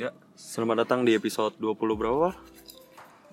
Ya, 0.00 0.16
selamat 0.32 0.88
datang 0.88 1.04
di 1.04 1.12
episode 1.12 1.60
20 1.60 1.76
berapa? 1.92 2.32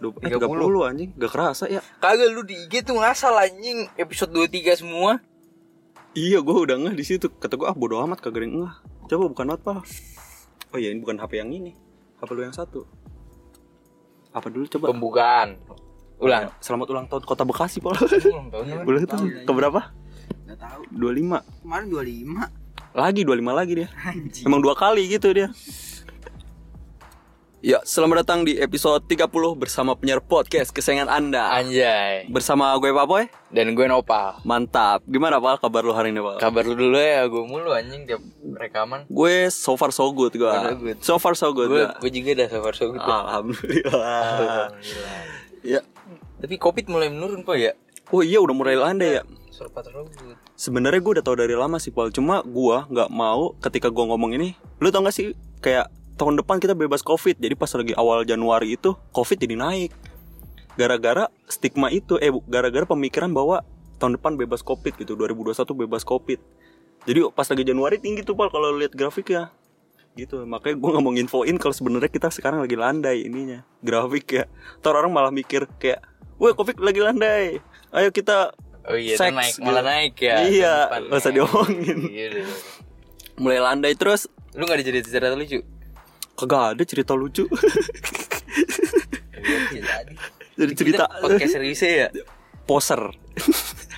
Dua, 0.03 0.11
eh, 0.19 0.35
30. 0.35 0.67
30 0.67 0.83
anjing, 0.83 1.09
gak 1.15 1.31
kerasa 1.31 1.63
ya 1.71 1.79
Kagak 2.03 2.27
lu 2.35 2.43
di 2.43 2.59
IG 2.67 2.83
tuh 2.83 2.99
ngasal 2.99 3.39
anjing 3.39 3.87
episode 3.95 4.35
23 4.35 4.75
semua. 4.75 5.23
Iya, 6.11 6.43
gue 6.43 6.57
udah 6.67 6.75
ngeh 6.75 6.91
di 6.91 7.07
situ. 7.07 7.31
Kata 7.31 7.55
gue 7.55 7.63
ah 7.63 7.71
bodo 7.71 8.03
amat 8.03 8.19
kagak 8.19 8.43
ada 8.43 8.45
yang 8.51 8.55
ngeh. 8.59 8.73
Coba 9.07 9.25
bukan 9.31 9.47
apa? 9.55 9.79
Oh 10.75 10.75
iya, 10.75 10.91
ini 10.91 10.99
bukan 10.99 11.15
HP 11.23 11.39
yang 11.39 11.55
ini. 11.55 11.71
HP 12.19 12.35
lu 12.35 12.43
yang 12.43 12.51
satu. 12.51 12.83
Apa 14.35 14.51
dulu 14.51 14.67
coba? 14.67 14.91
Pembukaan. 14.91 15.55
Ulang. 16.19 16.51
Selamat 16.59 16.91
ulang 16.91 17.07
tahun 17.07 17.23
Kota 17.23 17.47
Bekasi, 17.47 17.79
Pol. 17.79 17.95
Ulang 17.95 18.51
tahun 18.51 18.63
apa? 18.75 18.83
Boleh 18.91 19.07
tuh. 19.07 19.23
Ke 19.23 19.51
berapa? 19.55 19.95
Gak 20.51 20.59
tahu. 20.59 20.83
25. 20.91 21.63
Kemarin 21.63 21.87
25. 21.95 22.91
Lagi 22.91 23.21
25 23.23 23.55
lagi 23.55 23.71
dia. 23.71 23.87
Anjing. 24.03 24.43
Emang 24.43 24.59
dua 24.59 24.75
kali 24.75 25.07
gitu 25.07 25.31
dia. 25.31 25.47
Ya, 27.57 27.81
selamat 27.81 28.21
datang 28.21 28.45
di 28.45 28.61
episode 28.61 29.01
30 29.09 29.33
bersama 29.57 29.97
penyiar 29.97 30.21
podcast 30.21 30.69
kesayangan 30.69 31.09
Anda. 31.09 31.57
Anjay. 31.57 32.29
Bersama 32.29 32.69
gue 32.77 32.93
Papoy. 32.93 33.33
Dan 33.49 33.73
gue 33.73 33.81
Nopal. 33.89 34.37
Mantap. 34.45 35.01
Gimana 35.09 35.41
Pak 35.41 35.65
kabar 35.65 35.81
lu 35.81 35.89
hari 35.89 36.13
ini, 36.13 36.21
Pak? 36.21 36.37
Kabar 36.37 36.61
lu 36.69 36.77
dulu 36.77 37.01
ya, 37.01 37.25
gue 37.25 37.43
mulu 37.49 37.73
anjing 37.73 38.05
tiap 38.05 38.21
rekaman. 38.61 39.09
Gue 39.09 39.49
so 39.49 39.73
far 39.73 39.89
so 39.89 40.05
good 40.13 40.37
gue. 40.37 40.45
So 40.45 40.53
far 40.53 40.69
so 40.69 40.77
good. 40.77 40.97
So 41.01 41.13
far 41.17 41.33
so 41.33 41.47
good. 41.49 41.69
Gue 41.73 41.81
ya. 41.81 41.97
gue 41.97 42.11
juga 42.13 42.29
dah 42.45 42.47
so 42.53 42.57
far 42.61 42.75
so 42.77 42.85
good. 42.93 43.01
Alhamdulillah. 43.01 44.05
Alhamdulillah. 44.05 45.21
ya. 45.65 45.81
Tapi 46.37 46.61
covid 46.61 46.85
mulai 46.93 47.09
menurun 47.09 47.41
po 47.41 47.57
ya. 47.57 47.73
Oh 48.13 48.21
iya 48.21 48.37
udah 48.37 48.53
mulai 48.53 48.77
landai 48.77 49.17
ya. 49.17 49.25
Surpat 49.49 49.89
robot. 49.89 50.13
Sebenarnya 50.53 51.01
gue 51.01 51.11
udah 51.17 51.25
tau 51.25 51.33
dari 51.33 51.57
lama 51.57 51.81
sih 51.81 51.89
Paul. 51.89 52.13
Cuma 52.13 52.45
gue 52.45 52.77
nggak 52.85 53.09
mau 53.09 53.57
ketika 53.57 53.89
gue 53.89 54.05
ngomong 54.05 54.37
ini. 54.37 54.53
Lu 54.77 54.93
tau 54.93 55.01
gak 55.01 55.17
sih 55.17 55.33
kayak 55.57 55.89
tahun 56.17 56.41
depan 56.41 56.57
kita 56.57 56.73
bebas 56.73 57.05
covid. 57.05 57.37
Jadi 57.37 57.53
pas 57.53 57.69
lagi 57.69 57.93
awal 57.93 58.25
Januari 58.25 58.73
itu 58.75 58.97
covid 59.13 59.37
jadi 59.37 59.53
naik. 59.55 59.93
Gara-gara 60.77 61.29
stigma 61.49 61.89
itu, 61.93 62.17
eh 62.21 62.33
gara-gara 62.49 62.85
pemikiran 62.85 63.29
bahwa 63.33 63.61
tahun 64.01 64.17
depan 64.17 64.37
bebas 64.37 64.65
covid 64.65 64.97
gitu. 64.97 65.13
2021 65.13 65.53
bebas 65.77 66.01
covid. 66.01 66.41
Jadi 67.05 67.19
pas 67.31 67.47
lagi 67.47 67.63
Januari 67.63 67.97
tinggi 68.01 68.25
tuh 68.25 68.33
Paul 68.33 68.49
kalau 68.49 68.73
lihat 68.75 68.97
grafik 68.97 69.31
ya. 69.31 69.53
Gitu. 70.17 70.43
Makanya 70.49 70.75
gue 70.81 70.89
nggak 70.97 71.03
mau 71.05 71.13
nginfoin 71.13 71.55
kalau 71.61 71.73
sebenarnya 71.77 72.09
kita 72.09 72.33
sekarang 72.33 72.65
lagi 72.65 72.73
landai 72.73 73.23
ininya. 73.25 73.61
Grafik 73.85 74.25
ya. 74.33 74.43
Ntar 74.81 74.97
orang 74.97 75.13
malah 75.13 75.29
mikir 75.29 75.69
kayak, 75.77 76.01
"Wah, 76.41 76.57
covid 76.57 76.81
lagi 76.81 76.99
landai. 76.99 77.61
Ayo 77.93 78.09
kita 78.09 78.57
Oh 78.87 78.95
iya, 78.95 79.19
Seks, 79.19 79.35
naik 79.35 79.55
gitu. 79.59 79.67
malah 79.67 79.83
naik 79.83 80.15
ya. 80.15 80.35
Iya, 80.47 80.73
nggak 81.11 81.19
usah 81.19 81.31
ya. 81.31 81.35
diomongin. 81.35 81.97
Iya, 82.07 82.25
iya, 82.31 82.39
iya. 82.39 82.45
mulai 83.35 83.59
landai 83.59 83.93
terus 83.99 84.31
Lu 84.57 84.65
gak 84.65 84.81
ada 84.81 84.85
cerita-cerita 84.89 85.37
lucu? 85.37 85.59
Kagak 86.37 86.77
ada 86.77 86.83
cerita 86.85 87.17
lucu. 87.17 87.49
Iya, 89.47 90.03
jadi. 90.59 90.73
Cerita. 90.75 91.07
Podcast 91.23 91.55
seriusnya 91.55 91.91
ya. 91.95 92.07
poser 92.67 92.99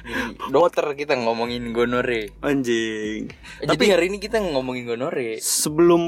Jadi 0.09 0.49
dokter 0.49 0.85
kita 0.95 1.13
ngomongin 1.15 1.69
gonore. 1.69 2.33
anjing 2.41 3.29
Eh, 3.59 3.67
Jadi 3.67 3.85
hari 3.87 4.09
ini 4.09 4.17
kita 4.17 4.41
ngomongin 4.41 4.87
gonore. 4.87 5.37
sebelum 5.37 6.01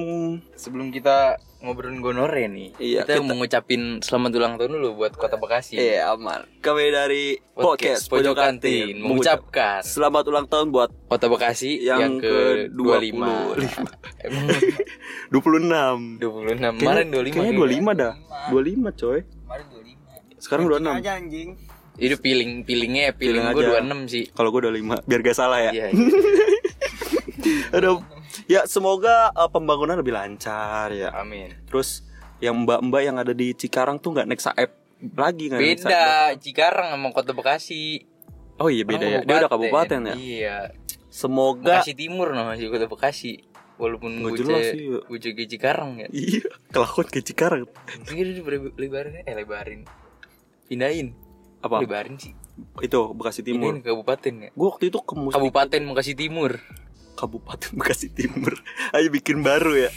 Sebelum 0.51 0.89
kita 0.89 1.37
ngobrolin 1.61 2.01
gonore 2.01 2.45
nih, 2.47 2.73
Iya, 2.75 3.05
kita, 3.05 3.13
kita- 3.15 3.21
mau 3.23 3.37
ngucapin 3.37 3.81
selamat 3.99 4.31
ulang 4.33 4.53
tahun 4.57 4.71
dulu 4.73 4.89
buat 4.95 5.13
Kota 5.13 5.37
Bekasi. 5.37 5.77
eh 5.77 6.01
aman 6.01 6.41
kami 6.57 6.89
dari 6.89 7.37
podcast, 7.51 8.09
pojok 8.09 8.33
kantin 8.33 8.97
mengucapkan 8.97 9.85
selamat 9.85 10.23
ulang 10.25 10.47
tahun 10.47 10.69
buat 10.69 10.89
Kota 11.05 11.29
Bekasi 11.29 11.77
yang, 11.79 12.01
yang, 12.01 12.13
ke 12.17 12.33
ke 12.65 12.73
25. 12.73 13.61
25 13.61 14.25
Emang 14.25 14.45
26 15.29 16.17
26. 16.17 16.81
Kemarin 16.81 17.05
25. 17.07 17.29
kayaknya 17.31 17.53
25 17.53 17.93
dah 17.95 18.13
25 18.49 18.57
coy 18.95 19.19
Kemarin 19.21 19.65
25. 19.69 20.41
sekarang 20.41 20.63
Cek 20.63 20.73
26 20.73 20.97
aja 20.97 21.11
anjing. 21.15 21.49
Itu 21.97 22.15
feeling 22.17 22.63
feelingnya 22.63 23.11
Feeling 23.15 23.43
feeling 23.43 23.57
gue 23.57 23.63
aja. 23.67 23.83
26 23.83 24.13
sih. 24.13 24.23
kalau 24.31 24.49
gue 24.49 24.61
25 24.63 25.03
biar 25.03 25.19
gak 25.21 25.37
salah 25.37 25.59
ya 25.61 25.71
Iya. 25.71 25.87
Aduh. 27.75 27.99
ya 28.45 28.63
semoga 28.65 29.31
uh, 29.31 29.47
pembangunan 29.47 29.97
lebih 29.97 30.11
lancar 30.11 30.91
ya 30.91 31.11
Amin. 31.15 31.51
terus 31.67 32.03
yang 32.41 32.65
mbak-mbak 32.65 33.01
yang 33.01 33.17
ada 33.17 33.31
di 33.31 33.53
Cikarang 33.53 34.01
tuh 34.01 34.17
nggak 34.17 34.27
naik 34.27 34.41
saeb 34.41 34.71
lagi 35.13 35.49
nggak. 35.49 35.61
Beda 35.61 36.01
Cikarang 36.37 36.93
sama 36.93 37.09
Kota 37.09 37.33
Bekasi. 37.33 38.01
Oh 38.57 38.69
iya 38.69 38.81
beda 38.81 39.05
ya. 39.05 39.19
Dia 39.21 39.45
udah 39.45 39.49
kabupaten 39.49 39.99
ya. 40.09 40.15
Iya. 40.17 40.57
Semoga 41.09 41.81
Bekasi 41.81 41.93
Timur 41.93 42.33
nah 42.33 42.49
masih 42.49 42.69
Kota 42.69 42.89
Bekasi. 42.89 43.45
Walaupun 43.77 44.21
gue 44.21 44.37
jelas 44.37 44.77
sih, 44.77 44.89
ya. 44.93 45.01
gue 45.01 45.17
ke 45.33 45.45
Cikarang 45.49 46.01
ya. 46.01 46.07
iya 46.13 46.45
kelakuan 46.73 47.07
ke 47.09 47.21
Cikarang. 47.21 47.65
Jadi 48.05 48.41
udah 48.41 48.61
lebarin 48.77 49.13
eh 49.21 49.33
lebarin. 49.33 49.81
Pindahin. 50.65 51.13
Apa? 51.61 51.81
Lebarin 51.81 52.17
sih. 52.17 52.33
Itu 52.81 53.13
Bekasi 53.13 53.45
Timur. 53.45 53.77
Ke 53.79 53.93
kabupaten 53.93 54.33
ya. 54.45 54.49
Gue 54.53 54.67
waktu 54.67 54.89
itu 54.89 54.99
ke 55.01 55.13
Mustika 55.13 55.37
Kabupaten 55.41 55.81
Bekasi 55.93 56.13
Timur. 56.17 56.51
Kabupaten 57.13 57.71
Bekasi 57.79 58.07
Timur. 58.13 58.53
Ayo 58.93 59.07
bikin 59.13 59.45
baru 59.45 59.87
ya. 59.87 59.91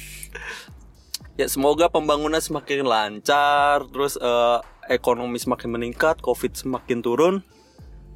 Ya 1.34 1.46
semoga 1.50 1.90
pembangunan 1.90 2.38
semakin 2.38 2.86
lancar, 2.86 3.82
terus 3.90 4.14
eh, 4.14 4.58
ekonomi 4.86 5.34
semakin 5.40 5.66
meningkat, 5.66 6.22
covid 6.22 6.54
semakin 6.54 7.02
turun, 7.02 7.42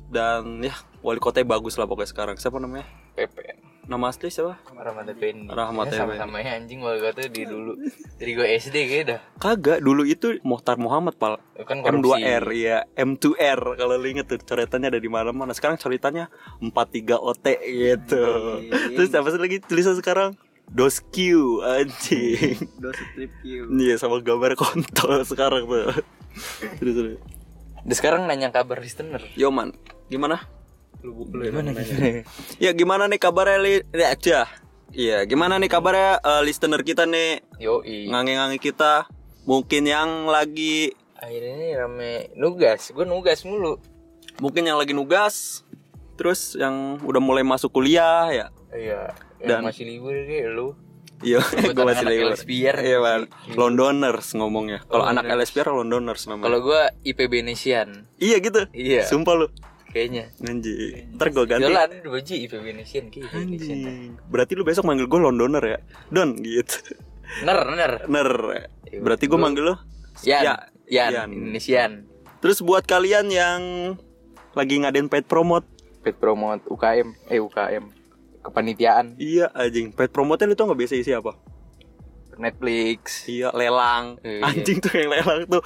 dan 0.06 0.62
ya 0.62 0.78
wali 1.02 1.18
kotanya 1.18 1.58
bagus 1.58 1.74
lah 1.80 1.90
pokoknya 1.90 2.10
sekarang. 2.14 2.36
Siapa 2.38 2.62
namanya? 2.62 2.86
PP. 3.18 3.67
Nama 3.88 4.12
asli 4.12 4.28
siapa? 4.28 4.60
Rahmat 4.76 5.08
Effendi. 5.08 5.48
Rahmat 5.48 5.88
ya, 5.88 6.04
sama-sama 6.04 6.44
ya 6.44 6.60
anjing 6.60 6.84
wali 6.84 7.00
kota 7.00 7.24
di 7.24 7.48
dulu. 7.48 7.72
Dari 8.20 8.36
gue 8.36 8.46
SD 8.60 8.76
kayak 8.84 9.04
dah. 9.08 9.20
Kagak, 9.40 9.80
dulu 9.80 10.04
itu 10.04 10.36
Mohtar 10.44 10.76
Muhammad 10.76 11.16
pal. 11.16 11.40
Kan 11.64 11.80
korupsi. 11.80 12.20
M2R 12.20 12.44
ya, 12.52 12.78
M2R 13.00 13.80
kalau 13.80 13.96
lu 13.96 14.06
inget 14.12 14.28
tuh 14.28 14.36
coretannya 14.44 14.92
ada 14.92 15.00
di 15.00 15.08
mana-mana. 15.08 15.56
Sekarang 15.56 15.80
coretannya 15.80 16.28
43 16.60 17.16
OT 17.16 17.46
gitu. 17.64 18.24
Terus 18.92 19.08
apa 19.16 19.28
sih 19.32 19.40
lagi 19.40 19.56
tulisan 19.64 19.96
sekarang? 19.96 20.36
Dosq 20.68 21.16
anjing. 21.64 22.60
Dos 22.76 22.92
strip 22.92 23.32
Q. 23.40 23.72
Iya 23.72 23.96
sama 23.96 24.20
gambar 24.20 24.52
kontol 24.52 25.24
sekarang 25.24 25.64
tuh. 25.64 25.96
Terus 26.78 26.92
terus. 26.92 27.18
Dan 27.88 27.94
sekarang 27.96 28.28
nanya 28.28 28.52
kabar 28.52 28.84
listener. 28.84 29.24
Yo 29.32 29.48
man, 29.48 29.72
gimana? 30.12 30.44
Lu, 31.02 31.24
lu 31.30 31.42
Gimana 31.46 31.70
gimana? 31.72 32.26
Ya 32.64 32.70
gimana 32.74 33.04
nih 33.06 33.20
kabarnya 33.20 33.58
li 33.62 33.74
ya, 33.94 34.06
aja. 34.10 34.40
Iya, 34.88 35.28
gimana 35.28 35.60
nih 35.60 35.68
kabarnya 35.68 36.18
eh, 36.18 36.42
listener 36.42 36.80
kita 36.80 37.04
nih, 37.04 37.44
Yoi. 37.60 38.08
ngange-ngange 38.08 38.58
kita? 38.58 39.04
Mungkin 39.44 39.84
yang 39.84 40.26
lagi 40.26 40.96
Akhirnya 41.18 41.84
rame 41.84 42.30
nugas. 42.34 42.90
Gue 42.90 43.02
nugas 43.02 43.42
mulu. 43.42 43.78
mungkin 44.38 44.62
yang 44.62 44.78
lagi 44.78 44.94
nugas, 44.94 45.66
terus 46.14 46.54
yang 46.54 46.94
udah 47.02 47.18
mulai 47.18 47.42
masuk 47.42 47.74
kuliah 47.74 48.30
ya. 48.30 48.46
Iya. 48.70 49.10
Dan- 49.42 49.66
masih 49.66 49.82
libur 49.82 50.14
kayak 50.14 50.50
lu. 50.54 50.78
Iya, 51.18 51.42
gue 51.42 51.84
masih 51.90 52.06
libur. 52.06 52.38
LSPR. 52.38 52.76
Iya, 52.78 52.98
man. 53.02 53.22
Iya. 53.26 53.54
Londoners 53.58 54.30
ngomongnya. 54.38 54.78
Kalau 54.86 55.02
anak. 55.02 55.26
LSPR 55.26 55.74
Londoners 55.74 56.22
namanya. 56.30 56.46
Kalau 56.46 56.58
gue 56.62 56.80
IPB 57.02 57.42
Nesian. 57.42 58.06
Iya 58.22 58.38
gitu. 58.38 58.62
Iya. 58.70 59.02
Sumpah 59.10 59.34
lu. 59.34 59.46
Kayaknya. 59.88 60.24
Anjing. 60.44 61.16
Ntar 61.16 61.28
gue 61.32 61.44
ganti. 61.48 61.64
Jalan 61.64 61.88
ada 61.88 61.96
baju 62.04 62.32
IPB 62.36 62.66
Nesian 62.76 63.04
kayak 63.08 63.24
IPB 63.32 63.44
Nesian. 63.48 63.76
Anjing. 63.80 64.10
Berarti 64.28 64.52
lu 64.52 64.62
besok 64.62 64.84
manggil 64.84 65.08
gue 65.08 65.18
Londoner 65.20 65.64
ya? 65.64 65.78
Don 66.12 66.36
gitu. 66.38 66.76
Ner, 67.44 67.60
ner. 67.72 67.92
Ner. 68.08 68.30
Berarti 69.00 69.24
gue 69.24 69.38
manggil 69.40 69.72
lu 69.72 69.74
Yan. 70.28 70.42
Ya, 70.44 70.54
Yan. 70.88 71.10
Yan. 71.12 71.28
Indonesian. 71.32 71.92
Terus 72.38 72.60
buat 72.60 72.84
kalian 72.84 73.32
yang 73.32 73.60
lagi 74.54 74.78
ngadain 74.78 75.06
paid 75.06 75.26
promote, 75.26 75.66
Pet 76.02 76.14
promote 76.14 76.62
UKM. 76.70 77.14
Eh 77.26 77.42
UKM. 77.42 77.90
Kepanitiaan. 78.42 79.18
iya 79.18 79.50
anjing. 79.52 79.90
Paid 79.90 80.14
promote 80.14 80.46
lu 80.46 80.54
tau 80.54 80.70
nggak 80.70 80.78
biasa 80.78 80.94
isi 80.94 81.10
apa? 81.10 81.34
Netflix. 82.38 83.26
Iya, 83.26 83.50
lelang. 83.50 84.16
Iya. 84.22 84.42
Anjing 84.46 84.78
tuh 84.78 84.94
yang 84.94 85.10
lelang 85.10 85.40
tuh. 85.50 85.62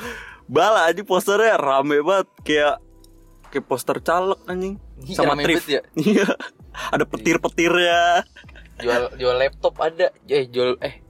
Bala 0.48 0.88
aja 0.88 1.04
posternya 1.04 1.60
rame 1.60 2.00
banget 2.00 2.28
kayak 2.42 2.76
kayak 3.52 3.68
poster 3.68 4.00
caleg 4.00 4.40
anjing. 4.48 4.80
Sama 5.12 5.36
banget 5.36 5.68
ya. 5.68 5.82
Iya. 5.92 6.26
Ada 6.96 7.04
petir-petirnya. 7.04 8.24
Jual 8.80 9.12
jual 9.20 9.36
laptop 9.36 9.76
ada. 9.78 10.08
Eh 10.24 10.48
jual 10.48 10.80
eh 10.80 11.04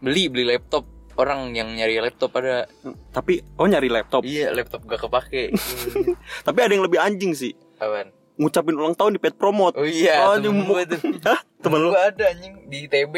beli 0.00 0.32
beli 0.32 0.48
laptop 0.48 0.88
orang 1.20 1.52
yang 1.52 1.68
nyari 1.76 2.00
laptop 2.00 2.32
ada. 2.40 2.64
Tapi 3.12 3.44
oh 3.60 3.68
nyari 3.68 3.92
laptop. 3.92 4.24
Iya 4.24 4.50
laptop 4.56 4.88
gak 4.88 5.04
kepake. 5.04 5.52
Tapi 6.48 6.58
ada 6.58 6.72
yang 6.72 6.84
lebih 6.88 6.98
anjing 6.98 7.36
sih. 7.36 7.52
Apaan? 7.78 8.10
Ngucapin 8.34 8.74
ulang 8.74 8.96
tahun 8.98 9.14
di 9.14 9.20
paid 9.22 9.38
promote. 9.38 9.78
Oh 9.78 9.86
iya, 9.86 10.26
Oh, 10.26 10.34
temen 10.34 10.66
gua 10.66 10.82
tuh. 10.82 10.98
Hah? 11.28 11.38
Temen 11.62 11.78
lu? 11.78 11.90
Gua 11.94 12.10
ada 12.10 12.24
anjing 12.34 12.66
di 12.66 12.90
ITB. 12.90 13.14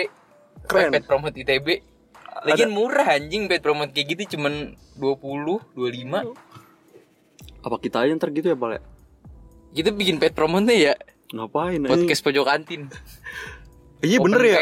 Keren. 0.68 0.92
Pet 0.92 1.06
promote 1.08 1.36
ITB. 1.40 1.68
Lagian 2.44 2.68
murah 2.68 3.16
anjing 3.16 3.48
pet 3.48 3.64
promote 3.64 3.96
kayak 3.96 4.12
gitu 4.12 4.36
cuman 4.36 4.76
20, 5.00 5.72
25. 5.72 6.36
Apa 7.66 7.82
kita 7.82 8.06
aja 8.06 8.14
ntar 8.14 8.30
gitu 8.30 8.54
ya, 8.54 8.56
Bal 8.56 8.78
ya? 8.78 8.82
Kita 9.74 9.90
bikin 9.90 10.22
pet 10.22 10.32
promote 10.32 10.70
ya 10.70 10.94
Ngapain 11.34 11.82
podcast 11.82 12.22
pojok 12.22 12.46
kantin. 12.46 12.86
Iya 13.98 14.22
bener 14.22 14.40
ya. 14.46 14.56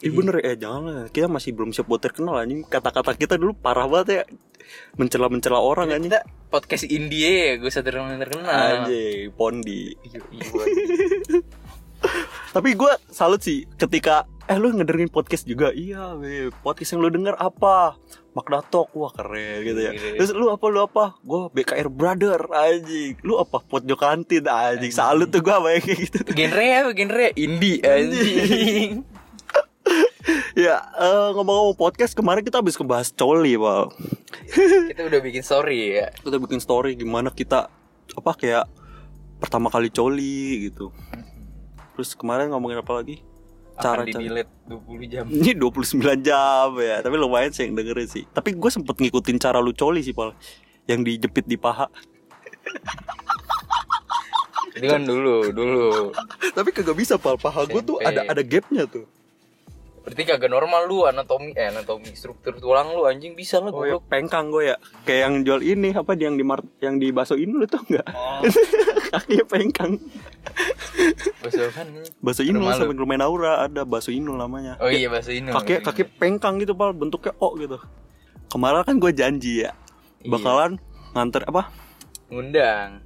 Iya 0.00 0.10
bener 0.14 0.34
ya, 0.40 0.44
eh, 0.48 0.56
jangan 0.56 0.82
lah. 0.88 1.06
Kita 1.12 1.28
masih 1.28 1.52
belum 1.52 1.76
siap 1.76 1.90
buat 1.90 2.00
terkenal 2.00 2.40
anjing. 2.40 2.64
Kata-kata 2.64 3.12
kita 3.12 3.36
dulu 3.36 3.52
parah 3.52 3.84
banget 3.84 4.08
ya. 4.08 4.22
Mencela-mencela 4.96 5.60
orang 5.60 5.92
anjing. 5.92 6.08
Kita 6.08 6.24
podcast 6.48 6.88
India 6.88 7.28
ya, 7.28 7.52
gue 7.60 7.68
sadar 7.68 8.00
terkenal 8.00 8.16
terkenal. 8.16 8.48
Anjing, 8.48 9.36
Pondi. 9.36 9.92
Iya, 10.06 10.20
iya. 10.40 10.44
Tapi 12.56 12.72
gue 12.72 12.88
salut 13.12 13.44
sih 13.44 13.68
ketika 13.76 14.24
eh 14.48 14.56
lu 14.56 14.72
ngedengerin 14.72 15.12
podcast 15.12 15.44
juga. 15.44 15.76
Iya, 15.76 16.16
weh. 16.16 16.48
Podcast 16.64 16.96
yang 16.96 17.04
lu 17.04 17.12
denger 17.12 17.36
apa? 17.36 18.00
Makna 18.32 18.64
Talk, 18.64 18.96
wah 18.96 19.12
keren 19.12 19.60
gitu 19.60 19.76
ya. 19.76 19.92
Keren. 19.92 20.16
Terus 20.16 20.32
lu 20.32 20.48
apa 20.48 20.64
lu 20.72 20.80
apa? 20.80 21.20
Gue 21.20 21.52
BKR 21.52 21.92
Brother 21.92 22.48
anjing. 22.56 23.20
Lu 23.20 23.36
apa? 23.36 23.60
Pojok 23.60 24.00
kantin 24.00 24.48
anjing. 24.48 24.88
Salut 24.88 25.28
tuh 25.28 25.44
gue 25.44 25.52
apa 25.52 25.68
yang 25.68 25.84
kayak 25.84 26.00
gitu. 26.00 26.18
Genre 26.32 26.66
apa 26.80 26.90
genre? 26.96 27.28
Indie 27.36 27.84
anjing. 27.84 29.04
ya, 30.64 30.80
eh, 30.80 31.28
ngomong-ngomong 31.36 31.76
podcast 31.76 32.16
kemarin 32.16 32.40
kita 32.40 32.64
habis 32.64 32.80
ngebahas 32.80 33.12
coli, 33.12 33.60
Pak. 33.60 33.84
Kita 34.96 35.00
udah 35.12 35.20
bikin 35.20 35.44
story 35.44 36.00
ya. 36.00 36.08
Kita 36.08 36.40
bikin 36.40 36.64
story 36.64 36.96
gimana 36.96 37.28
kita 37.28 37.68
apa 38.16 38.32
kayak 38.32 38.64
pertama 39.44 39.68
kali 39.68 39.92
coli 39.92 40.72
gitu. 40.72 40.88
Terus 41.96 42.12
kemarin 42.12 42.52
ngomongin 42.52 42.84
apa 42.84 42.92
lagi? 42.92 43.24
Akan 43.76 44.04
Cara-cara 44.04 44.20
di 44.20 44.28
delete 44.28 44.52
20 44.68 45.12
jam. 45.12 45.24
Ini 45.28 45.52
29 45.56 46.20
jam 46.20 46.68
ya. 46.76 46.96
Tapi 47.00 47.14
lumayan 47.16 47.50
sih 47.52 47.64
yang 47.64 47.72
dengerin 47.72 48.08
sih. 48.08 48.24
Tapi 48.28 48.52
gue 48.52 48.70
sempet 48.72 48.96
ngikutin 49.00 49.36
cara 49.40 49.64
lu 49.64 49.72
coli 49.72 50.04
sih 50.04 50.12
Pal. 50.12 50.36
Yang 50.84 51.00
dijepit 51.08 51.48
di 51.48 51.56
paha. 51.56 51.88
Itu 54.76 54.86
kan 54.92 55.02
dulu, 55.08 55.56
dulu. 55.56 56.12
Tapi 56.52 56.68
kagak 56.76 56.96
bisa 57.00 57.16
Pal. 57.16 57.40
Paha 57.40 57.64
gue 57.64 57.80
tuh 57.80 57.96
ada 58.04 58.28
ada 58.28 58.42
gapnya 58.44 58.84
tuh 58.84 59.08
Berarti 60.06 60.22
kagak 60.22 60.46
normal 60.46 60.86
lu 60.86 61.02
anatomi 61.02 61.50
eh 61.52 61.66
anatomi 61.66 62.14
struktur 62.14 62.54
tulang 62.56 62.94
lu 62.94 63.04
anjing 63.04 63.34
bisa 63.34 63.58
lah 63.58 63.68
Oh 63.68 63.82
ya 63.82 63.98
goblok. 63.98 64.06
pengkang 64.06 64.48
gue 64.48 64.70
ya 64.70 64.76
Kayak 65.02 65.20
yang 65.20 65.34
jual 65.42 65.60
ini 65.60 65.90
Apa 65.90 66.14
yang 66.14 66.34
di 66.34 66.42
mar 66.42 66.62
yang 66.78 66.94
di 66.96 67.10
bakso 67.10 67.34
ini 67.34 67.50
lu 67.50 67.66
tau 67.66 67.82
nggak? 67.82 68.06
Oh. 68.08 68.38
Kakinya 69.10 69.44
pengkang 69.44 69.98
Bahasa 71.36 71.62
kan. 71.70 71.86
Bakso 72.18 72.42
Inul 72.42 72.62
Rumah 72.62 72.72
lu. 72.72 72.80
sampai 72.80 72.96
lumayan 72.96 73.22
aura 73.22 73.66
Ada 73.66 73.82
bakso 73.82 74.10
Inul 74.10 74.36
namanya 74.36 74.78
Oh 74.78 74.86
iya 74.86 75.06
bahasa 75.06 75.30
ini. 75.30 75.50
Kaki 75.50 75.82
kaki 75.82 76.06
pengkang 76.16 76.58
gitu 76.58 76.72
Pal 76.72 76.94
Bentuknya 76.94 77.34
O 77.36 77.54
gitu 77.54 77.82
Kemarin 78.46 78.82
kan 78.82 78.96
gue 78.96 79.10
janji 79.10 79.62
ya 79.62 79.74
Iya. 80.18 80.30
Bakalan 80.32 80.78
nganter 81.12 81.42
apa 81.44 81.70
ngundang. 82.26 83.02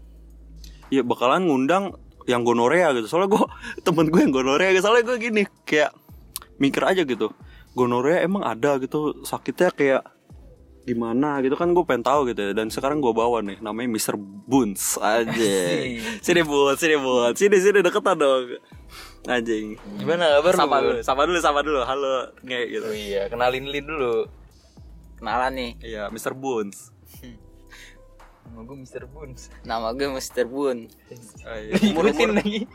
Iya 0.89 1.01
bakalan 1.01 1.45
ngundang 1.45 1.85
yang 2.25 2.41
gonorea 2.43 2.93
gitu 2.93 3.07
Soalnya 3.07 3.29
gue 3.31 3.45
temen 3.85 4.07
gue 4.07 4.21
yang 4.21 4.33
gonorea 4.33 4.69
gitu 4.71 4.81
Soalnya 4.83 5.05
gue 5.07 5.17
gini 5.19 5.43
kayak 5.63 5.93
mikir 6.61 6.85
aja 6.85 7.03
gitu 7.03 7.33
Gonorea 7.71 8.21
emang 8.21 8.43
ada 8.43 8.77
gitu 8.77 9.23
sakitnya 9.23 9.71
kayak 9.71 10.03
gimana 10.83 11.39
gitu 11.39 11.55
kan 11.55 11.71
gue 11.71 11.85
pengen 11.85 12.03
tahu 12.03 12.27
gitu 12.27 12.41
ya 12.41 12.53
dan 12.53 12.67
sekarang 12.67 12.99
gue 12.99 13.11
bawa 13.11 13.41
nih 13.41 13.61
namanya 13.61 13.89
Mr. 13.91 14.17
Boons 14.19 14.97
aja 14.99 15.55
sini 16.25 16.41
Boons 16.41 16.77
sini 16.77 16.97
Boons 16.97 17.37
sini 17.37 17.57
sini 17.57 17.79
deketan 17.79 18.17
dong 18.17 18.57
anjing 19.25 19.77
Gimana 19.97 20.41
kabar 20.41 20.53
sama 20.55 20.77
lu? 20.79 20.89
dulu 20.91 21.01
sama 21.01 21.23
dulu 21.25 21.39
sama 21.39 21.61
dulu 21.61 21.81
halo 21.81 22.33
nge 22.41 22.61
gitu 22.71 22.87
Oh 22.87 22.97
iya, 22.97 23.23
kenalin 23.27 23.65
Lin 23.65 23.85
dulu. 23.85 24.25
Kenalan 25.17 25.53
nih, 25.53 25.71
iya 25.85 26.09
Mr. 26.09 26.33
Boons 26.41 26.91
Nama 28.43 28.67
gue 28.67 28.77
Mr. 28.79 29.05
Boons. 29.07 29.41
nama 29.63 29.89
gue 29.93 30.09
Mr. 30.11 30.45
Bun 30.45 30.89
Ah, 31.45 31.55
iya. 31.57 31.77
umur 31.87 32.09
umur 32.09 32.29
lagi. 32.35 32.67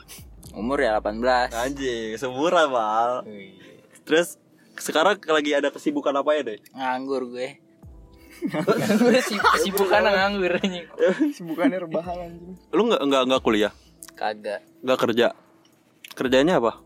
Umur 0.56 0.78
ya 0.80 0.96
18 0.96 1.52
anjing 1.52 2.16
seumuran 2.16 2.70
mal 2.70 3.12
Oh 3.22 3.28
iya. 3.28 3.75
Terus 4.06 4.38
sekarang 4.80 5.20
lagi 5.28 5.52
ada 5.56 5.72
kesibukan 5.72 6.14
apa 6.16 6.32
ya 6.36 6.42
deh 6.44 6.60
Nganggur 6.76 7.32
gue. 7.32 7.66
Gue 9.00 9.22
sibuk 9.24 9.56
sibuk 9.64 9.88
kan 9.88 10.04
nganggur 10.04 10.60
anjing. 10.60 10.84
Bukannya 11.48 11.78
rebahan 11.88 12.18
anjing. 12.28 12.54
lu 12.76 12.82
nggak 12.92 13.02
nggak 13.08 13.24
nggak 13.32 13.42
kuliah? 13.42 13.72
Kagak. 14.20 14.60
Nggak 14.84 15.00
kerja? 15.00 15.28
Kerjanya 16.16 16.60
apa? 16.60 16.84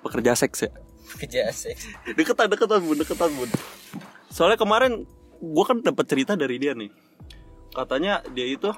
Pekerja 0.00 0.32
seks 0.32 0.64
ya? 0.64 0.72
Kerja 1.20 1.52
seks. 1.52 1.92
deketan 2.16 2.48
deketan 2.48 2.80
bun 2.80 2.96
deketan 2.96 3.30
bun. 3.36 3.50
Soalnya 4.32 4.56
kemarin 4.56 5.04
gua 5.44 5.64
kan 5.68 5.84
dapat 5.84 6.08
cerita 6.08 6.32
dari 6.40 6.56
dia 6.56 6.72
nih. 6.72 6.88
Katanya 7.76 8.24
dia 8.32 8.48
itu 8.48 8.72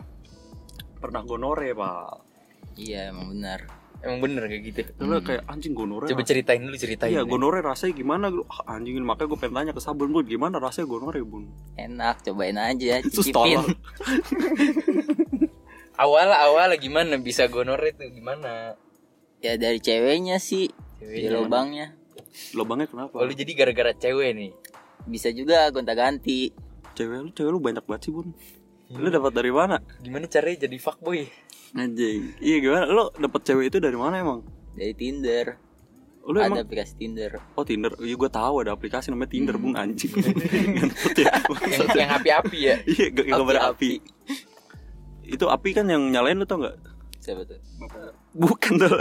pernah 0.99 1.23
gonore 1.23 1.71
pak. 1.79 2.27
Iya 2.75 3.15
emang 3.15 3.39
benar 3.39 3.80
Emang 4.01 4.19
bener 4.19 4.43
kayak 4.45 4.63
gitu. 4.65 4.81
Soalnya 4.95 5.21
kayak 5.21 5.43
anjing 5.45 5.73
gonore 5.73 6.09
Coba 6.09 6.25
ceritain 6.25 6.57
dulu 6.59 6.73
ceritain. 6.75 7.13
iya 7.13 7.21
deh. 7.21 7.29
gonore 7.29 7.61
rasanya 7.61 7.93
gimana 7.93 8.33
Ah, 8.47 8.75
anjingin 8.75 9.05
makanya 9.05 9.29
gue 9.29 9.39
pengen 9.39 9.55
tanya 9.55 9.73
ke 9.73 9.81
sabun 9.81 10.09
bun 10.09 10.25
gimana 10.25 10.57
rasanya 10.57 10.89
gonore 10.89 11.21
bun 11.21 11.53
Enak 11.75 12.25
cobain 12.25 12.57
aja 12.57 13.01
Cicipin. 13.05 13.61
Awal 15.95 16.29
awal 16.47 16.73
gimana 16.77 17.17
bisa 17.17 17.45
gonore 17.47 17.93
tuh 17.93 18.09
gimana? 18.09 18.73
Ya 19.39 19.57
dari 19.57 19.79
ceweknya 19.79 20.37
sih 20.39 20.73
Di 20.97 21.05
Ceweknya. 21.25 21.31
lubangnya 21.37 21.87
lubangnya 22.53 22.87
kenapa 22.87 23.15
Oh 23.15 23.25
lu 23.25 23.33
jadi 23.33 23.53
gara-gara 23.55 23.93
cewek 23.93 24.31
nih. 24.33 24.53
Bisa 25.05 25.29
juga 25.31 25.69
gonta 25.69 25.93
ganti 25.93 26.53
cewek 26.93 27.19
lu 27.19 27.31
cewek 27.31 27.51
lu 27.51 27.59
banyak 27.59 27.85
banget 27.85 28.03
sih 28.03 28.13
bun 28.13 28.33
lu 28.91 29.07
dapat 29.07 29.33
dari 29.33 29.49
mana 29.49 29.77
Gimana 29.99 30.25
caranya 30.25 30.65
jadi 30.65 30.77
fuckboy? 30.77 31.29
Anjing 31.75 32.35
iya 32.43 32.57
gimana 32.59 32.85
lu 32.91 33.11
dapat 33.15 33.41
cewek 33.47 33.71
itu 33.71 33.79
dari 33.79 33.95
mana 33.95 34.19
emang 34.19 34.41
Dari 34.75 34.95
Tinder 34.95 35.59
lu 36.21 36.37
Ada 36.37 36.47
emang 36.53 36.59
aplikasi 36.63 36.93
Tinder 37.01 37.33
Oh 37.57 37.65
Tinder, 37.65 37.93
iya 38.05 38.15
gue 38.15 38.31
tahu 38.31 38.55
ada 38.63 38.77
aplikasi 38.77 39.09
namanya 39.09 39.33
Tinder 39.33 39.57
bung 39.57 39.75
anjing. 39.75 40.13
Ya. 41.17 41.33
yang 41.75 41.89
yang 41.97 42.11
api-api 42.13 42.59
ya. 42.61 42.77
Iya, 42.93 43.07
yang 43.25 43.41
gambar 43.41 43.73
api. 43.75 43.99
Itu 45.25 45.49
api 45.49 45.71
kan 45.75 45.89
yang 45.89 46.13
nyalain 46.13 46.37
lu 46.39 46.45
tau 46.45 46.61
nggak? 46.61 46.77
Siapa 47.25 47.43
tuh? 47.49 47.59
Bukan 48.37 48.73
tuh. 48.79 49.01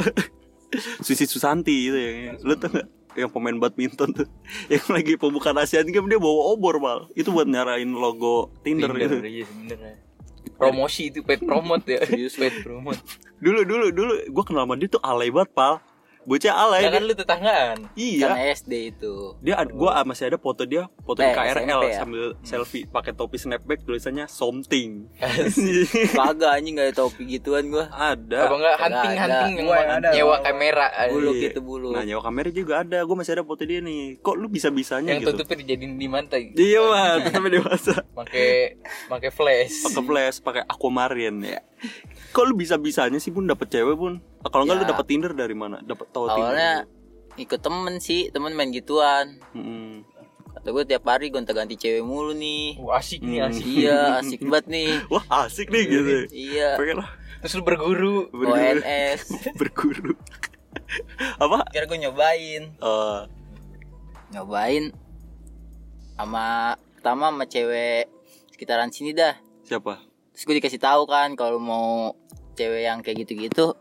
Susi 1.03 1.27
Susanti 1.27 1.91
itu 1.91 1.97
yang 1.99 2.39
lu 2.39 2.55
tau 2.55 2.71
nggak? 2.71 2.87
Yang 3.17 3.29
pemain 3.33 3.57
badminton 3.57 4.09
tuh 4.13 4.27
Yang 4.69 4.85
lagi 4.93 5.13
pembukaan 5.17 5.57
Asian 5.57 5.89
Games 5.89 6.07
dia 6.07 6.21
bawa 6.21 6.53
obor 6.53 6.77
mal 6.77 7.09
Itu 7.17 7.33
buat 7.33 7.49
nyarain 7.49 7.89
logo 7.89 8.53
Tinder, 8.61 8.93
gitu 8.95 9.17
iya 9.25 9.43
sebenernya. 9.49 9.93
Promosi 10.59 11.07
itu 11.07 11.23
paid 11.23 11.39
promote 11.47 11.87
ya. 11.87 12.03
Serius 12.03 12.35
paid 12.35 12.59
promote. 12.67 12.99
Dulu 13.39 13.63
dulu 13.63 13.87
dulu 13.95 14.13
Gue 14.27 14.43
kenal 14.43 14.67
sama 14.67 14.75
dia 14.75 14.91
tuh 14.91 14.99
alay 14.99 15.31
banget 15.31 15.55
pal 15.55 15.79
Bocah 16.29 16.53
alay 16.53 16.81
Ya 16.81 16.89
kan 16.91 17.01
lu 17.01 17.13
tetanggaan. 17.13 17.77
Iya. 17.95 18.21
Kan 18.23 18.37
SD 18.53 18.73
itu. 18.91 19.33
Dia 19.41 19.57
ada, 19.57 19.71
gua 19.71 19.97
masih 20.03 20.29
ada 20.29 20.37
foto 20.37 20.61
dia 20.61 20.85
foto 20.99 21.17
di 21.17 21.25
Eh, 21.25 21.33
KRL 21.33 21.57
SMP 21.57 21.85
ya? 21.87 21.97
sambil 21.97 22.25
selfie 22.39 22.85
pakai 22.85 23.11
topi 23.11 23.35
snapback 23.35 23.81
tulisannya 23.81 24.29
something. 24.29 25.09
Kagak 26.13 26.51
anjing 26.53 26.75
gak 26.75 26.85
ada 26.85 26.95
topi 26.95 27.25
gituan 27.27 27.65
gue 27.67 27.81
ada. 27.83 28.39
Apa 28.41 28.53
enggak 28.53 28.75
hunting 28.77 29.09
ada. 29.09 29.19
hunting 29.19 29.53
yang 29.55 29.65
Gua 29.65 29.75
yang 29.75 29.89
ada, 29.91 30.07
nyewa 30.11 30.27
gua- 30.29 30.43
kamera 30.43 30.87
Bulu 31.09 31.31
Iya. 31.31 31.41
gitu 31.43 31.59
bulu 31.59 31.89
nah 31.89 32.03
nyawa 32.03 32.21
kamera 32.21 32.49
juga 32.51 32.73
ada. 32.79 32.99
Gue 33.01 33.15
masih 33.15 33.33
ada 33.33 33.43
foto 33.43 33.63
dia 33.63 33.79
nih. 33.79 34.03
Kok 34.19 34.35
lu 34.35 34.47
bisa 34.47 34.69
bisanya 34.69 35.11
yang 35.11 35.25
gitu? 35.25 35.33
tutupnya 35.33 35.65
dijadiin 35.65 35.93
di 35.95 36.07
mantai. 36.07 36.53
iya 36.53 36.79
mas. 36.79 37.25
Sampai 37.27 37.49
dewasa. 37.51 37.93
Pakai 38.11 38.77
pakai 39.07 39.29
flash. 39.29 39.75
pakai 39.81 40.03
flash 40.03 40.37
pakai 40.39 40.61
aquamarine 40.63 41.39
ya 41.47 41.61
kok 42.29 42.43
lu 42.43 42.53
bisa 42.53 42.75
bisanya 42.75 43.17
sih 43.17 43.29
bun 43.29 43.45
dapet 43.45 43.69
cewek 43.69 43.93
bun? 43.93 44.21
Ah, 44.39 44.47
kalau 44.47 44.63
enggak 44.63 44.77
lu 44.77 44.85
Ya. 44.85 44.89
dapet 44.89 45.05
tinder 45.05 45.31
dari 45.31 45.53
mana? 45.53 45.79
Dapet 45.79 46.07
tahu 46.09 46.25
tinder 46.27 46.51
Awalnya 46.51 46.73
ikut 47.35 47.59
temen 47.59 47.93
sih 47.97 48.29
Temen 48.29 48.51
main 48.51 48.69
gituan. 48.69 49.39
Mm-mm. 49.51 50.03
Kata 50.51 50.67
gue 50.67 50.83
tiap 50.85 51.05
hari 51.05 51.29
gonta 51.29 51.51
ganti 51.51 51.73
cewek 51.73 52.01
mulu 52.01 52.31
nih. 52.31 52.75
Wah, 52.77 52.97
asik 52.97 53.21
nih 53.21 53.39
Hmm. 53.39 53.47
asik. 53.47 53.65
Iya 53.65 53.97
asik 54.17 54.39
banget 54.43 54.65
nih. 54.67 54.89
Wah 55.13 55.23
asik 55.41 55.67
nih 55.69 55.83
gitu 55.85 56.11
Iya. 56.29 56.69
Pengen 56.75 56.97
lah. 56.99 57.09
Terus 57.39 57.53
lu 57.53 57.63
berguru. 57.63 58.15
berguru 58.29 58.51
ONS 58.51 59.21
berguru. 59.59 60.13
Apa? 61.37 61.63
Kira 61.69 61.85
gue 61.85 61.99
nyobain. 61.99 62.63
Eh, 62.73 63.19
Nyobain 64.29 64.93
sama 66.13 66.75
Pertama 66.91 67.31
sama 67.31 67.45
cewek 67.45 68.11
Sekitaran 68.51 68.91
sini 68.91 69.11
dah. 69.11 69.39
Siapa? 69.63 70.03
Terus 70.29 70.43
gue 70.43 70.55
dikasih 70.57 70.77
tahu 70.77 71.03
kan 71.05 71.31
Kalau 71.33 71.57
mau 71.57 72.11
cewek 72.59 72.83
yang 72.83 72.99
kayak 72.99 73.23
gitu-gitu 73.23 73.71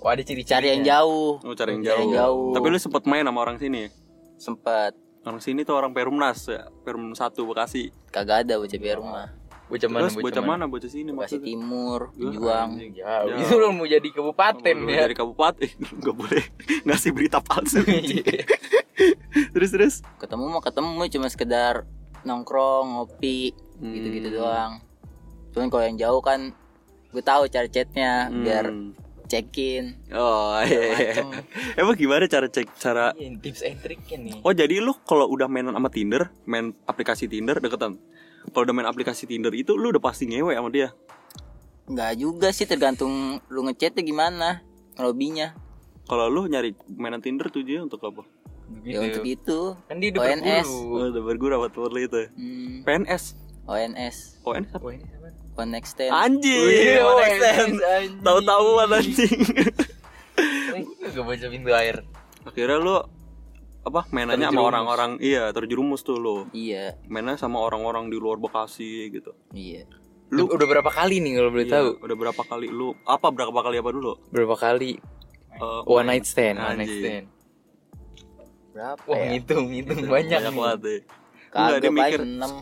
Wah, 0.00 0.16
ada 0.16 0.24
ciri-ciri. 0.24 0.48
Cari 0.48 0.66
yang 0.72 0.82
jauh 0.82 1.36
Oh, 1.40 1.52
cari 1.52 1.76
yang 1.76 1.84
Cari 1.84 1.92
jauh. 1.92 2.00
yang 2.02 2.12
jauh. 2.16 2.48
Tapi 2.52 2.66
lu 2.68 2.78
sempet 2.78 3.04
main 3.04 3.20
sama 3.20 3.40
orang 3.40 3.56
sini 3.56 3.84
ya? 3.84 3.88
Sempet 4.36 4.92
Orang 5.20 5.44
sini 5.44 5.60
tuh 5.60 5.76
orang 5.76 5.92
Perumnas 5.92 6.48
ya, 6.48 6.72
Perum 6.80 7.12
1 7.12 7.20
Bekasi. 7.44 7.92
Kagak 8.08 8.48
ada 8.48 8.56
bocah 8.56 8.80
biar 8.80 8.96
rumah 8.96 9.28
Bocah 9.68 9.86
mana 9.86 10.08
Terus 10.08 10.16
bocah 10.16 10.40
mana? 10.42 10.64
Bocah 10.64 10.88
sini 10.88 11.12
Bekasi 11.12 11.36
maksudnya. 11.36 11.46
Timur 11.52 12.00
Juang. 12.16 12.70
Jauh. 12.80 13.36
Itu 13.36 13.54
lu 13.54 13.68
mau 13.70 13.84
jadi 13.84 14.08
kabupaten 14.08 14.74
Lu 14.74 14.88
ya. 14.88 15.04
Dari 15.04 15.12
kabupaten 15.12 15.68
Gak 16.02 16.14
boleh 16.16 16.44
ngasih 16.82 17.10
berita 17.12 17.38
palsu 17.38 17.84
Iya. 17.92 18.48
Terus 19.52 19.70
terus 19.70 19.94
Ketemu 20.16 20.48
mah 20.48 20.64
ketemu 20.64 20.88
cuma 21.10 21.28
sekedar 21.28 21.84
Nongkrong, 22.22 22.96
ngopi 22.96 23.52
Hmm. 23.76 23.92
Gitu-gitu 23.92 24.36
doang 24.36 24.80
Cuman 25.52 25.68
kalau 25.68 25.84
yang 25.84 25.96
jauh 25.96 26.20
kan 26.20 26.52
Gue 27.10 27.20
tahu 27.20 27.46
cara 27.46 27.66
chatnya 27.66 28.10
Biar 28.30 28.66
Hmm. 28.66 28.94
cekin 29.26 29.94
Oh 30.10 30.58
iya. 30.60 30.90
macem 30.90 31.26
Emang 31.78 31.94
gimana 31.94 32.26
cara 32.26 32.46
cek 32.46 32.66
cara 32.74 33.14
Iya, 33.14 33.30
tips 33.36 33.62
and 33.62 33.78
triknya 33.78 34.16
nih. 34.20 34.34
Oh 34.40 34.50
jadi 34.50 34.78
lu 34.78 34.90
kalau 35.00 35.26
udah 35.26 35.46
mainan 35.46 35.70
sama 35.70 35.86
Tinder, 35.86 36.34
main 36.44 36.74
aplikasi 36.84 37.26
Tinder 37.26 37.56
deketan. 37.56 37.94
Kalau 38.48 38.62
udah 38.62 38.72
main 38.72 38.86
aplikasi 38.86 39.24
Tinder 39.24 39.50
itu 39.52 39.72
lu 39.72 39.90
udah 39.90 40.00
pasti 40.00 40.26
ngewe 40.26 40.50
sama 40.52 40.68
dia. 40.68 40.90
nggak 41.86 42.12
juga 42.16 42.48
sih 42.50 42.64
tergantung 42.64 43.10
lu 43.46 43.60
ngechatnya 43.64 43.98
gimana 44.00 44.62
lobbynya 44.94 45.54
Kalau 46.04 46.26
lu 46.26 46.46
nyari 46.46 46.70
mainan 46.88 47.18
Tinder 47.18 47.46
tujuannya 47.46 47.82
untuk 47.84 48.02
apa? 48.04 48.22
Gitu. 48.80 48.86
ya 48.88 48.98
untuk 49.00 49.22
itu 49.24 49.58
Kan 49.84 49.98
dia 49.98 50.10
udah 50.10 50.22
ONS. 50.24 50.66
berburu. 50.66 50.94
Oh, 50.96 51.06
udah 51.08 51.22
berguna 51.24 51.54
buat 51.56 51.70
perlu 51.72 51.98
itu. 51.98 52.18
hmm, 52.30 52.82
PNS. 52.82 53.24
ONS 53.62 54.16
ONS 54.42 54.68
apa? 54.72 54.82
Wah, 54.84 54.94
one 55.60 55.72
extend 55.74 56.08
Anjing. 56.10 56.64
Wih, 56.64 56.96
Oh, 56.98 57.14
ONS, 57.14 57.24
extend. 57.26 57.74
anjing. 57.76 58.10
Tahu-tahu 58.20 58.68
anjing. 58.82 59.38
Gak 61.02 61.20
baca 61.20 61.46
pintu 61.46 61.70
air. 61.70 61.96
Akhirnya 62.42 62.78
lu 62.78 62.96
apa 63.80 64.04
mainannya 64.10 64.44
sama 64.46 64.60
orang-orang 64.62 65.10
iya 65.18 65.48
terjerumus 65.50 66.00
tuh 66.02 66.14
lu 66.14 66.44
iya 66.52 67.00
mainnya 67.06 67.32
sama 67.34 67.56
orang-orang 67.58 68.06
di 68.06 68.16
luar 68.16 68.36
Bekasi 68.36 69.08
gitu 69.08 69.32
iya 69.50 69.88
Lu- 70.28 70.46
udah 70.46 70.66
berapa 70.68 70.86
kali 70.86 71.16
nih 71.18 71.32
kalau 71.34 71.48
boleh 71.48 71.64
Iya, 71.64 71.74
tahu? 71.74 71.88
udah 71.98 72.16
berapa 72.18 72.42
kali 72.44 72.68
lu 72.68 72.92
apa 73.02 73.26
berapa 73.26 73.56
kali 73.58 73.76
apa 73.76 73.90
dulu 73.90 74.20
Berapa 74.28 74.52
kali 74.54 75.00
Eh, 75.50 75.80
one 75.86 76.06
night 76.06 76.24
stand, 76.24 76.56
one 76.56 76.76
night 76.76 76.92
stand. 76.92 77.26
berapa 78.70 79.00
Wah, 79.02 79.16
ya 79.16 79.24
ngitung, 79.30 79.64
ngitung 79.66 80.00
banyak. 80.12 80.38
banyak 80.38 80.52
banget 80.54 80.78
deh 80.78 81.00
Enggak, 81.00 81.48
kagak 81.50 81.80
dia 81.80 81.90
mikir. 81.90 82.20
enam 82.22 82.52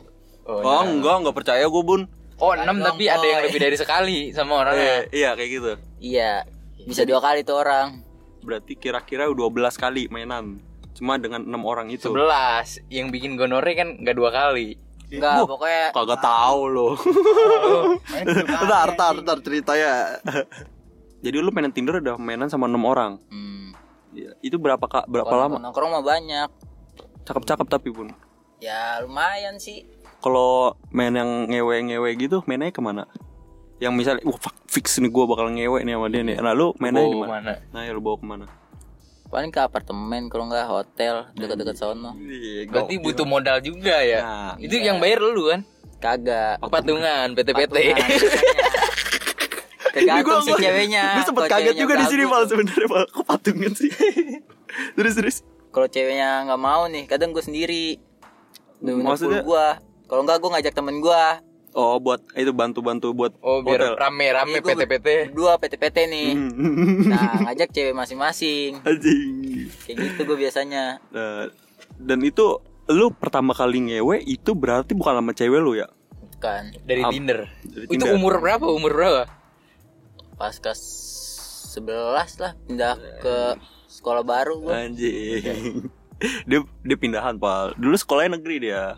Oh, 0.41 0.55
oh 0.55 0.63
nah. 0.63 0.83
enggak 0.87 1.15
enggak 1.19 1.37
percaya 1.37 1.65
gue 1.67 1.83
bun 1.83 2.03
Oh, 2.39 2.55
6 2.55 2.63
Dong, 2.63 2.79
tapi 2.81 3.11
ada 3.11 3.27
yang 3.27 3.43
lebih 3.43 3.59
dari 3.59 3.75
sekali 3.75 4.19
sama 4.31 4.63
orangnya. 4.63 5.11
Eh, 5.11 5.27
iya 5.27 5.35
kayak 5.35 5.51
gitu. 5.51 5.73
Iya 5.99 6.33
bisa 6.79 7.03
dua 7.03 7.19
kali 7.19 7.43
tuh 7.43 7.59
orang. 7.59 8.01
Berarti 8.41 8.79
kira-kira 8.79 9.27
12 9.27 9.43
kali 9.75 10.07
mainan. 10.07 10.63
Cuma 10.95 11.19
dengan 11.19 11.43
enam 11.43 11.67
orang 11.67 11.91
itu. 11.91 12.09
11 12.09 12.87
yang 12.89 13.11
bikin 13.11 13.35
gonore 13.35 13.75
kan 13.75 13.99
nggak 13.99 14.15
dua 14.15 14.31
kali. 14.31 14.79
Enggak, 15.09 15.41
Wah, 15.41 15.49
pokoknya 15.49 15.85
kagak 15.91 16.21
tahu 16.21 16.61
lo. 16.69 16.89
Main 18.13 18.25
tujuh 18.25 18.45
kali, 18.45 18.69
tar 18.69 18.89
tar 18.93 19.09
anjing. 19.11 19.25
tar 19.25 19.39
ceritanya. 19.41 19.93
Jadi 21.25 21.37
lu 21.41 21.51
mainan 21.51 21.75
Tinder 21.75 21.99
udah 21.99 22.15
mainan 22.15 22.47
sama 22.47 22.71
enam 22.71 22.87
orang? 22.87 23.19
Hmm, 23.27 23.75
Iya, 24.15 24.37
itu 24.41 24.57
berapa 24.57 24.81
kak 24.81 25.11
berapa 25.11 25.27
kalau 25.27 25.43
lama? 25.49 25.57
nongkrong 25.59 25.91
mah 25.91 26.05
banyak. 26.07 26.49
Cakep-cakep 27.27 27.67
tapi 27.67 27.91
pun 27.91 28.09
ya 28.59 28.99
lumayan 28.99 29.55
sih 29.55 29.87
kalau 30.19 30.75
main 30.91 31.15
yang 31.15 31.47
ngewe-ngewe 31.47 32.11
gitu 32.19 32.43
mainnya 32.45 32.71
ke 32.71 32.79
mana 32.79 33.07
yang 33.79 33.95
misalnya 33.95 34.27
wah 34.27 34.35
fuck, 34.35 34.55
fix 34.67 34.99
nih 34.99 35.07
gue 35.07 35.25
bakal 35.25 35.47
ngewe 35.49 35.87
nih 35.87 35.95
sama 35.95 36.07
dia 36.11 36.23
nih 36.23 36.37
nah 36.39 36.53
lu 36.53 36.75
mainnya 36.77 37.07
gimana 37.07 37.31
mana? 37.31 37.53
nah 37.71 37.81
ya 37.87 37.95
lu 37.95 38.03
bawa 38.03 38.17
ke 38.19 38.27
mana 38.27 38.47
paling 39.29 39.53
ke 39.53 39.61
apartemen 39.61 40.27
kalau 40.27 40.49
nggak 40.49 40.67
hotel 40.67 41.29
dekat-dekat 41.37 41.77
sono 41.77 42.17
Iya, 42.17 42.65
Berarti 42.65 42.97
butuh 42.97 43.29
modal 43.29 43.61
juga 43.61 44.01
ya. 44.01 44.25
Nah, 44.25 44.53
Itu 44.57 44.81
iya. 44.81 44.89
yang 44.89 45.05
bayar 45.05 45.21
lu 45.21 45.53
kan? 45.53 45.69
kagak 46.01 46.57
Patungan, 46.65 47.37
PT-PT. 47.37 47.77
Tergantung 49.93 50.41
si 50.47 50.53
ceweknya 50.55 51.05
Gue 51.19 51.25
sempet 51.27 51.43
kaget 51.45 51.75
ceweknya 51.75 51.83
juga 51.83 51.95
di 51.99 52.07
sini 52.07 52.25
mal 52.25 52.43
sebenarnya 52.47 52.87
mal 52.89 53.05
kok 53.05 53.25
patungan 53.27 53.73
sih. 53.75 53.91
terus 54.97 55.13
terus. 55.17 55.37
kalau 55.69 55.85
ceweknya 55.91 56.49
nggak 56.49 56.61
mau 56.61 56.89
nih 56.89 57.05
kadang 57.05 57.37
gue 57.37 57.45
sendiri 57.45 58.01
Maksudnya- 58.81 59.43
gua 59.43 59.77
kalau 60.09 60.25
nggak 60.25 60.39
gue 60.39 60.51
ngajak 60.51 60.73
temen 60.73 60.99
gua 60.99 61.39
Oh 61.71 61.97
buat 61.97 62.25
itu 62.33 62.49
bantu-bantu 62.51 63.13
buat 63.13 63.37
Oh, 63.39 63.61
biar 63.61 63.79
hotel. 63.79 63.95
rame-rame 63.95 64.59
gua 64.59 64.73
PT-PT. 64.75 65.07
berdua 65.29 65.53
PT-PT 65.57 65.97
nih 66.07 66.31
Hmm. 66.33 67.07
nah 67.07 67.45
ngajak 67.45 67.69
cewek 67.71 67.93
masing-masing 67.93 68.81
Anjing. 68.81 69.69
kayak 69.85 69.97
gitu 70.01 70.21
gue 70.25 70.39
biasanya 70.39 70.97
Nah, 71.09 71.47
dan 71.95 72.19
itu 72.21 72.59
lu 72.89 73.13
pertama 73.13 73.53
kali 73.53 73.85
ngewe 73.85 74.17
itu 74.19 74.51
berarti 74.53 74.93
bukan 74.93 75.13
sama 75.15 75.33
cewek 75.33 75.61
lu 75.61 75.77
ya? 75.77 75.87
kan 76.39 76.73
Dari 76.81 77.03
Am- 77.03 77.11
Tinder. 77.11 77.45
dari 77.63 77.85
Itu 77.85 78.01
Tinder. 78.01 78.17
umur 78.17 78.39
berapa? 78.39 78.65
Umur 78.65 78.91
berapa? 78.91 79.23
pas 80.35 80.55
kelas 80.55 80.81
11 81.69 81.85
lah 82.39 82.53
pindah 82.61 82.95
ke 83.19 83.37
sekolah 83.89 84.23
baru 84.23 84.57
gue 84.59 84.73
Anjing. 84.73 85.45
dia 86.45 86.59
dia 86.81 86.97
pindahan 86.97 87.37
pal. 87.37 87.75
Dulu 87.75 87.95
sekolahnya 87.95 88.35
negeri 88.35 88.57
dia. 88.65 88.97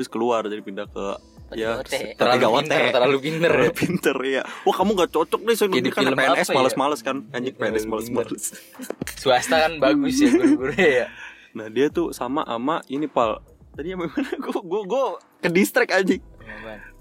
Terus 0.00 0.08
keluar 0.08 0.48
jadi 0.48 0.64
pindah 0.64 0.88
ke 0.88 1.04
ya 1.52 1.76
Patigaote. 1.76 2.16
Terlalu 2.16 2.46
pinter, 2.64 2.80
terlalu 2.88 3.18
pinter 3.20 3.50
ya. 3.52 3.52
Terlalu 3.52 3.72
pinter 3.76 4.16
ya. 4.24 4.42
Wah 4.64 4.74
kamu 4.80 4.90
gak 4.96 5.10
cocok 5.12 5.40
nih 5.44 5.54
soalnya 5.60 5.92
kan 5.92 6.04
PNS 6.16 6.48
ya? 6.48 6.54
males-males 6.56 7.00
kan. 7.04 7.16
Anjing 7.36 7.52
PNS 7.52 7.84
males-males. 7.84 8.44
Swasta 9.20 9.68
kan 9.68 9.76
bagus 9.76 10.16
ya 10.24 10.32
guru-guru 10.32 10.72
ya. 10.72 11.12
Nah 11.50 11.66
dia 11.68 11.92
tuh 11.92 12.16
sama 12.16 12.46
ama 12.48 12.80
ini 12.88 13.04
pal. 13.04 13.44
Tadi 13.76 13.92
yang 13.92 14.00
mana? 14.06 14.14
Gue 14.16 14.56
gue 14.56 14.80
gue 14.88 15.02
ke 15.44 15.48
distract 15.52 15.92
anjing. 15.92 16.24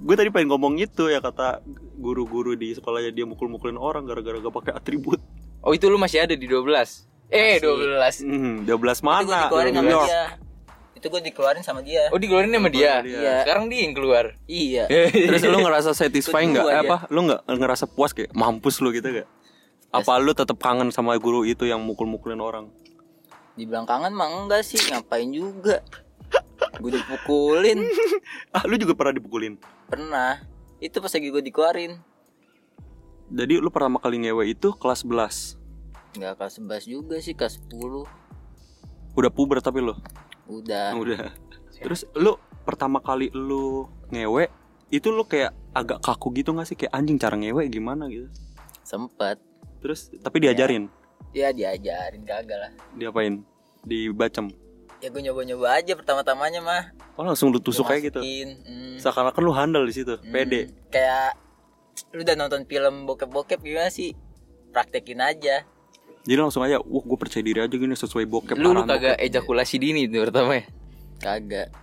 Gue 0.02 0.16
tadi 0.20 0.28
pengen 0.28 0.52
ngomong 0.52 0.76
itu 0.76 1.08
ya 1.08 1.24
kata 1.24 1.64
guru-guru 1.96 2.60
di 2.60 2.76
sekolahnya 2.76 3.16
dia 3.16 3.24
mukul-mukulin 3.24 3.80
orang 3.80 4.04
gara-gara 4.04 4.44
gak 4.44 4.52
pakai 4.52 4.74
atribut. 4.76 5.24
Oh, 5.64 5.72
itu 5.72 5.88
lu 5.88 5.96
masih 5.96 6.28
ada 6.28 6.36
di 6.36 6.50
12. 6.50 7.08
Eh, 7.30 7.62
Masih. 7.62 8.26
12. 8.26 8.26
Hmm, 8.26 8.56
12 8.66 8.66
itu 8.66 9.06
gue 9.06 9.06
mana? 9.06 9.70
New 9.70 9.86
York. 9.86 10.10
Itu 11.00 11.08
gue 11.08 11.22
dikeluarin 11.24 11.64
sama 11.64 11.80
dia 11.80 12.12
Oh, 12.12 12.20
dikeluarin 12.20 12.52
sama 12.52 12.68
dia. 12.68 13.00
Dia. 13.00 13.16
Iya. 13.16 13.36
Sekarang 13.42 13.66
dia 13.66 13.80
yang 13.82 13.96
keluar. 13.96 14.26
iya 14.46 14.84
Terus 15.32 15.42
lu 15.42 15.58
ngerasa 15.58 15.96
satisfying 15.96 16.54
nggak? 16.54 16.66
Eh, 16.66 16.78
apa? 16.84 16.98
Lu 17.08 17.24
nggak 17.24 17.48
ngerasa 17.48 17.88
puas 17.88 18.12
kayak 18.12 18.30
mampus 18.32 18.78
lu 18.80 18.92
gitu 18.92 19.08
gak? 19.08 19.28
Apa 19.90 20.20
lu 20.20 20.32
tetap 20.32 20.60
kangen 20.60 20.92
sama 20.92 21.16
guru 21.16 21.42
itu 21.42 21.64
yang 21.64 21.80
mukul-mukulin 21.80 22.38
orang? 22.38 22.68
dibilang 23.56 23.84
kangen 23.84 24.16
mah 24.16 24.32
enggak 24.32 24.64
sih 24.64 24.80
ngapain 24.88 25.28
juga 25.28 25.84
gue 26.80 26.92
dipukulin 26.94 27.84
Ah, 28.56 28.64
lu 28.64 28.80
juga 28.80 28.96
pernah 28.96 29.12
dipukulin. 29.12 29.60
pernah 29.84 30.40
itu 30.80 30.96
pas 30.96 31.12
lagi 31.12 31.28
gue 31.28 31.44
dikeluarin 31.44 32.00
Jadi 33.28 33.60
lu 33.60 33.68
pertama 33.68 34.00
kali 34.00 34.24
ngewe 34.24 34.48
itu 34.48 34.72
kelas 34.72 35.04
11. 35.04 35.60
nggak 36.16 36.34
kelas 36.40 36.54
11 36.58 36.88
juga 36.88 37.16
sih 37.20 37.36
kelas 37.36 37.60
10 37.68 38.08
Udah 39.14 39.28
puber 39.28 39.60
tapi 39.60 39.84
lu. 39.84 39.92
Udah 40.50 40.98
Udah. 40.98 41.30
Terus 41.72 42.04
lu 42.14 42.36
pertama 42.62 43.00
kali 43.00 43.30
lu 43.30 43.86
ngewe 44.10 44.50
itu 44.90 45.08
lu 45.08 45.24
kayak 45.24 45.54
agak 45.72 46.02
kaku 46.02 46.34
gitu 46.34 46.52
gak 46.52 46.66
sih 46.66 46.76
kayak 46.76 46.92
anjing 46.92 47.16
cara 47.16 47.34
ngewe 47.34 47.64
gimana 47.66 48.10
gitu. 48.10 48.26
sempet 48.82 49.38
Terus 49.80 50.10
tapi 50.20 50.42
diajarin, 50.42 50.90
ya 51.32 51.50
diajarin 51.50 52.26
kagak 52.26 52.58
lah 52.60 52.72
diapain? 52.94 53.46
Dibacem. 53.80 54.52
ya 55.00 55.08
gue 55.08 55.22
nyoba-nyoba 55.22 55.80
aja 55.80 55.96
pertama-tamanya 55.96 56.60
mah 56.60 56.84
Oh 57.16 57.24
langsung 57.24 57.48
lu 57.48 57.60
tusuk 57.60 57.88
kayak 57.88 58.12
gitu. 58.12 58.20
hmm. 58.20 59.00
Seakan-akan 59.00 59.40
lu 59.40 59.54
handal 59.54 59.84
di 59.84 59.94
situ, 59.94 60.18
Hmm, 60.18 60.28
pede. 60.28 60.68
kayak 60.90 61.40
lu 62.12 62.20
udah 62.20 62.36
nonton 62.36 62.66
film 62.66 63.06
bokep-bokep 63.06 63.62
gimana 63.62 63.88
sih 63.88 64.12
praktekin 64.70 65.20
aja 65.20 65.64
Jadi 66.30 66.38
langsung 66.38 66.62
aja, 66.62 66.78
wah 66.78 67.02
gue 67.02 67.18
percaya 67.18 67.42
diri 67.42 67.58
aja 67.58 67.72
gini 67.72 67.90
sesuai 67.92 68.24
bokep. 68.24 68.54
Lu 68.54 68.70
lu 68.70 68.86
kagak 68.86 69.18
bokep." 69.18 69.26
ejakulasi 69.26 69.76
dini 69.76 70.06
tuh 70.06 70.22
pertama 70.24 70.52
ya. 70.54 70.66
kagak 71.18 71.74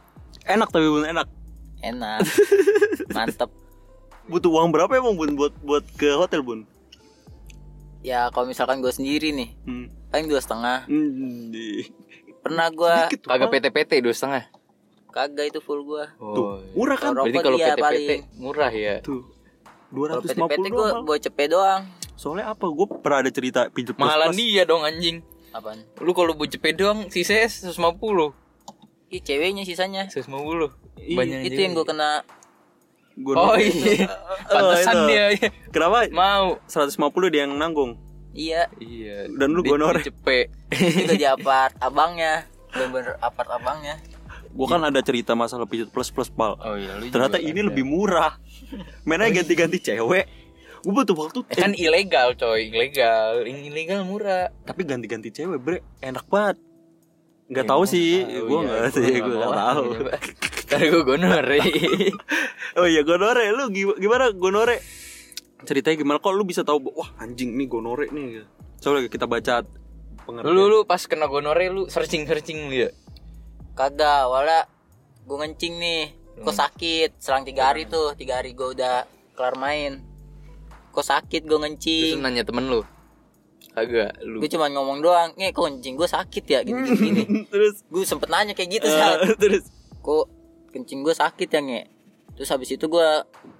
Enak 0.44 0.70
tapi 0.70 0.86
bun 0.86 1.02
enak. 1.02 1.26
enak 1.78 2.22
mantep 3.12 3.50
Butuh 4.24 4.48
uang 4.48 4.70
berapa 4.70 4.90
emang 4.92 5.14
bun 5.14 5.34
buat 5.34 5.50
buat 5.60 5.82
ke 5.92 6.08
hotel 6.12 6.40
bun? 6.40 6.60
ya 8.00 8.30
kalau 8.30 8.46
misalkan 8.46 8.78
gue 8.78 8.88
sendiri 8.88 9.28
nih 9.30 9.50
Hmm. 9.60 9.90
paling 10.08 10.26
dua 10.26 10.38
setengah 10.38 10.86
Hmm, 10.86 11.50
di- 11.50 11.90
pernah 12.38 12.70
gue 12.70 13.18
Kagak 13.18 13.50
Bang. 13.50 13.58
PT-PT 13.66 13.98
dua 14.00 14.14
setengah. 14.14 14.46
kagak 15.08 15.48
itu 15.48 15.58
full 15.58 15.82
gue 15.82 16.06
Tuh, 16.14 16.62
murah 16.72 16.94
kan? 16.94 17.10
Berarti 17.12 17.38
kalau 17.40 17.58
PT-PT 17.58 17.82
paling. 17.82 18.20
murah 18.36 18.70
ya. 18.70 18.94
Tuh. 19.00 19.26
kalau 19.88 20.22
250 20.22 20.38
PT-PT 20.38 20.64
gue 20.64 20.70
doang. 20.72 20.92
Bang. 20.92 21.04
bawa 21.04 21.18
cepet 21.18 21.46
doang 21.48 21.82
Soalnya 22.16 22.50
apa? 22.50 22.66
Gue 22.66 22.86
pernah 22.98 23.20
ada 23.20 23.30
cerita 23.30 23.68
plus 23.68 23.92
Mahalan 23.94 24.32
plus. 24.32 24.38
dia 24.38 24.62
dong 24.64 24.82
anjing. 24.82 25.20
apaan 25.48 25.80
Lu 25.96 26.12
kalau 26.12 26.32
buat 26.32 26.48
cepet 26.48 26.74
doang 26.74 27.06
sisanya 27.06 27.48
150. 27.48 27.72
Ih 29.08 29.20
ceweknya 29.20 29.62
sisanya 29.62 30.02
150. 30.06 30.26
Iya, 30.98 31.14
Banyak 31.14 31.40
itu 31.44 31.58
yang 31.58 31.72
gue 31.72 31.86
kena 31.86 32.24
Gua 33.16 33.32
Oh 33.32 33.56
iya. 33.56 34.04
Oh, 34.44 34.60
Pantesan 34.68 34.94
itu. 34.94 35.04
dia 35.06 35.24
Kenapa? 35.70 36.04
mau. 36.10 36.60
150 36.66 37.00
dia 37.30 37.44
yang 37.44 37.54
nanggung. 37.54 37.96
iya 38.30 38.68
Iya. 38.76 39.28
Dan 39.30 39.52
lu 39.52 39.62
gonore. 39.62 40.00
dia 40.00 40.08
Cepet. 40.08 40.46
itu 40.72 41.14
di 41.14 41.24
apart 41.24 41.72
abangnya 41.78 42.44
bener-bener 42.68 43.16
apart 43.18 43.48
abangnya 43.50 43.96
Gue 44.52 44.64
kan 44.66 44.80
ada 44.82 45.00
cerita 45.00 45.32
masalah 45.32 45.64
pijet 45.64 45.88
plus 45.88 46.08
plus 46.08 46.28
pal. 46.28 46.56
Oh 46.58 46.76
iya, 46.76 46.96
lu 46.96 47.08
Ternyata 47.08 47.36
ini 47.36 47.56
ada. 47.56 47.68
lebih 47.68 47.84
murah. 47.84 48.40
Mainnya 49.04 49.28
ganti-ganti 49.34 49.76
cewek. 49.78 50.24
Gue 50.86 50.94
butuh 50.94 51.18
waktu. 51.18 51.40
Eh, 51.44 51.58
kan 51.58 51.74
ilegal 51.74 52.38
coy, 52.38 52.70
ilegal. 52.70 53.42
Ilegal 53.42 54.06
murah. 54.06 54.54
tapi 54.62 54.82
ganti-ganti 54.82 55.28
cewek 55.28 55.58
bre 55.58 55.78
enak 55.98 56.22
banget 56.24 56.62
nggak 57.46 57.62
Ya, 57.62 57.68
tahu 57.68 57.78
gua 57.80 57.86
sih 57.88 58.08
gue 58.22 58.46
ya. 58.52 58.62
nggak 58.64 58.90
sih 58.92 59.06
gue 59.16 59.34
nggak 59.36 59.54
tahu 59.56 59.84
Ntar 60.66 60.80
gue 60.84 61.02
gonore. 61.04 61.58
oh 62.78 62.86
iya 62.86 63.02
gonore 63.02 63.44
lu 63.50 63.66
gi- 63.68 63.94
gimana 63.96 64.30
gonore 64.32 64.82
ceritanya 65.62 65.94
gimana 65.96 66.18
kok 66.18 66.30
lu 66.30 66.42
bisa 66.42 66.62
tahu 66.62 66.90
wah 66.92 67.10
anjing 67.16 67.54
nih 67.54 67.66
gonore 67.66 68.06
nih 68.08 68.24
gitu. 68.32 68.46
coba 68.80 68.98
kita 69.04 69.26
baca 69.26 69.54
pengertian 70.20 70.50
Lu 70.52 70.66
lu 70.66 70.78
pas 70.82 70.98
kena 71.00 71.26
gonore 71.26 71.66
lu 71.66 71.86
searching 71.86 72.22
searching 72.24 72.66
lu 72.66 72.74
ya. 72.76 72.90
Kagak, 73.72 74.26
wala 74.26 74.66
gue 75.20 75.36
ngencing 75.36 75.74
nih. 75.76 76.02
Kok 76.36 76.50
sakit, 76.52 77.10
selang 77.16 77.42
tiga 77.42 77.70
hari 77.70 77.84
tuh, 77.84 78.12
tiga 78.12 78.38
hari 78.38 78.52
gue 78.52 78.68
udah 78.72 79.06
kelar 79.32 79.54
main. 79.54 80.02
Kok 80.96 81.04
sakit 81.04 81.42
gue 81.42 81.50
Terus 81.50 81.60
ngencing. 81.60 82.16
lu 82.16 82.24
nanya 82.24 82.42
temen 82.42 82.64
lu. 82.66 82.80
Kagak 83.70 84.16
lu. 84.22 84.40
Gue 84.40 84.48
cuma 84.48 84.66
ngomong 84.66 84.98
doang, 84.98 85.36
nge 85.36 85.52
kok 85.52 85.68
kencing 85.68 85.94
gue 85.94 86.08
sakit 86.08 86.44
ya 86.46 86.58
gini 86.62 86.80
gini. 86.88 86.96
gini. 86.96 87.22
terus 87.46 87.84
gue 87.84 88.00
sempet 88.02 88.26
nanya 88.26 88.56
kayak 88.56 88.70
gitu 88.72 88.86
eh, 88.86 88.96
saat 88.96 89.18
terus 89.42 89.68
kok 89.94 90.32
kencing 90.70 91.04
gue 91.04 91.12
sakit 91.12 91.44
ya 91.46 91.60
nge. 91.60 91.82
Terus 92.32 92.48
habis 92.48 92.68
itu 92.70 92.84
gue 92.86 93.08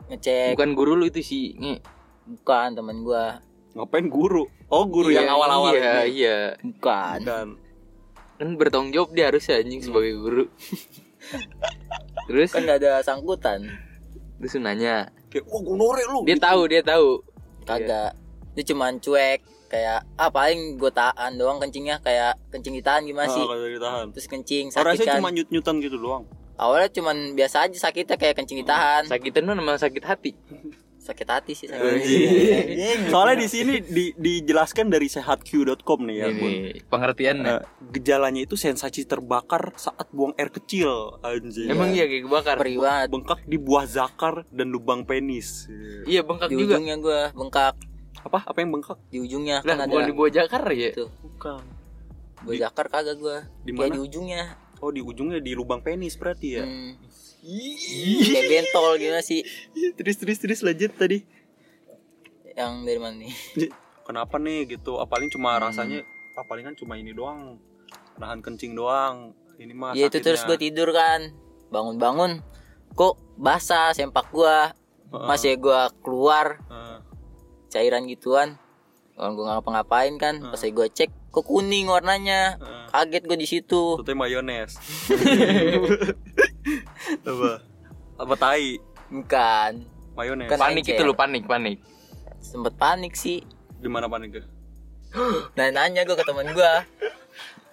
ngecek 0.08 0.56
Bukan 0.56 0.72
guru 0.72 0.96
lu 0.96 1.04
itu 1.04 1.20
sih. 1.20 1.52
Nge. 1.54 1.84
bukan 2.26 2.74
temen 2.74 3.04
gue, 3.04 3.24
ngapain 3.72 4.08
guru 4.08 4.48
oh 4.66 4.82
guru 4.82 5.08
Iya, 5.08 5.22
yang 5.22 5.30
awal-awal 5.30 5.70
Iya, 5.70 5.92
ini 6.02 6.10
iya. 6.16 6.38
bukan. 6.58 7.18
dan 7.22 7.48
Kan 8.34 8.48
bertanggung 8.54 8.90
jawab 8.90 9.12
dia 9.12 9.28
harusnya 9.28 9.56
anjing 9.56 9.78
sebagai 9.78 10.16
guru. 10.16 10.44
Terus 12.26 12.50
Kan 12.50 12.64
gak 12.64 12.80
ada 12.80 12.98
sangkutan. 13.00 13.68
terus 14.36 14.58
nanya. 14.58 15.08
Kayak 15.36 15.46
wah 15.46 15.60
gonore 15.60 16.02
lu 16.08 16.20
Dia 16.24 16.34
gitu. 16.34 16.42
tahu, 16.42 16.60
dia 16.66 16.82
tahu. 16.82 17.08
Kagak. 17.62 18.10
Dia 18.56 18.64
cuman 18.72 18.96
cuek 18.96 19.40
kayak 19.66 20.06
ah 20.14 20.30
paling 20.30 20.78
gue 20.78 20.88
tahan 20.88 21.34
doang 21.34 21.58
kencingnya 21.58 21.98
kayak 22.00 22.38
kencing 22.48 22.72
ditahan 22.72 23.02
gimana 23.04 23.26
sih? 23.28 23.42
Ah, 23.42 23.50
kalau 23.50 23.66
ditahan 23.68 24.06
Terus 24.14 24.26
kencing 24.30 24.64
oh, 24.70 24.72
sakit 24.72 24.86
rasanya 24.86 25.12
kan. 25.12 25.18
cuma 25.20 25.30
nyut-nyutan 25.34 25.74
gitu 25.82 25.98
doang 25.98 26.24
Awalnya 26.56 26.88
cuman 26.88 27.36
biasa 27.36 27.68
aja 27.68 27.76
sakitnya 27.76 28.16
kayak 28.16 28.32
kencing 28.32 28.64
ditahan. 28.64 29.04
Sakitan 29.04 29.44
lu 29.44 29.52
nama 29.52 29.76
sakit 29.76 30.00
hati. 30.00 30.32
Sakit 31.06 31.28
hati 31.28 31.52
sih 31.52 31.66
sakit. 31.66 31.78
Anjing. 31.78 33.06
soalnya 33.06 33.38
di 33.38 33.46
sini 33.46 33.78
di, 33.78 34.10
dijelaskan 34.12 34.86
dari 34.86 35.06
sehatq.com 35.06 36.02
nih 36.02 36.16
ya 36.16 36.28
Bun. 36.28 36.50
Ini 36.50 36.82
pengertiannya. 36.84 37.46
Eh, 37.48 37.62
gejalanya 37.92 38.40
itu 38.40 38.54
sensasi 38.54 39.02
terbakar 39.02 39.70
saat 39.74 40.10
buang 40.10 40.34
air 40.34 40.50
kecil 40.50 40.90
anjing 41.20 41.68
Emang 41.68 41.90
iya 41.90 42.04
kayak 42.04 42.26
kebakar. 42.26 42.56
Perih 42.56 42.76
banget. 42.76 43.06
bengkak 43.08 43.40
di 43.44 43.56
buah 43.56 43.86
zakar 43.86 44.42
dan 44.50 44.66
lubang 44.68 45.02
penis 45.02 45.70
Iya 46.02 46.20
bengkak 46.20 46.48
Di 46.48 46.56
juga. 46.56 46.74
ujungnya 46.74 46.96
gue 46.96 47.20
bengkak 47.32 47.74
apa 48.18 48.42
apa 48.42 48.58
yang 48.58 48.70
bengkak 48.72 48.98
di 49.06 49.18
ujungnya 49.20 49.62
Lah 49.62 49.72
kan 49.72 49.86
bukan 49.86 49.94
ada 49.96 50.02
di 50.04 50.12
buah 50.12 50.30
jakar 50.32 50.62
ya. 50.68 50.90
tuh. 50.92 51.10
bukan 51.22 51.62
Gue 52.38 52.54
jakar 52.56 52.86
kagak 52.86 53.16
gue. 53.16 53.36
Di 53.62 53.70
mana? 53.70 53.94
di 53.94 54.00
ujungnya. 54.00 54.42
oh 54.76 54.90
di 54.90 55.00
ujungnya 55.00 55.38
di 55.38 55.52
lubang 55.52 55.80
penis 55.80 56.14
berarti 56.14 56.48
ya 56.52 56.64
Hmm. 56.66 56.98
Kayak 57.46 58.44
bentol 58.48 58.98
gimana 58.98 59.22
sih? 59.22 59.46
terus 59.94 60.16
terus 60.16 60.36
terus 60.36 60.60
lanjut 60.60 60.90
tadi 60.92 61.22
Yang 62.52 62.72
dari 62.82 62.98
mana 62.98 63.16
nih? 63.16 63.34
kenapa 64.02 64.36
nih 64.36 64.66
gitu 64.68 64.96
ah, 64.96 65.06
paling 65.06 65.28
cuma 65.28 65.54
rasanya 65.56 66.02
ah, 66.34 66.42
paling 66.42 66.62
kan 66.62 66.74
cuma 66.74 66.94
ini 66.94 67.10
doang 67.10 67.58
nahan 68.16 68.38
kencing 68.38 68.72
doang 68.72 69.30
ini 69.56 69.72
mah 69.72 69.92
Ya 69.92 70.06
itu 70.06 70.18
terus 70.18 70.42
gue 70.42 70.56
tidur 70.56 70.90
kan. 70.90 71.32
Bangun-bangun 71.68 72.44
kok 72.92 73.16
basah 73.36 73.92
sempak 73.92 74.28
gua. 74.28 74.72
Masih 75.08 75.56
gua 75.56 75.88
keluar 76.00 76.60
Eh, 76.66 76.98
cairan 77.68 78.04
gituan. 78.04 78.60
Kalau 79.12 79.32
gue 79.32 79.44
ngapa-ngapain 79.44 80.12
kan, 80.16 80.44
pas 80.44 80.60
gue 80.60 80.86
cek 80.86 81.08
kok 81.30 81.40
kuning 81.42 81.88
warnanya. 81.88 82.60
Heeh. 82.60 82.84
Kaget 82.92 83.22
gue 83.24 83.38
di 83.38 83.48
situ. 83.48 83.82
itu 83.96 84.12
mayones 84.12 84.76
apa? 87.22 87.50
Apa 88.16 88.34
tai? 88.34 88.80
Bukan. 89.10 89.72
mayones 90.16 90.48
Kan 90.48 90.58
Panik 90.58 90.88
encer. 90.88 90.96
itu 90.96 91.02
lu 91.04 91.14
panik, 91.14 91.44
panik. 91.44 91.78
Sempet 92.40 92.74
panik 92.80 93.12
sih. 93.14 93.44
gimana 93.76 94.08
panik 94.08 94.40
ke 94.40 94.42
Nah 95.56 95.68
nanya 95.68 96.08
gue 96.08 96.16
ke 96.16 96.24
temen 96.24 96.48
gue 96.56 96.72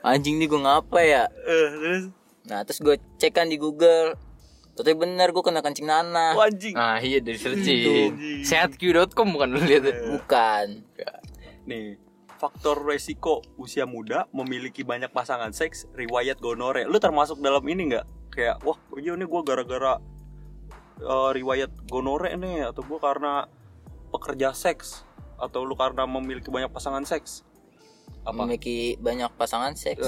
Anjing 0.03 0.35
nih 0.35 0.51
gue 0.51 0.59
ngapa 0.59 0.99
ya? 0.99 1.23
Eh 1.47 1.67
terus? 1.71 2.03
Nah 2.51 2.59
terus 2.67 2.83
gue 2.83 2.99
cek 3.17 3.39
kan 3.39 3.47
di 3.47 3.55
Google. 3.55 4.19
Ternyata 4.75 4.99
bener 4.99 5.27
gue 5.31 5.43
kena 5.45 5.63
kencing 5.63 5.87
nanah. 5.87 6.35
Wah, 6.35 6.51
anjing. 6.51 6.75
Nah 6.75 6.99
iya 6.99 7.23
dari 7.23 7.39
searching. 7.39 8.43
Sehatq.com 8.43 9.31
bukan 9.31 9.55
lu 9.55 9.63
lihat. 9.63 9.87
Bukan. 10.11 10.83
Nih 11.63 12.03
faktor 12.35 12.83
resiko 12.83 13.39
usia 13.55 13.87
muda 13.87 14.27
memiliki 14.35 14.83
banyak 14.83 15.07
pasangan 15.15 15.55
seks 15.55 15.87
riwayat 15.95 16.43
gonore 16.43 16.83
lu 16.83 16.99
termasuk 16.99 17.39
dalam 17.39 17.63
ini 17.71 17.95
nggak 17.95 18.03
kayak 18.33 18.65
wah 18.65 18.75
iya 18.97 19.13
nih 19.13 19.29
gue 19.29 19.41
gara-gara 19.45 20.01
eh, 20.97 21.31
riwayat 21.37 21.71
gonore 21.85 22.33
nih 22.33 22.73
atau 22.73 22.81
gue 22.81 22.99
karena 22.99 23.45
pekerja 24.09 24.53
seks 24.57 25.05
atau 25.37 25.65
lu 25.65 25.77
karena 25.77 26.05
memiliki 26.05 26.49
banyak 26.49 26.71
pasangan 26.71 27.03
seks. 27.03 27.45
Apa? 28.23 28.47
Memiliki 28.47 28.95
banyak 29.01 29.35
pasangan 29.35 29.75
seks. 29.75 30.01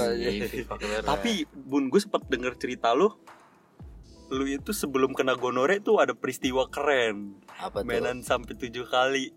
Tapi 1.04 1.44
bun 1.52 1.92
gue 1.92 2.00
sempet 2.00 2.24
denger 2.26 2.56
cerita 2.56 2.96
lu 2.96 3.12
lu 4.26 4.42
itu 4.50 4.74
sebelum 4.74 5.14
kena 5.14 5.38
gonore 5.38 5.78
tuh 5.78 6.02
ada 6.02 6.10
peristiwa 6.10 6.66
keren. 6.66 7.38
Apa 7.62 7.82
tuh? 7.82 7.86
Mainan 7.86 8.26
sampai 8.26 8.58
tujuh 8.58 8.82
kali. 8.90 9.30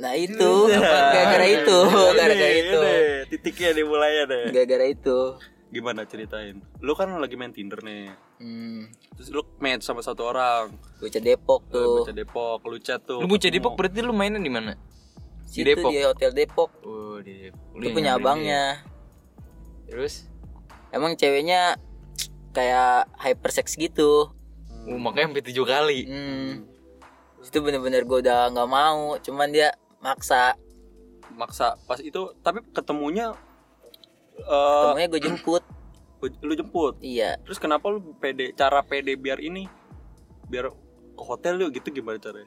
Nah 0.00 0.16
itu. 0.16 0.72
Gara-gara 0.72 1.46
itu. 1.52 1.78
Gara-gara 2.16 2.52
itu. 2.56 2.80
ini, 2.80 3.28
titiknya 3.28 3.76
nih 3.76 3.84
mulainya 3.84 4.24
deh. 4.24 4.44
Gara-gara 4.56 4.86
itu 4.88 5.18
gimana 5.72 6.04
ceritain 6.04 6.60
lu 6.84 6.92
kan 6.92 7.08
lagi 7.16 7.32
main 7.32 7.48
tinder 7.48 7.80
nih 7.80 8.12
Hmm 8.36 8.92
terus 9.16 9.32
lu 9.32 9.40
match 9.56 9.88
sama 9.88 10.04
satu 10.04 10.28
orang 10.28 10.76
Bocah 11.00 11.22
Depok 11.24 11.64
lu 11.64 11.72
tuh 11.72 11.94
baca 12.04 12.12
Depok 12.12 12.60
lu 12.68 12.76
chat 12.76 13.00
tuh 13.00 13.18
Lu 13.18 13.26
bocah 13.26 13.48
ketemu. 13.48 13.56
Depok 13.56 13.72
berarti 13.80 13.98
lu 14.04 14.12
mainnya 14.12 14.36
di 14.36 14.52
mana? 14.52 14.76
Di 15.48 15.64
Depok. 15.64 15.88
di 15.88 16.04
Hotel 16.04 16.30
Depok 16.36 16.70
Oh, 16.84 17.16
di 17.24 17.48
Depok. 17.48 17.72
Lu 17.72 17.86
punya 17.88 18.20
abangnya 18.20 18.84
dia. 18.84 19.88
Terus 19.88 20.28
Emang 20.92 21.16
ceweknya 21.16 21.80
Kayak 22.52 23.08
hypersex 23.16 23.72
gitu 23.74 24.28
Oh, 24.82 24.98
makanya 24.98 25.32
sampai 25.32 25.44
tujuh 25.48 25.64
kali. 25.64 26.00
Hmm 26.04 26.68
Itu 27.40 27.64
bener-bener 27.64 28.04
gue 28.04 28.18
udah 28.20 28.52
nggak 28.52 28.68
mau 28.68 29.16
Cuman 29.24 29.48
dia 29.48 29.72
maksa 30.04 30.52
maksa 31.32 31.80
pas 31.88 31.96
itu 31.96 32.28
tapi 32.44 32.60
ketemunya 32.76 33.32
eh 34.42 34.82
Temunya 34.88 35.08
gue 35.08 35.20
jemput. 35.20 35.62
lu 36.46 36.52
jemput. 36.54 36.94
Iya. 36.98 37.38
Terus 37.42 37.58
kenapa 37.58 37.88
lu 37.88 38.14
pede 38.16 38.52
cara 38.52 38.80
pede 38.80 39.14
biar 39.14 39.38
ini 39.38 39.66
biar 40.46 40.70
ke 41.12 41.22
hotel 41.22 41.58
yuk 41.58 41.74
gitu 41.74 41.90
gimana 41.92 42.16
caranya? 42.16 42.46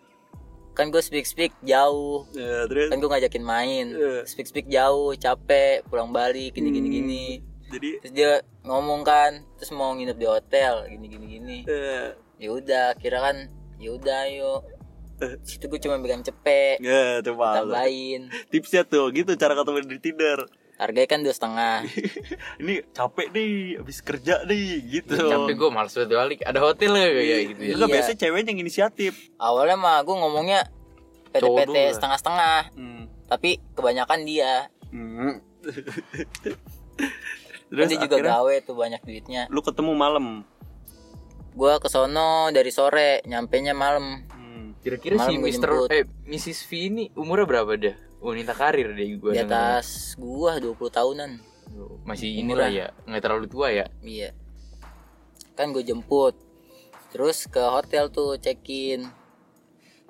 Kan 0.72 0.92
gue 0.92 1.00
speak 1.00 1.24
speak 1.24 1.56
jauh. 1.62 2.28
Ya, 2.32 2.68
terus? 2.68 2.92
Kan 2.92 3.00
gue 3.00 3.08
ngajakin 3.08 3.44
main. 3.44 3.86
Iya. 3.92 4.24
speak 4.24 4.46
speak 4.46 4.68
jauh 4.68 5.16
capek 5.16 5.84
pulang 5.86 6.12
balik 6.12 6.52
gini 6.52 6.70
gini 6.70 6.88
gini. 6.90 7.26
Jadi? 7.66 7.90
Terus 8.00 8.14
dia 8.14 8.32
ngomong 8.62 9.02
kan 9.02 9.44
terus 9.56 9.72
mau 9.72 9.92
nginep 9.92 10.16
di 10.16 10.28
hotel 10.28 10.74
gini 10.88 11.06
gini 11.08 11.26
gini. 11.30 11.58
Eh, 11.66 12.14
ya 12.38 12.50
udah 12.52 12.96
kira 12.96 13.20
kan 13.20 13.48
ya 13.76 13.92
udah 13.92 14.18
ayo 14.26 14.64
Eh. 15.16 15.40
situ 15.42 15.66
gue 15.66 15.80
cuma 15.80 15.96
pegang 15.98 16.20
cepet. 16.22 16.76
Ya 16.78 17.24
coba 17.24 17.64
tambahin 17.64 18.28
tipsnya 18.52 18.84
tuh 18.84 19.08
gitu 19.10 19.32
cara 19.34 19.56
ketemu 19.56 19.88
di 19.88 20.00
tinder 20.02 20.44
harganya 20.76 21.08
kan 21.08 21.20
dua 21.24 21.32
setengah 21.32 21.88
ini 22.62 22.84
capek 22.92 23.28
nih 23.32 23.52
habis 23.80 24.04
kerja 24.04 24.44
nih 24.44 24.84
gitu 24.92 25.16
Capek 25.16 25.56
gue 25.56 25.70
males 25.72 25.92
banget 25.92 26.12
balik. 26.12 26.40
Ada 26.44 26.60
hotel 26.60 26.92
ya 26.94 27.08
kayak 27.08 27.42
gitu 27.56 27.62
ya. 27.64 27.74
Enggak 27.80 27.88
Iya. 27.88 27.96
biasanya 27.96 28.18
ceweknya 28.20 28.50
yang 28.52 28.60
inisiatif 28.60 29.14
awalnya 29.40 29.78
mah 29.80 30.04
gue 30.04 30.16
ngomongnya 30.16 30.60
PT 31.32 31.44
Cowok 31.44 31.58
PT 31.58 31.68
dulu 31.68 31.80
lah. 31.80 31.94
setengah 31.96 32.18
setengah 32.20 32.58
hmm. 32.76 33.04
tapi 33.28 33.50
kebanyakan 33.72 34.20
dia 34.24 34.54
Hmm. 34.92 35.40
kan 37.68 37.88
dia 37.90 38.00
juga 38.00 38.18
gawe 38.22 38.56
tuh 38.64 38.76
banyak 38.78 39.02
duitnya 39.04 39.52
lu 39.52 39.60
ketemu 39.60 39.92
malam 39.92 40.26
gue 41.56 41.74
kesono 41.80 42.52
dari 42.52 42.68
sore 42.68 43.24
nyampe 43.24 43.56
nya 43.60 43.72
malam. 43.72 44.28
Kira-kira 44.86 45.18
si 45.26 45.42
Mister 45.42 45.90
eh 45.90 46.06
Mrs. 46.30 46.70
V 46.70 46.72
ini 46.78 47.04
umurnya 47.18 47.50
berapa 47.50 47.74
dah? 47.74 47.98
Wanita 48.22 48.54
karir 48.54 48.94
deh 48.94 49.18
gue 49.18 49.34
di 49.34 49.42
atas 49.42 50.14
gua 50.14 50.62
20 50.62 50.78
tahunan. 50.78 51.42
Masih 52.06 52.38
inilah 52.38 52.70
ya, 52.70 52.94
nggak 53.10 53.22
terlalu 53.26 53.50
tua 53.50 53.74
ya. 53.74 53.90
iya. 54.06 54.30
Kan 55.58 55.74
gue 55.74 55.82
jemput. 55.82 56.38
Terus 57.10 57.50
ke 57.50 57.58
hotel 57.66 58.14
tuh 58.14 58.38
check 58.38 58.62
in 58.70 59.10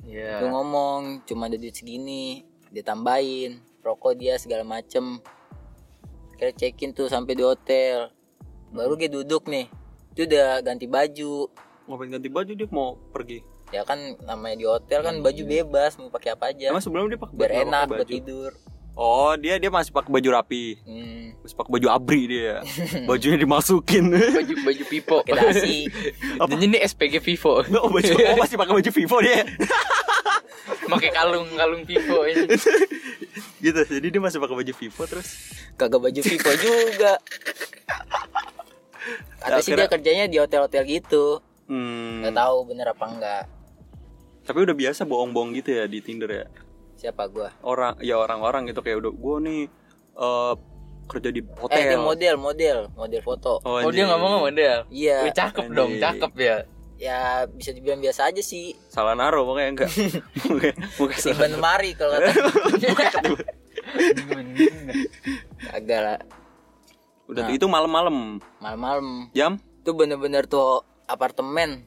Iya. 0.04 0.44
gue 0.44 0.50
ngomong 0.52 1.24
cuma 1.24 1.48
ada 1.48 1.56
duit 1.56 1.72
segini. 1.72 2.44
Dia 2.68 2.84
tambahin 2.84 3.64
rokok 3.80 4.20
dia 4.20 4.36
segala 4.36 4.68
macem. 4.68 5.24
Kira 6.36 6.52
check 6.52 6.84
in 6.84 6.92
tuh 6.92 7.08
sampai 7.08 7.32
di 7.32 7.48
hotel. 7.48 8.12
Baru 8.76 9.00
dia 9.00 9.08
duduk 9.08 9.48
nih. 9.48 9.72
Itu 10.12 10.28
udah 10.28 10.60
ganti 10.60 10.84
baju. 10.84 11.48
Ngapain 11.88 12.12
ganti 12.12 12.28
baju 12.28 12.52
dia? 12.52 12.68
Mau 12.68 13.00
pergi 13.16 13.55
ya 13.74 13.82
kan 13.82 13.98
namanya 14.24 14.56
di 14.58 14.66
hotel 14.66 15.00
kan 15.02 15.16
baju 15.22 15.44
bebas 15.46 15.98
mau 15.98 16.10
pakai 16.14 16.38
apa 16.38 16.54
aja. 16.54 16.70
Emang 16.70 16.84
sebelum 16.84 17.10
dia 17.10 17.20
pakai 17.20 17.36
biar 17.36 17.52
baju- 17.52 17.64
enak 17.66 17.84
buat 17.90 18.08
tidur 18.08 18.52
oh 18.96 19.36
dia 19.36 19.60
dia 19.60 19.68
masih 19.68 19.92
pakai 19.92 20.10
baju 20.10 20.30
rapi. 20.32 20.80
Hmm, 20.88 21.36
masih 21.44 21.56
pakai 21.56 21.72
baju 21.78 21.88
abri 21.92 22.22
dia. 22.32 22.64
Bajunya 23.10 23.38
dimasukin. 23.38 24.04
Baju 24.10 24.54
baju 24.64 24.84
Vivo. 24.88 25.18
pakai 25.22 25.34
dasi. 25.36 25.78
Dan 26.50 26.60
ini 26.64 26.78
SPG 26.80 27.20
Vivo. 27.22 27.62
oh, 27.62 27.92
baju 27.92 28.12
oh, 28.32 28.38
masih 28.40 28.56
pakai 28.56 28.74
baju 28.74 28.90
Vivo 28.90 29.18
dia. 29.22 29.44
Pakai 30.66 31.10
kalung 31.12 31.48
kalung 31.54 31.84
Vivo 31.84 32.20
ini. 32.26 32.48
Gitu 33.60 33.82
jadi 33.86 34.08
dia 34.08 34.22
masih 34.24 34.40
pakai 34.40 34.56
baju 34.56 34.74
Vivo 34.74 35.04
terus? 35.06 35.28
Kagak 35.76 36.00
baju 36.00 36.22
Vivo 36.24 36.52
juga. 36.56 37.20
Atau 39.46 39.62
sih 39.62 39.78
dia 39.78 39.86
kerjanya 39.86 40.26
di 40.26 40.42
hotel-hotel 40.42 40.82
gitu. 40.90 41.44
Hmm, 41.68 42.22
Nggak 42.22 42.36
tahu 42.36 42.58
bener 42.66 42.88
apa 42.88 43.06
enggak. 43.06 43.44
tapi 44.42 44.58
udah 44.62 44.74
biasa 44.74 45.02
bohong-bohong 45.04 45.52
gitu 45.54 45.74
ya 45.74 45.86
di 45.86 46.00
Tinder 46.00 46.30
ya 46.30 46.46
Siapa 46.96 47.26
gua? 47.28 47.50
orang 47.62 47.98
ya 48.00 48.16
orang-orang 48.16 48.68
gitu 48.68 48.80
kayak 48.80 49.00
udah 49.00 49.12
gue 49.12 49.36
nih 49.42 49.62
eh, 50.16 50.54
kerja 51.06 51.30
di 51.30 51.38
Eh, 51.38 51.48
hotel 51.56 51.82
dia 51.88 52.00
model, 52.00 52.36
model, 52.36 52.78
model 52.92 53.22
foto. 53.22 53.54
oh 53.60 53.78
anjing. 53.80 53.94
dia 53.96 54.06
ngomong 54.08 54.32
model 54.44 54.78
Iya. 54.88 55.18
Wih, 55.22 55.34
cakep 55.34 55.66
dong 55.68 55.90
Anjing. 55.92 56.02
cakep 56.02 56.34
ya 56.36 56.58
Ya 56.96 57.20
bisa 57.46 57.70
dibilang 57.70 58.00
biasa 58.00 58.30
aja 58.30 58.40
sih. 58.40 58.72
salah 58.88 59.14
naro 59.14 59.44
pokoknya 59.44 59.70
enggak 59.70 59.90
Bukan- 60.48 60.78
bukan 60.96 61.18
salah 61.20 61.50
lemari 61.50 61.92
kalau 61.92 62.16
kata. 62.16 63.20
Kagak 65.66 66.00
lah. 66.02 66.20
udah 67.26 67.44
Nah. 67.44 67.52
itu 67.52 67.66
malam-malam 67.66 68.38
Malam-malam. 68.58 69.28
jam 69.32 69.58
Itu 69.78 69.92
bener-bener 69.92 70.46
tuh 70.46 70.82
apartemen. 71.06 71.86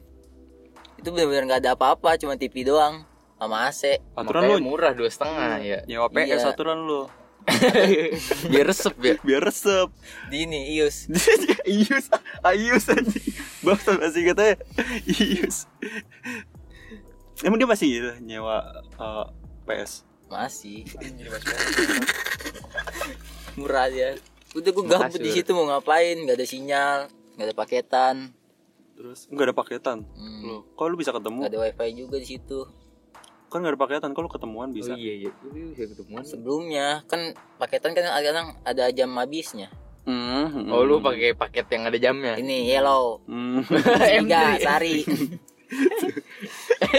Itu 0.95 1.11
bener-bener 1.11 1.47
nggak 1.47 1.61
ada 1.63 1.71
apa-apa, 1.73 2.19
cuma 2.19 2.35
TV 2.35 2.63
doang 2.63 3.07
sama 3.35 3.67
AC. 3.67 4.03
aturan 4.13 4.43
Makanya 4.43 4.59
lu 4.59 4.65
murah 4.65 4.91
dua 4.91 5.07
setengah 5.07 5.51
ya 5.59 5.79
nyewa 5.87 6.11
PS 6.11 6.43
Iya. 6.43 6.51
aturan 6.51 6.79
lu 6.83 7.07
biar 8.51 8.67
resep 8.67 8.93
ya 8.99 9.15
biar 9.23 9.41
resep 9.41 9.87
Di 10.27 10.43
ini 10.43 10.69
Ius. 10.75 11.07
Ius 11.65 12.11
Ayus 12.43 12.85
anjing 12.91 13.25
Bahasa 13.63 13.95
masih 13.95 14.21
katanya 14.27 14.59
Ius 15.07 15.65
Emang 17.41 17.57
dia 17.57 17.65
masih 17.65 17.87
gitu, 17.89 18.11
nyewa 18.21 18.59
eh, 18.99 19.25
PS 19.65 20.03
Masih. 20.29 20.83
Murah 23.57 23.89
aja. 23.89 24.13
Udah 24.53 24.69
gue 24.69 24.85
gabut 24.85 25.17
di 25.17 25.31
situ 25.33 25.49
mau 25.53 25.65
ngapain? 25.65 26.21
Gak 26.21 26.37
ada 26.37 26.45
sinyal, 26.45 26.97
gak 27.33 27.45
ada 27.49 27.55
paketan, 27.57 28.15
Terus 28.99 29.31
nggak 29.31 29.45
ada 29.47 29.55
paketan 29.55 29.97
Hmm. 30.11 30.43
Loh, 30.43 30.61
kok 30.75 30.85
lu 30.85 30.99
bisa 30.99 31.09
ketemu? 31.09 31.39
gak 31.39 31.49
ada 31.49 31.59
wifi 31.63 31.87
juga 31.95 32.15
di 32.19 32.27
situ. 32.27 32.67
Kan 33.47 33.63
nggak 33.63 33.73
ada 33.73 33.79
paketan, 33.79 34.11
kok 34.11 34.19
lu 34.19 34.27
ketemuan 34.27 34.67
bisa? 34.69 34.91
oh 34.91 34.93
iya 34.93 35.25
iya 35.25 35.29
bisa 35.47 35.87
ketemuan 35.87 36.21
Sebelumnya 36.21 37.01
kan 37.07 37.31
paketan 37.55 37.95
kan 37.95 38.11
kadang 38.11 38.59
ada 38.61 38.91
jam 38.91 39.09
habisnya. 39.15 39.71
Hmm, 40.03 40.67
oh 40.67 40.81
lu 40.81 40.99
pakai 40.99 41.31
paket 41.31 41.69
yang 41.69 41.85
ada 41.85 41.95
jamnya 41.95 42.33
Ini 42.35 42.67
yellow, 42.67 43.23
Hmm. 43.23 43.63
tiga 44.19 44.59
sari. 44.59 45.05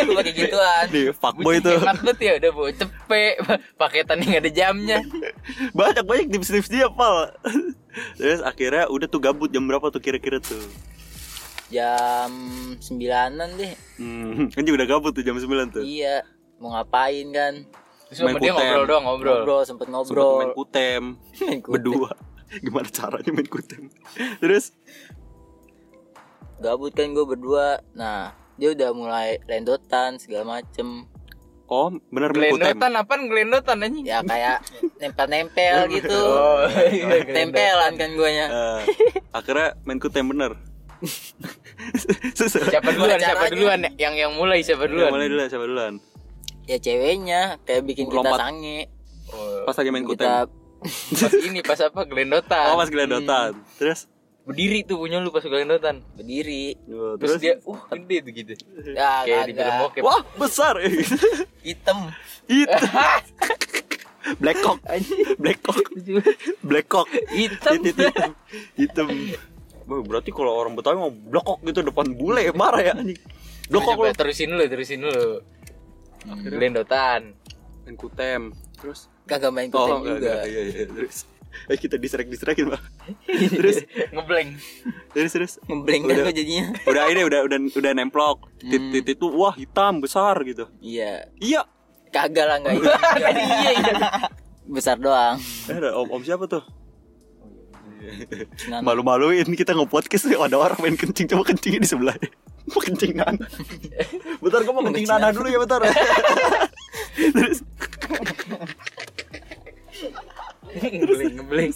Lu 0.07 0.15
pakai 0.15 0.31
gituan. 0.31 0.87
Nih, 0.89 1.11
fuckboy 1.11 1.59
tuh 1.59 1.75
Hemat 1.75 1.99
banget 1.99 2.17
ya 2.23 2.33
udah 2.39 2.51
bawa 2.55 2.71
cepet 2.71 3.35
paketan 3.75 4.23
yang 4.23 4.39
ada 4.39 4.47
jamnya 4.47 5.03
Banyak-banyak 5.77 6.31
tips-tips 6.31 6.71
dia, 6.71 6.87
Pal 6.87 7.35
Terus 8.15 8.39
akhirnya 8.41 8.87
udah 8.87 9.11
tuh 9.11 9.19
gabut 9.19 9.51
jam 9.51 9.67
berapa 9.67 9.91
tuh 9.91 9.99
kira-kira 9.99 10.39
tuh 10.39 10.63
Jam 11.71 12.31
sembilanan 12.77 13.49
deh. 13.55 13.75
Hmm, 13.97 14.51
kan 14.51 14.63
juga 14.63 14.83
udah 14.83 14.89
gabut 14.89 15.13
tuh 15.13 15.23
jam 15.23 15.35
9 15.35 15.47
tuh 15.71 15.81
Iya, 15.81 16.27
mau 16.57 16.71
ngapain 16.73 17.27
kan? 17.31 17.55
terus 18.05 18.21
Main 18.21 18.35
dia 18.35 18.51
kutem. 18.51 18.59
ngobrol 18.59 18.85
doang 18.85 19.05
ngobrol 19.05 19.35
Ngobrol, 19.39 19.63
sempet 19.63 19.87
Sempet 19.87 19.95
ngobrol. 19.95 20.35
main 20.37 20.53
kutem 20.53 21.03
Main 21.41 21.61
kutem. 21.61 21.75
Berdua 21.79 22.11
Gimana 22.65 22.89
caranya 22.89 23.31
main 23.31 23.47
kutem 23.47 23.83
Terus 24.37 24.75
Gabut 26.59 26.91
kan 26.91 27.09
gue 27.09 27.25
berdua. 27.25 27.81
Nah, 27.93 28.31
dia 28.55 28.69
udah 28.71 28.91
mulai 28.91 29.41
lendotan 29.47 30.19
segala 30.19 30.59
macem. 30.59 31.07
Oh 31.65 31.89
bener 32.11 32.29
main 32.31 32.51
kutem 32.51 32.67
Gelendotan 32.67 32.93
apaan 32.95 33.23
gelendotan 33.25 33.79
anjing 33.81 34.05
Ya 34.05 34.21
kayak 34.21 34.59
nempel-nempel 34.99 35.77
gitu. 35.97 36.11
Oh, 36.13 36.67
iya, 36.85 37.23
Tempelan 37.25 37.95
kan 37.95 38.11
guanya. 38.13 38.47
Eh, 38.51 38.81
Akhirnya 39.31 39.79
main 39.85 39.97
kutem 39.97 40.27
bener 40.27 40.59
Siapa 42.71 42.89
duluan 42.93 43.19
siapa 43.19 43.47
duluan? 43.49 43.81
Yang 43.97 44.15
yang 44.19 44.33
mulai 44.35 44.61
siapa 44.61 44.85
Duluan. 44.85 45.09
duluan? 45.09 45.13
Mulai 45.13 45.27
dulu 45.29 45.41
siapa 45.47 45.67
duluan? 45.67 45.95
Ya 46.65 46.77
ceweknya. 46.77 47.41
Kayak 47.63 47.83
bikin 47.85 48.05
kita 48.07 48.21
Lompat. 48.23 48.39
sange. 48.39 48.79
Oh, 49.31 49.63
Pas 49.63 49.75
lagi 49.75 49.91
main 49.91 50.03
kutem 50.03 50.27
Kita 50.27 50.43
pas 51.21 51.33
ini 51.39 51.61
pas 51.63 51.79
apa? 51.79 52.01
Gelendotan 52.03 52.67
Oh 52.67 52.77
pas 52.77 52.89
gelendotan 52.89 53.53
Terus? 53.77 54.11
Berdiri 54.43 54.83
tuh 54.83 54.99
punya 54.99 55.21
lu 55.21 55.31
pas 55.31 55.45
gelendotan 55.45 56.03
berdiri. 56.15 56.75
oh, 56.89 57.15
terus, 57.15 57.37
Terus? 57.37 57.41
dia 57.41 57.55
uh 57.63 57.81
gede 57.93 58.17
tuh 58.21 58.33
gitu. 58.33 58.53
Ya, 58.91 59.23
kayak 59.23 59.45
di 59.47 59.53
film 59.55 59.75
bokep. 59.79 60.03
Wah 60.03 60.21
besar. 60.35 60.75
Hitam. 61.67 62.11
Itu 62.45 62.67
Black 64.37 64.59
cock. 64.61 64.79
Black 65.39 65.59
cock. 65.63 65.81
Black 66.61 66.87
cock. 66.87 67.09
Hitam. 67.31 67.75
Hitam. 67.87 68.31
Hitam 68.75 69.09
Wah, 69.91 70.01
Berarti 70.01 70.31
kalau 70.31 70.55
orang 70.55 70.79
Betawi 70.79 70.97
mau 70.97 71.11
blokok 71.11 71.59
gitu 71.67 71.83
depan 71.83 72.07
bule 72.15 72.47
marah 72.61 72.81
ya 72.81 72.93
anjing. 72.95 73.19
Blokok 73.67 73.99
lu. 73.99 74.11
terusin 74.15 74.49
dulu 74.49 74.65
terusin 74.67 74.99
dulu 75.03 75.43
gelendotan 76.47 77.35
Main 77.83 77.97
kutem. 77.97 78.43
Terus 78.79 79.11
Kagak 79.27 79.51
main 79.51 79.71
Oh, 79.71 79.83
kutem 79.83 79.97
enggak, 80.01 80.17
juga. 80.17 80.31
enggak, 80.33 80.43
iya, 80.47 80.63
iya, 80.65 80.85
terus. 80.87 81.17
Eh 81.67 81.75
kita 81.75 81.99
distract-distractin, 81.99 82.71
Pak. 82.71 82.83
terus 83.59 83.83
ngeblank 84.11 84.55
terus 85.11 85.31
terus 85.35 85.53
Ngebleng 85.67 86.07
Udah. 86.07 86.23
kan 86.23 86.31
jadinya. 86.31 86.65
udah 86.87 87.05
ini 87.11 87.23
udah 87.27 87.41
udah 87.43 87.59
udah 87.75 87.93
nemplok. 87.93 88.39
Hmm. 88.59 88.71
Titit 88.71 89.19
itu 89.19 89.27
wah 89.27 89.51
hitam 89.53 89.99
besar 89.99 90.39
gitu. 90.43 90.71
Iya. 90.79 91.27
Iya. 91.37 91.67
Kagak 92.11 92.47
lah 92.47 92.57
enggak 92.59 92.75
iya 92.79 93.71
iya 93.71 93.95
Besar 94.67 94.99
doang. 94.99 95.39
Eh, 95.67 95.75
ada 95.75 95.95
om 95.95 96.07
om 96.11 96.23
siapa 96.23 96.47
tuh? 96.47 96.63
Malu-maluin 98.83 99.47
kita 99.53 99.77
nge-podcast 99.77 100.29
nih, 100.31 100.39
ada 100.41 100.57
orang 100.57 100.79
main 100.81 100.97
kencing 100.97 101.27
coba 101.31 101.53
kencingnya 101.53 101.81
di 101.85 101.89
sebelah. 101.89 102.17
Mau 102.71 102.81
kencing 102.81 103.13
Nana. 103.17 103.47
bentar 104.43 104.61
gua 104.63 104.73
mau 104.79 104.85
kencing 104.89 105.09
Nana 105.09 105.33
dulu 105.35 105.49
ya 105.51 105.59
bentar. 105.59 105.81
terus 107.11 107.59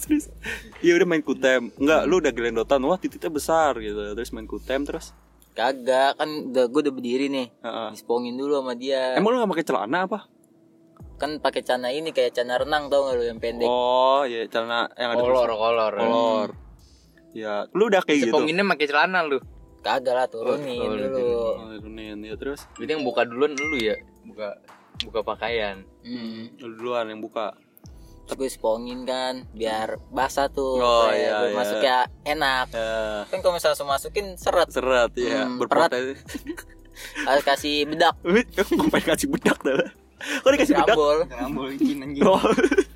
terus 0.07 0.25
iya 0.79 0.95
udah 0.95 1.03
main 1.03 1.19
kutem 1.19 1.67
enggak 1.75 2.01
lu 2.07 2.23
udah 2.23 2.31
gelendotan 2.31 2.79
wah 2.87 2.95
titiknya 2.95 3.27
besar 3.27 3.75
gitu 3.83 4.15
terus 4.15 4.31
main 4.31 4.47
kutem 4.47 4.87
terus 4.87 5.11
Kagak 5.55 6.19
kan 6.19 6.27
udah 6.51 6.67
gue 6.67 6.81
udah 6.83 6.91
berdiri 6.91 7.31
nih. 7.31 7.47
Heeh. 7.63 7.89
Dispongin 7.95 8.35
dulu 8.35 8.59
sama 8.59 8.75
dia. 8.75 9.15
emang 9.15 9.31
lu 9.31 9.39
gak 9.39 9.51
pakai 9.55 9.63
celana 9.63 10.03
apa 10.03 10.27
kan 11.15 11.39
pakai 11.39 11.63
celana 11.63 11.89
ini 11.89 12.11
kayak 12.11 12.35
celana 12.35 12.59
renang 12.59 12.91
tau 12.91 13.07
gak 13.07 13.15
lu 13.15 13.23
yang 13.23 13.39
pendek. 13.39 13.65
oh 13.65 14.27
ya 14.27 14.43
celana 14.51 14.91
yang 14.99 15.15
ada 15.15 15.21
kolor 15.23 15.49
kolor. 15.49 15.93
Kolor. 15.95 16.49
Ya 17.35 17.67
lu 17.71 17.87
udah 17.87 18.03
kayak 18.03 18.19
gitu? 18.23 18.31
Seponginnya 18.31 18.63
pakai 18.67 18.87
celana 18.87 19.19
lu? 19.23 19.39
Kagak 19.79 20.15
lah 20.17 20.27
turunin 20.27 20.81
Oh, 20.81 20.87
oh, 20.87 20.97
dulu. 20.97 21.39
oh, 21.55 21.77
turunin. 21.77 22.17
Ya 22.19 22.35
terus? 22.35 22.65
Jadi 22.75 22.95
yang 22.95 23.03
buka 23.05 23.21
duluan 23.23 23.53
lu 23.53 23.77
ya? 23.77 23.95
Buka 24.25 24.57
buka 25.03 25.19
pakaian. 25.21 25.83
Hmm. 26.01 26.51
lu 26.57 26.75
duluan 26.79 27.05
yang 27.07 27.19
buka. 27.19 27.53
Terus 28.25 28.35
gue 28.35 28.49
spongin 28.49 29.05
kan 29.05 29.45
biar 29.53 30.01
basah 30.09 30.49
tuh. 30.49 30.81
Oh, 30.81 31.05
Kayak 31.07 31.19
iya, 31.21 31.35
iya. 31.45 31.53
Masuknya 31.53 31.97
enak. 32.25 32.65
ya. 32.73 32.89
Kan 33.29 33.37
kalau 33.39 33.53
misalnya 33.53 33.73
langsung 33.77 33.89
masukin 33.91 34.25
seret. 34.35 34.67
Seret 34.73 35.11
ya 35.13 35.45
Hmm, 35.45 35.61
harus 37.27 37.43
kasih 37.43 37.85
bedak. 37.85 38.15
Ngapain 38.73 39.03
kasih 39.05 39.27
bedak 39.29 39.59
dah 39.61 40.04
kok 40.15 40.49
dikasih 40.49 40.75
bedak 40.79 40.95
rambol. 40.95 41.17
Licin 41.69 41.97
anjing. 42.01 42.23
oh, 42.23 42.39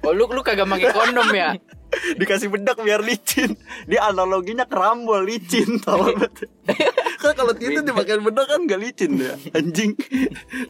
Oh 0.07 0.11
lu 0.15 0.25
lu 0.25 0.41
kagak 0.41 0.65
pakai 0.65 0.89
kondom 0.89 1.29
ya? 1.31 1.53
dikasih 2.21 2.53
bedak 2.53 2.77
biar 2.79 3.01
licin 3.01 3.57
dia 3.89 4.05
analoginya 4.05 4.61
kerambol 4.69 5.25
licin 5.25 5.81
tau 5.81 6.05
banget 6.05 6.45
kan 7.21 7.33
kalau 7.33 7.49
tidur 7.57 7.81
dipakai 7.81 8.21
bedak 8.21 8.45
kan 8.45 8.69
gak 8.69 8.77
licin 8.77 9.17
ya 9.17 9.33
anjing 9.57 9.97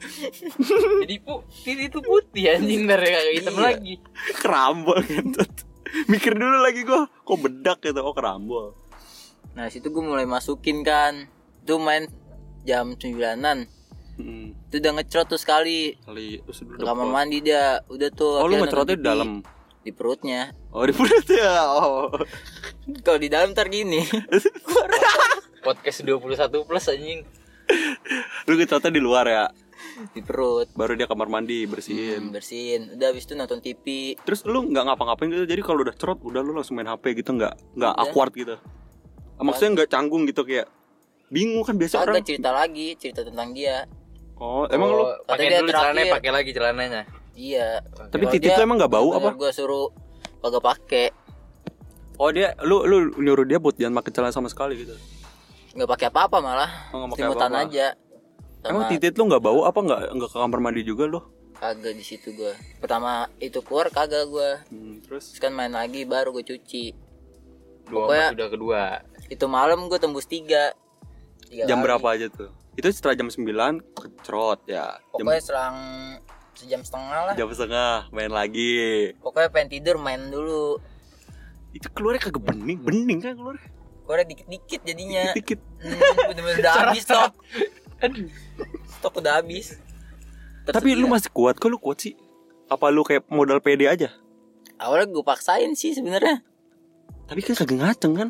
Jadi 1.04 1.16
pu 1.20 1.44
titi 1.60 1.92
itu 1.92 2.00
putih 2.00 2.56
anjing 2.56 2.88
dari 2.88 3.08
kagak 3.12 3.34
hitam 3.36 3.56
Iya. 3.56 3.64
lagi. 3.68 3.94
kerambol 4.40 5.00
gitu 5.04 5.44
mikir 6.08 6.40
dulu 6.40 6.58
lagi 6.64 6.88
gua 6.88 7.04
kok 7.12 7.40
bedak 7.44 7.78
gitu 7.84 8.00
oh 8.00 8.16
kerambol 8.16 8.80
Nah 9.60 9.68
situ 9.68 9.92
gue 9.92 10.00
mulai 10.00 10.24
masukin 10.24 10.86
kan. 10.86 11.28
Itu 11.66 11.82
main 11.82 12.08
jam 12.64 12.96
sembilanan. 12.96 13.68
Hmm. 14.20 14.68
Itu 14.68 14.76
udah 14.78 14.92
ngecrot 15.00 15.28
tuh 15.28 15.40
sekali. 15.40 15.96
kali 16.04 16.44
terus 16.44 16.60
Ke 16.62 16.84
kamar 16.84 17.08
mandi 17.08 17.40
dia. 17.40 17.80
Udah 17.88 18.10
tuh. 18.12 18.38
oh 18.38 18.46
lu 18.46 18.60
ngecrotnya 18.60 18.96
di 18.96 19.06
dalam 19.06 19.30
Di 19.80 19.92
perutnya. 19.96 20.52
oh 20.70 20.84
di 20.84 20.92
perut 20.92 21.24
ya 21.26 21.56
oh 21.66 22.12
Kalau 23.06 23.18
di 23.18 23.32
dalam 23.32 23.56
ntar 23.56 23.72
gini. 23.72 24.04
Podcast 25.66 26.04
21 26.04 26.68
plus 26.68 26.86
anjing. 26.88 27.24
lu 28.44 28.54
ngecrotnya 28.56 28.92
di 28.92 29.02
luar 29.02 29.26
ya 29.26 29.46
di 30.12 30.24
perut. 30.24 30.72
baru 30.76 30.96
dia 30.96 31.06
kamar 31.06 31.28
mandi 31.28 31.64
Hmm, 31.64 31.72
bersihin 31.72 32.22
bersihin. 32.32 32.82
Udah 32.96 33.12
habis 33.12 33.28
itu 33.28 33.34
nonton 33.36 33.60
TV. 33.60 34.16
terus 34.24 34.42
lu 34.48 34.64
nggak 34.66 34.86
ngapa-ngapain 34.86 35.28
gitu 35.30 35.46
jadi 35.46 35.62
kalau 35.62 35.84
udah 35.84 35.96
cerot 35.96 36.20
udah 36.24 36.40
lu 36.40 36.56
langsung 36.56 36.80
main 36.80 36.88
HP 36.88 37.20
gitu 37.20 37.36
nggak 37.36 37.54
nggak 37.76 37.94
awkward 37.98 38.32
gitu 38.32 38.56
maksudnya 39.38 39.84
nggak 39.84 39.90
canggung 39.92 40.24
gitu 40.24 40.44
kayak 40.44 40.68
bingung 41.30 41.62
kan 41.62 41.78
biasa 41.78 42.02
Kagak 42.02 42.10
orang 42.10 42.26
cerita 42.26 42.50
lagi, 42.50 42.88
cerita 42.98 43.22
tentang 43.22 43.54
dia. 43.54 43.86
Oh, 44.40 44.64
emang 44.68 44.90
lu 44.90 45.02
Oh, 45.02 45.12
pakai 45.26 45.52
dulu 45.54 45.70
celananya, 45.70 46.12
pakai 46.12 46.32
lagi 46.32 46.52
celananya. 46.52 47.02
iya 47.34 47.84
Tapi 48.08 48.24
titit 48.30 48.52
lu 48.54 48.64
emang 48.64 48.78
nggak 48.78 48.90
bau 48.90 49.10
apa? 49.14 49.32
gue 49.34 49.52
suruh 49.52 49.92
kagak 50.40 50.64
pakai 50.66 51.08
Oh, 52.16 52.30
dia 52.30 52.52
lu 52.62 52.84
lu 52.84 52.98
nyuruh 53.16 53.44
dia 53.44 53.58
buat 53.58 53.76
jangan 53.76 53.96
pakai 53.96 54.12
celana 54.12 54.32
sama 54.32 54.48
sekali 54.48 54.76
gitu. 54.78 54.96
nggak 55.72 55.88
pakai 55.88 56.08
apa-apa 56.08 56.38
malah 56.40 56.72
Oh, 56.90 57.06
apa-apa. 57.06 57.64
aja 57.64 57.88
Emang 58.62 58.84
sama 58.84 58.92
titit 58.92 59.14
lu 59.14 59.24
nggak 59.26 59.40
bau 59.40 59.64
apa 59.64 59.78
nggak 59.78 60.00
nggak 60.14 60.30
ke 60.30 60.38
kamar 60.38 60.60
mandi 60.60 60.82
juga 60.84 61.04
lu? 61.06 61.20
kagak 61.54 61.92
di 61.92 62.02
situ 62.02 62.32
gue 62.34 62.52
pertama 62.80 63.28
itu 63.38 63.60
keluar 63.60 63.88
kagak 63.90 64.24
gue 64.26 64.50
Hmm, 64.68 65.00
terus 65.02 65.28
terus 65.30 65.40
kan 65.40 65.52
main 65.52 65.70
lagi 65.70 66.04
baru 66.04 66.32
gue 66.32 66.44
cuci 66.46 66.96
Dua 67.86 68.06
Pokoknya- 68.06 68.32
udah 68.32 68.48
kedua. 68.50 68.84
itu 69.28 69.46
malam 69.46 69.86
gue 69.86 69.98
tembus 69.98 70.24
tiga 70.24 70.72
Tiga 71.42 71.66
jam 71.66 71.78
kali. 71.78 71.86
berapa 71.86 72.08
aja 72.10 72.28
tuh? 72.30 72.48
Itu 72.80 72.88
setelah 72.90 73.14
jam 73.14 73.28
9 73.28 73.44
kecrot 73.92 74.64
ya. 74.66 74.96
Jam, 74.96 75.20
pokoknya 75.20 75.44
selang 75.44 75.78
sejam 76.56 76.80
setengah 76.80 77.20
lah 77.24 77.34
jam 77.34 77.48
setengah 77.48 78.08
main 78.10 78.28
lagi. 78.30 79.16
pokoknya 79.18 79.48
pengen 79.48 79.70
tidur 79.70 79.96
main 79.96 80.28
dulu 80.28 80.76
Itu 81.70 81.88
keluarnya 81.90 82.20
kagak 82.22 82.44
bening, 82.46 82.80
bening 82.80 83.20
kan 83.20 83.32
keluar. 83.34 83.56
keluar 84.04 84.26
dikit-dikit 84.26 84.84
jadinya 84.84 85.32
Dikit. 85.32 85.56
hmm, 85.56 86.00
bener-bener 86.28 86.60
udah 86.60 86.74
habis 86.84 87.04
stok 87.04 87.32
stok 88.90 89.14
udah 89.22 89.34
habis 89.38 89.80
Terus 90.62 90.76
Tapi 90.76 90.90
lu 90.94 91.08
dia- 91.08 91.14
masih 91.14 91.32
kuat, 91.32 91.56
kok 91.56 91.68
lu 91.68 91.80
kuat 91.80 91.98
sih? 92.00 92.14
Apa 92.68 92.92
lu 92.92 93.02
kayak 93.02 93.24
modal 93.28 93.60
pede 93.60 93.88
aja? 93.88 94.12
awalnya 94.76 95.08
gue 95.08 95.24
paksain 95.24 95.72
sih 95.74 95.92
sebenarnya 95.92 96.44
Tapi 97.24 97.40
kan 97.40 97.56
kagak 97.56 97.78
ngaceng 97.78 98.14
kan? 98.16 98.30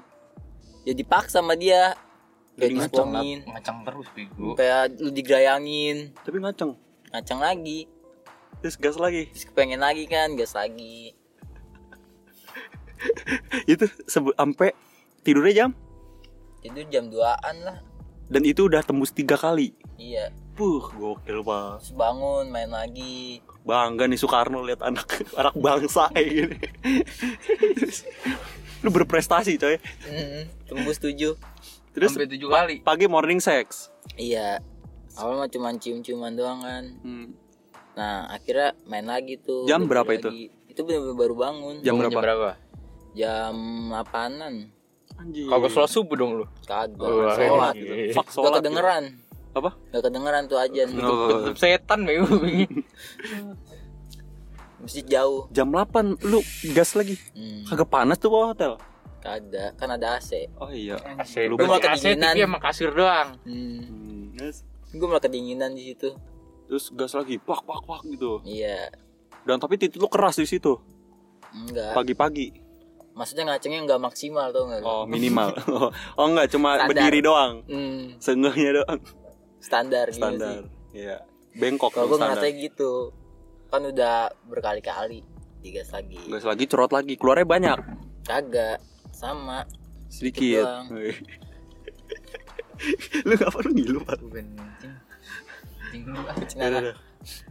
ya 0.84 0.94
dipaksa 0.94 1.42
sama 1.42 1.54
dia 1.54 1.98
kayak 2.60 2.72
ngaceng, 2.72 2.84
dispongin 2.86 3.38
Ngacang 3.46 3.78
terus 3.82 4.08
bego. 4.12 4.50
kayak 4.54 4.82
lu 4.96 5.10
digerayangin 5.10 5.98
Tapi 6.18 6.38
ngaceng. 6.38 6.72
ngacang 7.10 7.40
lagi 7.40 7.80
Terus 8.60 8.76
gas 8.76 8.96
lagi. 8.96 9.24
terus 9.30 9.46
kepengen 9.46 9.80
lagi 9.80 10.04
kan 10.06 10.36
gas 10.36 10.52
lagi 10.52 11.16
Itu 13.66 13.88
sebe- 14.06 14.36
sampai 14.36 14.76
tidurnya 15.22 15.54
jam 15.58 15.72
tidur 16.60 16.84
jam 16.86 17.08
2an 17.08 17.56
lah 17.62 17.80
dan 18.28 18.44
itu 18.44 18.68
udah 18.68 18.84
tembus 18.84 19.10
tiga 19.10 19.34
kali. 19.34 19.74
iya 19.96 20.30
Puh, 20.54 20.86
gokil 20.92 21.40
banget. 21.40 21.82
terus 21.82 21.96
bangun 21.96 22.46
main 22.48 22.68
lagi 22.68 23.40
Bangga 23.62 24.06
nih 24.06 24.16
Soekarno 24.16 24.60
lihat 24.62 24.82
anak 24.82 25.08
anak 25.40 25.56
bangsa 25.56 26.10
kayak 26.10 26.28
gini. 26.28 26.58
lu 28.82 28.90
berprestasi 28.90 29.56
coy. 29.56 29.76
Hmm, 30.04 30.46
tembus 30.66 30.98
7 30.98 31.36
Terus 31.90 32.12
Sampai 32.12 32.28
tujuh 32.28 32.48
kali. 32.48 32.76
pagi 32.80 33.06
morning 33.06 33.38
sex. 33.38 33.90
iya 34.16 34.62
awal 35.16 35.38
mah 35.38 35.48
cuma 35.48 35.74
cium-ciuman 35.74 36.32
doang 36.32 36.60
kan 36.60 36.84
Hmm. 37.00 37.34
nah 37.92 38.30
akhirnya 38.30 38.72
main 38.84 39.04
lagi 39.04 39.36
tuh 39.38 39.66
Jam 39.66 39.84
berapa 39.84 40.08
itu? 40.10 40.26
lagi. 40.26 40.46
itu 40.66 40.80
bener-bener 40.80 41.16
baru 41.16 41.36
bangun 41.36 41.76
Jam 41.80 41.94
Bangun 41.96 42.08
berapa? 42.10 42.22
berapa? 42.24 42.50
jam 43.12 43.56
8an 43.92 44.54
Anjir. 45.18 45.50
Kagak 45.50 45.70
sholat 45.70 45.90
subuh 45.90 46.16
dong 46.16 46.32
lu. 46.34 46.46
kagak 46.64 47.04
Wah, 47.04 47.36
sholat 47.36 47.74
iya. 47.76 48.14
Fuck 48.14 48.28
gak 48.28 48.34
sholat. 48.34 48.54
kedengeran 48.58 49.04
Apa? 49.52 49.70
gak 49.90 50.04
kedengeran 50.06 50.44
tuh 50.46 50.58
aja 50.58 50.82
Oh. 50.96 51.28
Tetep 51.44 51.58
setan 51.58 52.00
bego. 52.04 52.30
mesti 54.80 55.02
jauh 55.04 55.50
Jam 55.50 55.68
8 55.70 55.92
lu 56.24 56.40
gas 56.72 56.94
lagi. 56.94 57.20
hmm, 57.34 57.68
Kagak 57.68 57.90
panas 57.90 58.16
tuh 58.16 58.30
bawah 58.30 58.54
hotel. 58.54 58.80
Kagak 59.20 59.76
kan 59.76 59.90
ada 59.90 60.16
AC 60.16 60.48
Oh 60.58 60.68
iya. 60.68 60.96
AC. 61.16 61.46
Lu 61.46 61.54
Lu 61.54 61.66
malah 61.66 61.80
AC 61.90 62.00
kedinginan. 62.02 62.32
tapi 62.32 62.40
sama 62.42 62.60
kasur 62.60 62.92
doang. 62.92 63.30
hmm, 63.42 63.80
Hmm, 63.82 64.24
yes. 64.34 64.64
gue 64.90 65.04
malah 65.04 65.20
kedinginan 65.20 65.72
di 65.72 65.84
situ 65.88 66.10
Terus 66.66 66.90
gas 66.92 67.12
lagi, 67.12 67.36
pak 67.38 67.62
pak 67.62 67.80
pak 67.82 68.02
gitu. 68.06 68.40
iya 68.44 68.88
Dan 69.42 69.58
tapi 69.58 69.76
titik 69.76 69.98
lu 69.98 70.06
keras 70.06 70.36
di 70.36 70.46
situ 70.46 70.78
enggak 71.52 71.94
pagi-pagi. 71.94 72.54
maksudnya 73.12 73.44
ngacengnya 73.48 73.82
enggak 73.82 74.00
maksimal 74.00 74.48
tuh 74.50 74.64
enggak 74.66 74.82
Oh 74.82 75.04
minimal. 75.04 75.50
oh 76.18 76.26
enggak 76.26 76.48
cuma 76.48 76.78
Standar. 76.78 76.88
berdiri 76.88 77.20
doang. 77.20 77.54
hmm, 77.66 78.18
Seenggaknya 78.18 78.72
doang. 78.78 79.00
standar, 79.60 80.06
gitu 80.08 80.16
sih. 80.16 80.22
Standar. 80.22 80.60
Iya. 80.92 81.18
Bengkok 81.52 81.92
kalau 81.92 82.08
gue 82.08 82.18
ngerasanya 82.18 82.54
gitu 82.62 83.12
kan 83.68 83.82
udah 83.84 84.18
berkali-kali 84.46 85.22
digas 85.60 85.90
lagi 85.90 86.16
Gas 86.24 86.42
lagi 86.44 86.64
cerot 86.64 86.90
lagi, 86.90 87.14
keluarnya 87.14 87.44
banyak. 87.46 87.78
kagak 88.22 88.78
sama 89.20 89.68
Sedikit. 90.08 90.64
doang. 90.64 90.88
lu 93.28 93.34
ngapa 93.36 93.58
lu 93.62 93.70
ngilu 93.76 94.00
Pak? 94.02 94.18
Bukan 94.18 94.46
kencing. 94.56 94.94
Kencing 95.84 96.02
dulu 96.06 96.22
ah. 96.22 96.34
kencing 96.34 96.58
Udah, 96.58 96.66
nana 96.66 96.80
udah. 96.80 96.96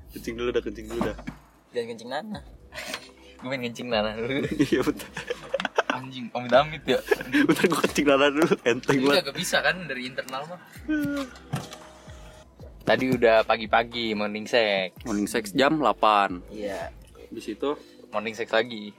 Kencing 0.09 0.35
dulu 0.35 0.49
dah, 0.49 0.63
kencing 0.65 0.87
dulu 0.89 1.01
dah. 1.05 1.17
jangan 1.69 1.87
kencing 1.93 2.09
nana 2.09 2.41
Gue 3.39 3.47
pengen 3.47 3.63
kencing 3.69 3.87
nana 3.87 4.11
dulu. 4.15 4.31
Iya 4.59 4.81
bentar. 4.83 5.11
Anjing, 5.89 6.27
amit-amit 6.31 6.83
ya. 6.85 6.99
Bentar 7.45 7.65
gua 7.67 7.81
kencing 7.85 8.07
nana 8.07 8.27
dulu, 8.29 8.49
enteng 8.65 8.97
Ini 8.97 9.05
banget. 9.05 9.25
gak 9.27 9.37
bisa 9.37 9.57
kan 9.61 9.77
dari 9.85 10.03
internal 10.07 10.43
mah. 10.49 10.61
Tadi 12.89 13.05
udah 13.13 13.45
pagi-pagi 13.45 14.17
morning 14.17 14.49
sex. 14.49 14.97
Morning 15.05 15.29
sex 15.29 15.53
jam 15.53 15.77
8. 15.77 16.41
iya 16.49 16.89
Di 17.29 17.39
situ 17.39 17.77
Morning 18.09 18.33
sex 18.33 18.49
lagi. 18.49 18.97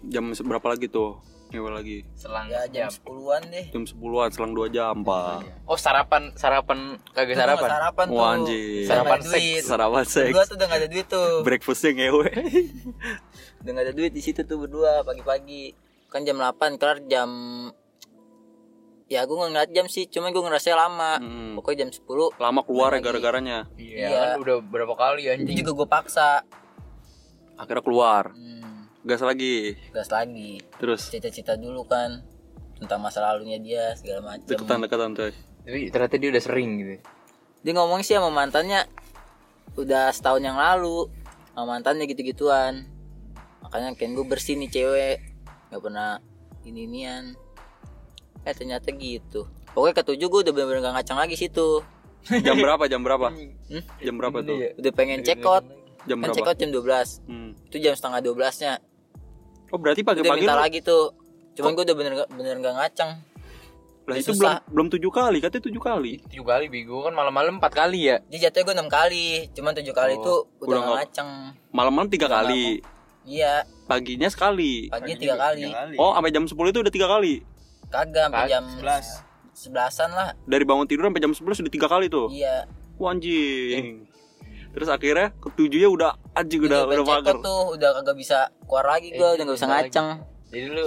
jam 0.00 0.32
berapa 0.32 0.64
lagi 0.70 0.86
tuh? 0.86 1.18
Ngewe 1.50 1.68
lagi. 1.68 1.98
Selang 2.14 2.46
ya 2.46 2.62
jam. 2.66 2.86
10-an 2.86 3.42
deh 3.44 3.66
Jam 3.68 3.82
10-an 3.82 4.30
selang 4.30 4.52
2 4.52 4.70
jam, 4.70 4.94
Pak. 5.00 5.42
Oh 5.64 5.74
sarapan 5.74 6.30
sarapan 6.32 6.78
kagak 7.10 7.34
Itu 7.34 7.40
sarapan. 7.40 7.68
sarapan 7.68 8.06
tuh 8.06 8.14
Wah, 8.16 8.30
anjing. 8.32 8.86
Sarapan 8.86 9.18
seks. 9.20 9.30
duit. 9.32 9.62
Sarapan 9.64 10.04
seks. 10.04 10.26
berdua 10.28 10.44
tuh 10.44 10.54
udah 10.54 10.66
gak 10.66 10.78
ada 10.78 10.88
duit 10.88 11.06
tuh 11.06 11.28
Breakfastnya 11.42 11.90
ngewe. 11.92 12.30
udah 13.60 13.70
gak 13.72 13.84
ada 13.84 13.92
duit 13.92 14.10
di 14.10 14.20
situ 14.20 14.40
tuh 14.42 14.56
berdua 14.58 15.02
pagi-pagi 15.02 15.74
kan 16.06 16.22
jam 16.22 16.36
8 16.36 16.54
kelar 16.76 16.98
jam 17.04 17.30
ya 19.06 19.22
gue 19.22 19.36
ngeliat 19.36 19.68
jam 19.68 19.84
sih 19.84 20.06
cuman 20.06 20.30
gue 20.30 20.38
ngerasa 20.40 20.70
lama 20.72 21.18
Hmm. 21.18 21.54
pokoknya 21.54 21.82
jam 21.82 21.90
10 21.90 22.30
Lama 22.36 22.60
keluar 22.62 22.90
ya 22.92 23.00
gara-garanya. 23.00 23.66
Iya, 23.74 24.06
Iya. 24.06 24.20
kan 24.30 24.38
udah 24.40 24.56
berapa 24.60 24.94
kali 24.94 25.22
itu 25.24 25.34
anjing. 25.36 25.56
juga 25.60 25.72
gue 25.76 25.88
paksa 25.88 26.46
Akhirnya 27.56 27.82
keluar. 27.82 28.30
hmm, 28.30 28.69
Gas 29.00 29.20
lagi. 29.20 29.76
gas 29.90 30.08
lagi 30.08 30.60
Terus 30.76 31.08
cita-cita 31.08 31.56
dulu 31.56 31.84
kan 31.84 32.20
tentang 32.76 33.00
masa 33.00 33.20
lalunya 33.22 33.56
dia 33.56 33.92
segala 33.92 34.20
macam 34.26 34.44
deketan-deketan 34.44 35.10
tuh. 35.12 35.32
Tapi 35.60 35.88
ternyata 35.88 36.16
dia 36.16 36.28
udah 36.30 36.42
sering 36.42 36.70
gitu. 36.76 36.94
dia 37.60 37.72
ngomong 37.72 38.00
sih 38.00 38.12
sama 38.12 38.28
mantannya 38.30 38.88
udah 39.74 40.08
setahun 40.08 40.40
yang 40.40 40.56
lalu 40.56 41.08
sama 41.50 41.76
mantannya 41.76 42.04
gitu-gituan 42.06 42.88
makanya 43.60 43.92
kan 43.92 44.10
gue 44.10 44.24
bersih 44.24 44.56
nih 44.56 44.70
cewek 44.70 45.16
nggak 45.68 45.78
pernah 45.78 46.16
ini 46.62 46.88
nian 46.88 47.36
eh 48.40 48.54
ternyata 48.54 48.88
gitu 48.90 49.44
pokoknya 49.70 49.94
ketujuh 49.94 50.26
gue 50.26 50.40
udah 50.42 50.52
bener-bener 50.52 50.80
gak 50.82 50.94
ngacang 50.96 51.18
lagi 51.18 51.36
situ 51.36 51.84
Jam 52.40 52.56
berapa? 52.58 52.84
Jam 52.86 53.00
berapa? 53.00 53.28
Hmm? 53.70 53.84
Jam 53.98 54.16
berapa 54.16 54.38
tuh? 54.40 54.56
udah 54.74 54.92
pengen 54.92 55.20
cekot 55.20 55.62
Jam 56.02 56.16
kan 56.18 56.26
berapa? 56.26 56.36
cekot 56.40 56.56
jam 56.56 56.70
12 56.72 57.28
Hmm. 57.28 57.50
itu 57.62 57.76
jam 57.78 57.92
setengah 57.92 58.24
12 58.24 58.40
nya 58.58 58.72
Oh 59.70 59.78
berarti 59.78 60.00
udah 60.00 60.10
pagi-pagi 60.12 60.40
minta 60.40 60.54
lu 60.54 60.60
lagi 60.60 60.78
tuh 60.80 61.14
cuman 61.52 61.70
gue 61.72 61.84
udah 61.84 61.96
bener 61.96 62.12
bener 62.28 62.54
gak 62.58 62.74
ngacang 62.76 63.10
Lah 64.02 64.16
itu 64.16 64.32
susah. 64.32 64.58
belum 64.66 64.72
belum 64.72 64.86
tujuh 64.90 65.12
kali, 65.12 65.38
katanya 65.38 65.64
tujuh 65.64 65.78
kali. 65.80 66.12
Tujuh 66.24 66.42
kali 66.42 66.66
bego 66.66 66.98
kan 67.00 67.12
malam-malam 67.12 67.62
empat 67.62 67.70
kali 67.76 68.10
ya. 68.10 68.18
dia 68.26 68.48
jatuhnya 68.48 68.64
gue 68.64 68.74
enam 68.74 68.88
kali 68.88 69.26
cuman 69.52 69.70
tujuh 69.72 69.94
kali 69.94 70.12
Oh, 70.12 70.18
itu 70.18 70.34
udah 70.58 70.66
udah 70.66 70.80
gak 70.80 70.96
ngacang 70.96 71.30
Malam-malam 71.70 72.08
tiga 72.08 72.26
Udah 72.26 72.42
kali, 72.42 72.82
iya 73.22 73.62
paginya 73.86 74.26
sekali. 74.26 74.88
pagi 74.88 75.14
tiga 75.14 75.36
kali 75.36 75.70
Oh, 75.94 76.10
sampai 76.12 76.30
jam 76.30 76.42
10 76.42 76.50
itu 76.50 76.78
udah 76.80 76.90
tiga 76.90 77.06
kali. 77.06 77.34
kagak 77.86 78.24
sampai 78.26 78.48
jam 78.48 78.64
11. 78.72 79.22
sebelasan 79.52 80.10
lah 80.10 80.34
Dari 80.42 80.64
bangun 80.64 80.86
tidur 80.86 81.06
sampai 81.06 81.20
jam 81.20 81.30
11 81.30 81.62
udah 81.62 81.72
tiga 81.72 81.86
kali 81.86 82.06
tuh. 82.08 82.26
iya 82.30 82.66
Wah, 82.96 83.14
anjing. 83.14 84.09
Terus 84.70 84.86
akhirnya 84.86 85.34
ketujuhnya 85.36 85.88
udah 85.88 86.10
anjing 86.32 86.62
udah 86.62 86.84
udah 86.84 86.96
udah 86.96 87.06
mager. 87.18 87.36
tuh 87.40 87.60
udah 87.74 87.90
kagak 87.92 88.16
bisa 88.16 88.38
keluar 88.62 88.86
lagi 88.88 89.10
gue 89.10 89.18
Eh, 89.18 89.32
udah 89.32 89.44
gak 89.44 89.56
bisa 89.56 89.66
bentar 89.66 89.78
lagi. 89.80 89.90
Jadi 90.48 90.66
lu 90.68 90.86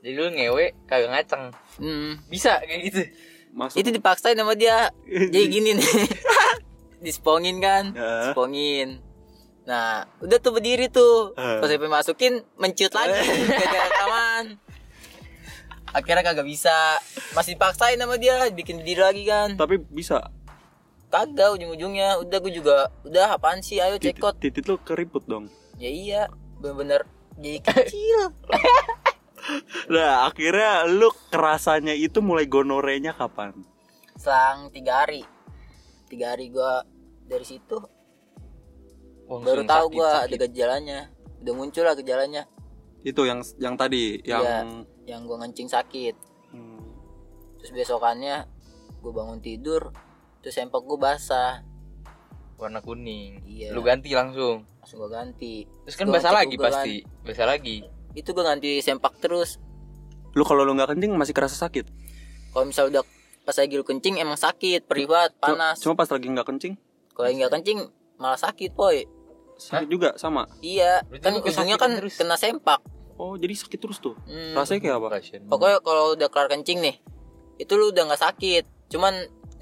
Jadi 0.00 0.12
lu 0.12 0.26
ngewe 0.28 0.66
kagak 0.84 1.10
ngaceng. 1.10 1.44
hmm. 1.78 2.10
Bisa 2.26 2.58
kayak 2.60 2.80
gitu. 2.84 3.00
Masuk. 3.50 3.78
itu 3.78 3.90
dipaksain 3.92 4.34
sama 4.34 4.58
dia 4.58 4.90
jadi 5.06 5.46
gini 5.46 5.78
nih 5.78 5.86
dispongin 7.00 7.62
kan 7.62 7.94
Ya. 7.94 8.26
dispongin 8.26 8.98
nah 9.62 10.10
udah 10.18 10.42
tuh 10.42 10.50
berdiri 10.50 10.90
tuh 10.90 11.30
Eh. 11.32 11.62
pas 11.62 11.70
sampai 11.70 11.86
masukin 11.86 12.42
menciut 12.58 12.90
lagi 12.90 13.14
kagak 13.62 13.78
rekaman 13.86 14.44
akhirnya 15.88 16.22
kagak 16.24 16.42
bisa 16.44 16.98
masih 17.30 17.54
dipaksain 17.54 17.94
sama 17.94 18.18
dia 18.18 18.42
bikin 18.50 18.82
berdiri 18.82 19.02
lagi 19.04 19.22
kan 19.22 19.54
Tapi 19.54 19.78
bisa. 19.86 20.26
Kagak 21.14 21.54
ujung-ujungnya 21.54 22.18
udah 22.18 22.38
gue 22.40 22.52
juga 22.52 22.76
udah 23.02 23.26
apaan 23.32 23.60
sih 23.60 23.78
ayo 23.78 23.94
cekot 23.96 24.34
titit 24.36 24.66
lu 24.66 24.74
keriput 24.78 25.22
dong. 25.24 25.46
ya 25.74 25.86
iya 25.86 26.22
bener-bener 26.58 27.06
jadi 27.36 27.62
kecil 27.62 28.20
Nah, 29.86 30.24
akhirnya 30.24 30.88
lu 30.88 31.12
kerasanya 31.28 31.92
itu 31.92 32.18
mulai 32.18 32.48
gonorenya 32.48 33.12
kapan? 33.12 33.52
selang 34.16 34.70
tiga 34.70 35.04
hari 35.04 35.20
tiga 36.06 36.32
hari 36.32 36.48
gua 36.48 36.80
dari 37.22 37.44
situ 37.44 37.76
Langsung 39.26 39.42
baru 39.42 39.62
tahu 39.64 39.84
sakit, 39.84 39.94
gua 39.94 40.10
sakit. 40.14 40.24
ada 40.24 40.36
gejalanya 40.40 40.98
udah 41.38 41.52
muncul 41.52 41.82
lah 41.82 41.92
gejalanya 41.92 42.42
Itu 43.02 43.22
yang 43.22 43.42
yang 43.58 43.74
tadi 43.74 44.16
yang 44.22 44.40
Iya. 44.40 44.58
yang 45.06 45.20
gua 45.24 45.36
ngencing 45.38 45.68
sakit 45.68 46.14
Hmm. 46.48 46.80
terus 47.58 47.74
besokannya 47.74 48.46
gua 48.98 49.12
bangun 49.14 49.42
tidur 49.42 49.92
terus 50.44 50.54
sempak 50.54 50.80
gua 50.80 51.00
basah 51.02 51.64
warna 52.54 52.78
kuning. 52.78 53.40
Iya. 53.42 53.72
Lu 53.72 53.80
ganti 53.80 54.12
langsung. 54.12 54.62
langsung 54.78 55.00
gua 55.00 55.10
ganti 55.16 55.64
Terus 55.82 55.96
kan 55.96 56.06
Gua 56.06 56.14
basah 56.14 56.32
lagi 56.34 56.54
Google 56.54 56.68
pasti. 56.70 56.94
Basah 57.24 57.48
lagi. 57.48 57.76
itu 58.12 58.28
gua 58.30 58.44
ganti 58.46 58.78
sempak 58.78 59.16
terus 59.18 59.56
Lu 60.32 60.42
kalau 60.42 60.62
lu 60.62 60.70
nggak 60.72 60.92
kencing 60.92 61.10
masih 61.12 61.32
kerasa 61.32 61.56
sakit. 61.56 61.88
kalau 62.50 62.62
misal 62.64 62.86
udah 62.86 63.02
pas 63.42 63.52
lagi 63.52 63.74
lu 63.74 63.82
kencing 63.82 64.16
emang 64.16 64.36
sakit 64.36 64.84
Cuma- 64.84 65.32
panas 65.34 65.76
Cuma 65.78 65.94
pas 65.94 66.06
lagi 66.06 66.26
nggak 66.26 66.46
kencing 66.46 66.74
kalau 67.10 67.24
lagi 67.24 67.36
nggak 67.36 67.52
kencing 67.52 67.78
malah 68.14 68.36
sakit 68.36 68.70
boy 68.72 69.02
sakit 69.56 69.86
juga 69.86 70.14
sama. 70.14 70.46
iya 70.60 71.02
Berarti 71.02 71.24
kan 71.24 71.32
ujungnya 71.40 71.76
kan 71.76 71.90
terus. 71.96 72.14
kena 72.14 72.36
sempak 72.36 72.78
Oh 73.14 73.34
jadi 73.34 73.50
sakit 73.52 73.78
terus 73.78 73.98
tuh. 73.98 74.18
Hmm. 74.24 74.54
Rasanya 74.54 74.80
kayak 74.80 74.96
apa? 74.96 75.08
Pokoknya 75.46 75.78
kalau 75.80 76.14
udah 76.14 76.26
kelar 76.28 76.46
kencing 76.48 76.78
nih 76.80 76.98
itu 77.56 77.72
lu 77.72 77.88
udah 77.88 78.02
nggak 78.04 78.18
sakit 78.20 78.62
cuman 78.88 79.14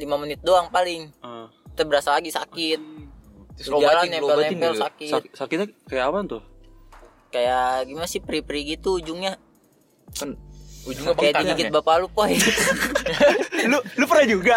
lima 0.03 0.17
menit 0.17 0.39
doang 0.41 0.67
paling 0.69 1.09
Ah. 1.19 1.47
itu 1.65 1.83
berasa 1.83 2.13
lagi 2.13 2.29
sakit 2.29 2.81
Terus 3.53 3.69
jalan 3.71 3.85
obatin, 4.03 4.11
lu 4.13 4.27
obatin 4.27 4.57
nempel-nempel 4.57 4.73
sakit 4.77 5.09
Sak- 5.09 5.33
sakitnya 5.37 5.67
kayak 5.85 6.05
apa 6.07 6.19
tuh? 6.29 6.43
kayak 7.29 7.65
gimana 7.85 8.05
sih 8.05 8.19
peri-peri 8.19 8.67
gitu 8.69 8.99
ujungnya 8.99 9.39
Kan 10.13 10.37
ujungnya 10.83 11.15
kayak 11.15 11.33
bengkak 11.33 11.43
digigit 11.47 11.65
kan 11.65 11.71
ya? 11.71 11.77
bapak 11.79 11.95
lu 11.97 12.09
poy 12.09 12.33
lu 13.71 13.79
lu 13.95 14.05
pernah 14.05 14.27
juga? 14.27 14.57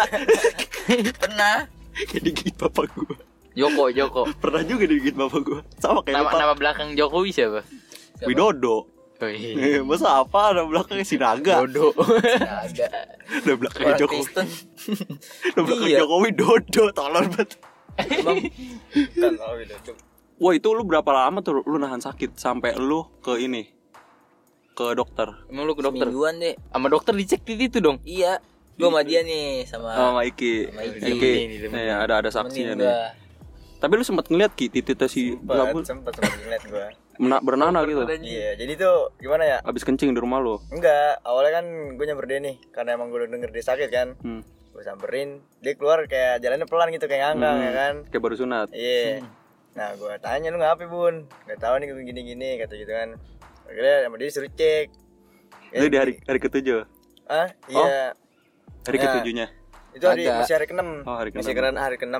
pernah 1.22 1.56
kayak 1.96 2.22
digigit 2.22 2.56
bapak 2.56 2.90
gua. 2.92 3.16
Joko, 3.54 3.88
Joko. 3.88 4.22
Pernah 4.36 4.60
juga 4.62 4.84
digigit 4.84 5.14
bapak 5.14 5.40
gua. 5.40 5.60
Sama 5.78 6.02
kayak 6.02 6.12
Nama 6.14 6.24
bapak 6.26 6.38
nama 6.38 6.54
belakang 6.54 6.88
Jokowi 6.92 7.30
siapa? 7.30 7.64
Widodo. 8.20 8.90
Oh. 9.18 9.26
Eh, 9.26 9.80
Masa 9.80 10.20
apa 10.20 10.52
ada 10.52 10.62
belakangnya 10.62 11.02
Sinaga? 11.02 11.64
Dodo. 11.64 11.96
ada 12.36 12.86
Ada 13.26 13.52
belakangnya 13.54 13.88
orang 13.90 14.00
Jokowi. 14.00 14.18
Kristen 14.20 14.46
Ada 15.50 15.60
belakangnya 15.62 15.88
Iya. 15.88 15.98
Jokowi 16.00 16.30
Dodo 16.32 16.84
tolong 16.90 17.26
banget. 17.28 17.50
emang 17.96 18.36
Kan 19.14 19.34
oh 19.38 19.52
gitu. 19.56 19.92
Wah 20.36 20.52
itu 20.52 20.68
lu 20.68 20.82
berapa 20.82 21.08
lama 21.08 21.40
tuh 21.40 21.58
lu 21.58 21.76
nahan 21.76 21.96
sakit 21.98 22.36
sampai 22.36 22.76
lu 22.76 23.08
ke 23.18 23.40
ini 23.40 23.72
ke 24.70 24.92
dokter 24.92 25.32
Emang 25.48 25.64
lu 25.64 25.72
ke 25.72 25.80
dokter? 25.80 26.04
semingguan 26.04 26.36
deh 26.36 26.52
Sama 26.68 26.86
dokter 26.86 27.12
dicek 27.12 27.40
titik 27.40 27.72
itu 27.72 27.80
dong. 27.80 27.96
iya 28.02 28.36
gua 28.76 28.92
sama 28.92 29.00
dia 29.00 29.24
nih 29.24 29.64
sama 29.64 29.88
sama 29.90 30.20
Iki. 30.22 30.54
Sama 30.68 30.82
Iki. 30.84 30.98
Iki. 31.08 31.32
Ini, 31.40 31.54
ini, 31.62 31.78
Iya, 31.80 31.94
ada 31.98 32.20
ada 32.20 32.28
saksinya 32.28 32.76
nih. 32.76 32.88
Tapi 33.76 33.92
lu 33.94 34.04
sempat 34.04 34.28
ngeliat 34.28 34.52
Ki 34.52 34.68
titiknya 34.68 35.08
si 35.08 35.32
Sempet, 35.32 35.84
sempet 35.88 36.12
sempet 36.14 36.36
ngeliat 36.38 36.62
gua. 36.66 36.86
Mena- 37.18 37.40
berenana 37.40 37.80
gitu. 37.82 38.02
Iya, 38.06 38.54
jadi 38.54 38.72
tuh 38.76 38.96
gimana 39.16 39.44
ya? 39.44 39.58
Abis 39.62 39.82
kencing 39.82 40.10
di 40.10 40.18
rumah 40.18 40.38
lu. 40.38 40.56
Enggak, 40.68 41.20
awalnya 41.22 41.52
kan 41.54 41.66
gue 41.92 42.04
nyamper 42.04 42.26
dia 42.26 42.38
nih 42.40 42.56
Karena 42.68 42.90
emang 42.92 43.08
gue 43.08 43.18
udah 43.18 43.30
denger 43.30 43.50
dia 43.50 43.64
sakit 43.64 43.88
kan 43.88 44.08
Hmm. 44.18 44.42
Gue 44.70 44.82
samperin, 44.82 45.28
dia 45.58 45.72
keluar 45.72 46.04
kayak 46.04 46.38
jalannya 46.38 46.64
pelan 46.64 46.88
gitu 46.90 47.04
kayak 47.04 47.22
ngangkang 47.32 47.54
Hmm. 47.54 47.64
ya 47.64 47.72
kan 47.72 47.94
Kayak 48.06 48.22
baru 48.22 48.36
sunat. 48.36 48.68
Iya 48.70 49.24
Nah 49.72 49.88
gue 49.92 50.12
tanya 50.18 50.48
lu 50.48 50.58
ngapa 50.58 50.84
bun? 50.84 51.14
Gak 51.44 51.58
tahu 51.58 51.74
nih 51.76 51.86
gue 51.86 52.04
gini-gini 52.04 52.50
kata 52.58 52.74
gitu 52.74 52.90
kan 52.90 53.08
Akhirnya 53.64 53.94
sama 54.02 54.14
dia 54.16 54.26
disuruh 54.26 54.50
cek 54.50 54.86
Ya, 55.66 55.78
Itu 55.78 55.86
di 55.86 55.96
hari 55.96 56.12
hari 56.22 56.38
ketujuh. 56.38 56.80
Ah 57.26 57.50
iya 57.66 58.14
Hari 58.82 58.96
Ya. 58.96 59.02
ketujuhnya. 59.02 59.46
Itu 59.90 60.06
hari, 60.06 60.22
masih 60.24 60.54
hari 60.54 60.66
ke-6 60.66 61.02
Oh, 61.02 61.16
hari 61.16 61.28
Masih 61.32 61.50
ke-enam. 61.50 61.72
keren 61.72 61.82
hari 61.82 61.96
ke-6 61.96 62.16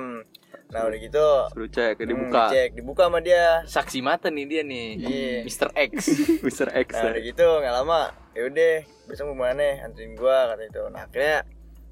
Nah 0.67 0.83
udah 0.83 0.99
gitu 0.99 1.27
Suruh 1.49 1.69
cek, 1.69 1.95
hmm, 1.95 2.05
dibuka. 2.05 2.43
Cek, 2.49 2.69
dibuka 2.73 3.03
sama 3.05 3.19
dia 3.19 3.63
Saksi 3.63 3.99
mata 3.99 4.27
nih 4.27 4.45
dia 4.45 4.61
nih. 4.61 4.87
Iya. 4.97 5.35
Mr. 5.43 5.69
X. 5.73 5.91
Mr. 6.45 6.67
X. 6.75 6.87
Nah 6.91 7.09
udah 7.09 7.23
gitu 7.23 7.47
nggak 7.57 7.75
lama 7.75 8.01
ya 8.31 8.41
udah 8.45 8.73
besok 9.05 9.25
mau 9.29 9.41
mana 9.41 9.81
anterin 9.81 10.13
gua 10.13 10.51
kata 10.51 10.63
itu 10.63 10.83
nah 10.87 11.01
akhirnya 11.03 11.41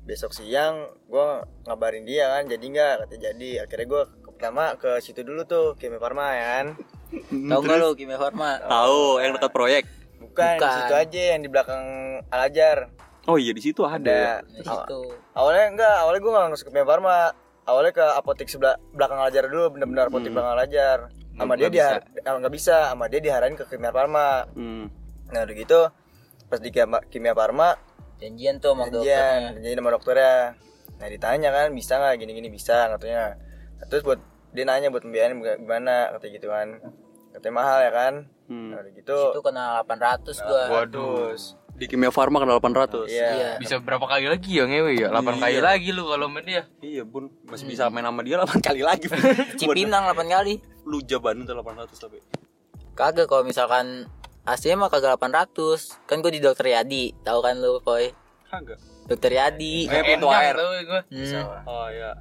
besok 0.04 0.30
siang 0.30 0.76
gua 1.06 1.42
ngabarin 1.64 2.04
dia 2.04 2.30
kan 2.30 2.46
jadi 2.46 2.62
nggak 2.62 2.94
kata 3.02 3.16
jadi 3.18 3.50
akhirnya 3.64 3.88
gua 3.88 4.02
ke- 4.06 4.30
pertama 4.30 4.76
ke 4.76 5.00
situ 5.00 5.24
dulu 5.24 5.42
tuh 5.44 5.74
Kimi 5.74 5.96
Farma 5.96 6.28
ya 6.30 6.46
kan 6.54 6.68
tahu 7.48 7.60
nggak 7.62 7.78
lu 7.80 7.90
Kimia 7.96 8.20
Farma 8.20 8.60
Tahu 8.62 9.02
yang 9.18 9.32
dekat 9.34 9.50
proyek. 9.50 9.84
bukan, 10.18 10.54
di 10.54 10.60
Bukan. 10.60 10.76
situ 10.76 10.94
aja 10.94 11.22
yang 11.32 11.42
di 11.42 11.48
belakang 11.48 11.84
Al 12.28 12.42
Ajar 12.44 12.78
Oh 13.26 13.40
iya 13.40 13.50
di 13.50 13.64
situ 13.64 13.82
ada. 13.82 13.98
ada 14.38 14.46
di 14.46 14.62
situ 14.62 15.02
awalnya 15.32 15.66
enggak 15.68 15.96
awalnya 15.98 16.20
gua 16.20 16.32
nggak 16.36 16.52
masuk 16.52 16.66
ke 16.68 16.72
Kimi 16.72 16.84
Farma 16.84 17.18
awalnya 17.66 17.92
ke 17.92 18.06
apotek 18.16 18.48
sebelah 18.48 18.78
belakang 18.94 19.20
Ajar 19.20 19.50
dulu 19.50 19.74
bener-bener 19.74 20.08
apotek 20.08 20.30
Hmm. 20.30 20.38
belakang 20.38 20.58
Ajar 20.62 20.98
sama 21.36 21.54
dia 21.54 21.68
dia 21.68 21.88
nggak 22.24 22.54
bisa 22.54 22.94
sama 22.94 23.06
dia 23.12 23.20
diarahin 23.20 23.54
ke 23.54 23.66
Kimia 23.68 23.92
Farma 23.92 24.48
Hmm. 24.54 24.88
nah 25.30 25.44
udah 25.44 25.56
gitu 25.56 25.80
pas 26.48 26.60
di 26.62 26.70
Kimia 26.70 27.00
Kimia 27.10 27.34
Farma 27.34 27.76
janjian 28.16 28.64
tuh 28.64 28.72
sama 28.72 28.88
dokternya. 28.88 29.04
Janjian 29.12 29.54
janjian 29.60 29.80
sama 29.84 29.92
dokternya. 29.92 30.36
Nah 30.96 31.08
ditanya 31.12 31.50
kan 31.52 31.66
bisa 31.76 31.94
nggak? 32.00 32.14
Gini 32.16 32.32
gini 32.32 32.48
bisa 32.48 32.88
katanya. 32.88 33.36
Nah, 33.76 33.86
terus 33.92 34.08
buat 34.08 34.20
dia 34.56 34.64
nanya 34.64 34.88
buat 34.88 35.04
pembiayaan 35.04 35.36
gimana 35.60 36.16
kata 36.16 36.32
gitu 36.32 36.48
kan. 36.48 36.80
Katanya 37.36 37.52
mahal 37.52 37.80
ya 37.84 37.92
kan. 37.92 38.14
Hmm. 38.48 38.72
nah 38.72 38.80
udah 38.80 38.94
gitu. 38.96 39.20
Itu 39.36 39.42
kena 39.44 39.84
800 39.84 40.38
gua. 40.40 40.64
Waduh. 40.72 41.36
Di 41.76 41.86
Kimia 41.86 42.08
Farma 42.08 42.40
kena 42.40 42.56
800. 42.56 43.04
iya 43.06 43.28
iya 43.30 43.50
Bisa 43.56 43.78
berapa 43.78 44.02
kali 44.02 44.26
lagi 44.26 44.48
ya 44.54 44.64
ngewe 44.64 44.96
ya? 44.96 45.12
8 45.12 45.36
kali 45.36 45.54
Iya. 45.54 45.62
lagi 45.62 45.90
lu 45.92 46.04
kalau 46.06 46.26
sama 46.26 46.40
dia. 46.40 46.64
Iya, 46.80 47.04
Bun. 47.04 47.28
Masih 47.44 47.66
bisa 47.66 47.88
main 47.88 48.02
sama 48.02 48.22
dia 48.22 48.36
8 48.38 48.48
kali 48.64 48.80
lagi. 48.80 49.12
Cipinang 49.60 50.08
8 50.08 50.24
kali 50.26 50.64
Lu 50.84 51.02
jabanin 51.02 51.44
tuh 51.44 51.52
800 51.54 51.92
tapi. 51.98 52.20
kagak 52.94 53.28
kalau 53.28 53.44
misalkan 53.44 54.08
aslinya 54.42 54.78
mah 54.78 54.90
kagak 54.90 55.20
800 55.20 55.52
kan 56.06 56.18
gua 56.18 56.32
di 56.32 56.40
dokter 56.40 56.72
Yadi 56.72 57.12
tahu 57.20 57.44
kan 57.44 57.60
lu 57.60 57.82
boy 57.82 58.08
Kagak. 58.46 58.80
dokter 59.04 59.32
Yadi 59.34 59.84
Eh, 59.86 60.04
pintu 60.06 60.32
air. 60.32 60.56
tuh 60.56 60.72
gua. 60.86 61.02
hmm, 61.04 61.68
Oh 61.68 61.88
iya. 61.90 62.16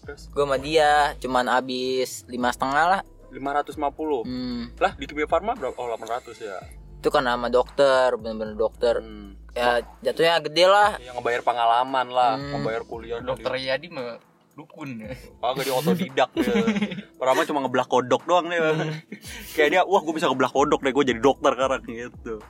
Terus 0.00 0.30
gua 0.30 0.44
sama 0.44 0.56
dia 0.56 0.90
cuman 1.18 1.50
abis 1.50 2.22
lima 2.24 2.48
setengah 2.48 2.84
lah 2.88 3.00
550. 3.28 4.22
hmm, 4.22 4.78
Lah 4.78 4.92
di 4.94 5.04
Kimia 5.04 5.26
Farma 5.26 5.52
berapa? 5.52 5.74
Oh 5.74 5.90
800 5.90 6.38
ya. 6.38 6.62
Itu 6.98 7.08
kan 7.08 7.22
sama 7.22 7.46
dokter 7.48 8.14
bener-bener 8.14 8.54
dokter 8.54 8.98
Hmm. 8.98 9.38
ya 9.50 9.78
jatuhnya 10.02 10.38
gede 10.40 10.64
lah 10.64 10.98
Yang 10.98 11.14
ngebayar 11.16 11.42
pengalaman 11.42 12.06
lah, 12.08 12.34
Hmm. 12.34 12.50
ngebayar 12.54 12.82
kuliah 12.84 13.18
Dokter 13.18 13.54
Yadi 13.56 13.88
mah 13.88 14.18
dukun 14.52 14.98
ya. 14.98 15.14
Kagak 15.36 15.62
dia 15.62 15.70
otodidak 15.72 16.30
dia. 16.32 16.50
Pertama 17.18 17.42
cuma 17.44 17.58
ngebelah 17.60 17.86
kodok 17.86 18.22
doang 18.24 18.46
dia. 18.46 18.74
Kayak 19.54 19.68
dia, 19.68 19.80
wah 19.82 19.98
gue 20.00 20.10
bisa 20.12 20.26
ngebelah 20.26 20.50
kodok 20.50 20.82
deh, 20.82 20.90
gue 20.90 21.04
jadi 21.06 21.20
dokter 21.20 21.54
sekarang 21.54 21.82
gitu. 21.86 22.42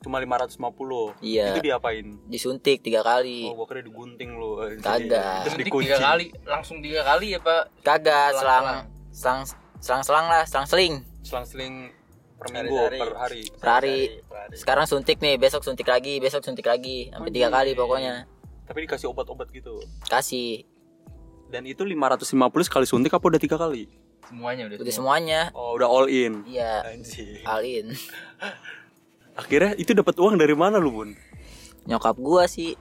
Cuma 0.00 0.18
550. 0.18 1.14
Iya. 1.18 1.54
Itu 1.54 1.60
diapain? 1.62 2.06
disuntik 2.26 2.82
tiga 2.82 3.00
kali 3.00 3.46
Oh, 3.46 3.56
gue 3.56 3.66
kira 3.68 3.80
digunting 3.80 4.34
lu. 4.34 4.58
Kagak. 4.78 5.46
Terus 5.46 5.56
dikunci. 5.56 5.86
tiga 5.86 5.96
kali, 5.98 6.26
langsung 6.44 6.78
tiga 6.78 7.00
kali 7.02 7.26
ya 7.32 7.40
pak. 7.40 7.62
kagak 7.80 8.34
selang 8.34 8.66
selang 9.08 9.40
selang 9.78 10.02
selang 10.02 10.26
lah 10.26 10.42
selang 10.44 10.66
seling 10.66 10.94
Selang-seling 11.22 11.88
per 12.34 12.48
minggu, 12.50 12.76
Hari-hari. 12.76 12.98
per 13.00 13.16
hari. 13.16 13.42
per 13.54 13.68
hari 13.70 13.96
Per 14.20 14.36
hari. 14.36 14.54
sekarang 14.54 14.84
suntik 14.84 15.18
nih 15.18 15.36
besok 15.36 15.60
suntik 15.60 15.86
lagi 15.86 16.18
besok 16.18 16.42
suntik 16.42 16.64
lagi 16.64 17.08
sampai 17.08 17.30
tiga 17.30 17.48
kali 17.48 17.72
pokoknya 17.72 18.26
Tapi 18.64 18.78
dikasih 18.82 19.08
obat-obat 19.08 19.48
gitu. 19.50 19.80
kasih 20.04 20.64
Dan 21.46 21.64
itu 21.64 21.82
550 21.82 22.24
sekali 22.62 22.84
suntik 22.84 23.12
apa 23.12 23.24
udah 23.24 23.38
tiga 23.38 23.54
kali? 23.54 23.86
Semuanya 24.24 24.66
udah. 24.66 24.76
udah 24.76 24.86
semua. 24.86 24.96
semuanya 25.14 25.40
Oh, 25.52 25.76
udah 25.76 25.86
all 25.86 26.08
in. 26.08 26.42
iya 26.44 26.80
Anjing. 26.82 27.44
alin 27.44 27.86
Akhirnya 29.36 29.74
itu 29.74 29.90
dapat 29.92 30.14
uang 30.14 30.34
dari 30.34 30.54
mana 30.54 30.78
lu, 30.78 30.90
Bun? 30.92 31.10
nyokap 31.84 32.16
gua 32.16 32.46
sih 32.46 32.72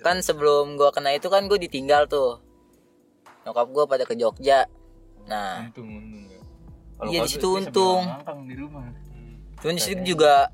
kan 0.00 0.18
sebelum 0.18 0.74
gua 0.74 0.88
kena 0.88 1.12
itu 1.12 1.28
kan 1.28 1.44
gua 1.44 1.56
ditinggal 1.56 2.06
tuh 2.06 2.40
nyokap 3.42 3.68
gua 3.68 3.84
pada 3.84 4.02
ke 4.02 4.14
Jogja 4.14 4.64
nah 5.22 5.60
Untung, 5.62 5.92
ya. 6.24 6.33
Iya, 7.02 7.26
di 7.26 7.30
situ 7.30 7.48
untung. 7.58 8.06
di 8.46 8.54
rumah. 8.54 8.86
cuman 9.58 9.74
di 9.74 9.82
situ 9.82 10.14
juga 10.14 10.52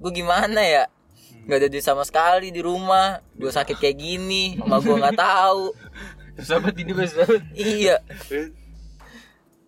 gua 0.00 0.10
gimana 0.14 0.60
ya? 0.62 0.84
Nggak 1.44 1.58
ada 1.60 1.68
duit 1.68 1.84
sama 1.84 2.02
sekali 2.08 2.48
di 2.48 2.64
rumah. 2.64 3.20
Gua 3.36 3.52
sakit 3.52 3.76
kayak 3.76 3.96
gini 4.00 4.56
emak 4.58 4.80
gua 4.80 4.96
nggak 5.04 5.18
tahu. 5.20 5.74
Terus 6.40 6.50
apa 6.50 6.68
ini 6.74 6.92
mas? 6.96 7.12
Sahabat? 7.12 7.42
iya. 7.54 7.96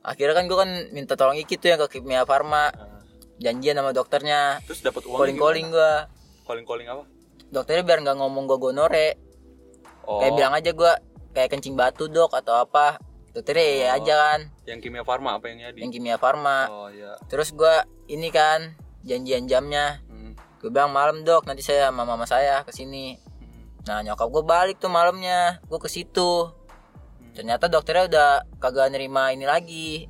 Akhirnya 0.00 0.34
kan 0.38 0.44
gua 0.48 0.58
kan 0.64 0.70
minta 0.94 1.14
tolong 1.18 1.36
Iki 1.36 1.60
tuh 1.60 1.68
yang 1.74 1.80
ke 1.84 1.98
Kimia 2.00 2.24
Farma 2.24 2.72
janjian 3.42 3.76
sama 3.76 3.92
dokternya. 3.92 4.64
Terus 4.64 4.80
dapat 4.80 5.02
uang 5.04 5.18
calling 5.20 5.38
calling 5.38 5.66
gua. 5.68 6.08
Calling-calling 6.46 6.86
apa? 6.86 7.04
dokternya 7.50 7.82
biar 7.86 7.98
nggak 8.02 8.18
ngomong 8.18 8.44
gua 8.50 8.58
gonore 8.58 9.18
Oh, 10.06 10.22
kayak 10.22 10.38
bilang 10.38 10.54
aja 10.54 10.70
gua 10.70 10.92
kayak 11.34 11.50
kencing 11.50 11.74
batu 11.74 12.06
dok 12.06 12.30
atau 12.30 12.62
apa 12.62 13.02
dokternya 13.36 13.68
ya 13.76 13.88
aja 13.94 14.14
kan 14.16 14.40
yang 14.64 14.80
kimia 14.80 15.02
farma 15.02 15.36
apa 15.36 15.44
yang 15.46 15.60
jadi? 15.62 15.78
yang 15.78 15.90
kimia 15.90 16.16
farma 16.16 16.66
Oh 16.66 16.88
iya. 16.88 17.20
terus 17.26 17.52
gua 17.52 17.84
ini 18.06 18.28
kan 18.28 18.72
janjian 19.02 19.44
jamnya 19.44 20.00
Hmm. 20.06 20.32
gue 20.56 20.66
bilang 20.66 20.88
malam 20.88 21.20
dok 21.20 21.44
nanti 21.44 21.60
saya 21.60 21.88
sama 21.88 22.02
mama 22.02 22.24
saya 22.24 22.62
ke 22.62 22.72
sini 22.72 23.20
Hmm. 23.36 23.84
nah 23.84 24.00
nyokap 24.02 24.26
gue 24.26 24.42
balik 24.42 24.76
tuh 24.76 24.88
malamnya 24.88 25.60
gue 25.62 25.76
ke 25.76 25.86
situ 25.86 26.48
ternyata 27.30 27.66
dokternya 27.66 28.04
udah 28.06 28.30
kagak 28.56 28.88
nerima 28.88 29.28
ini 29.28 29.44
lagi 29.44 30.08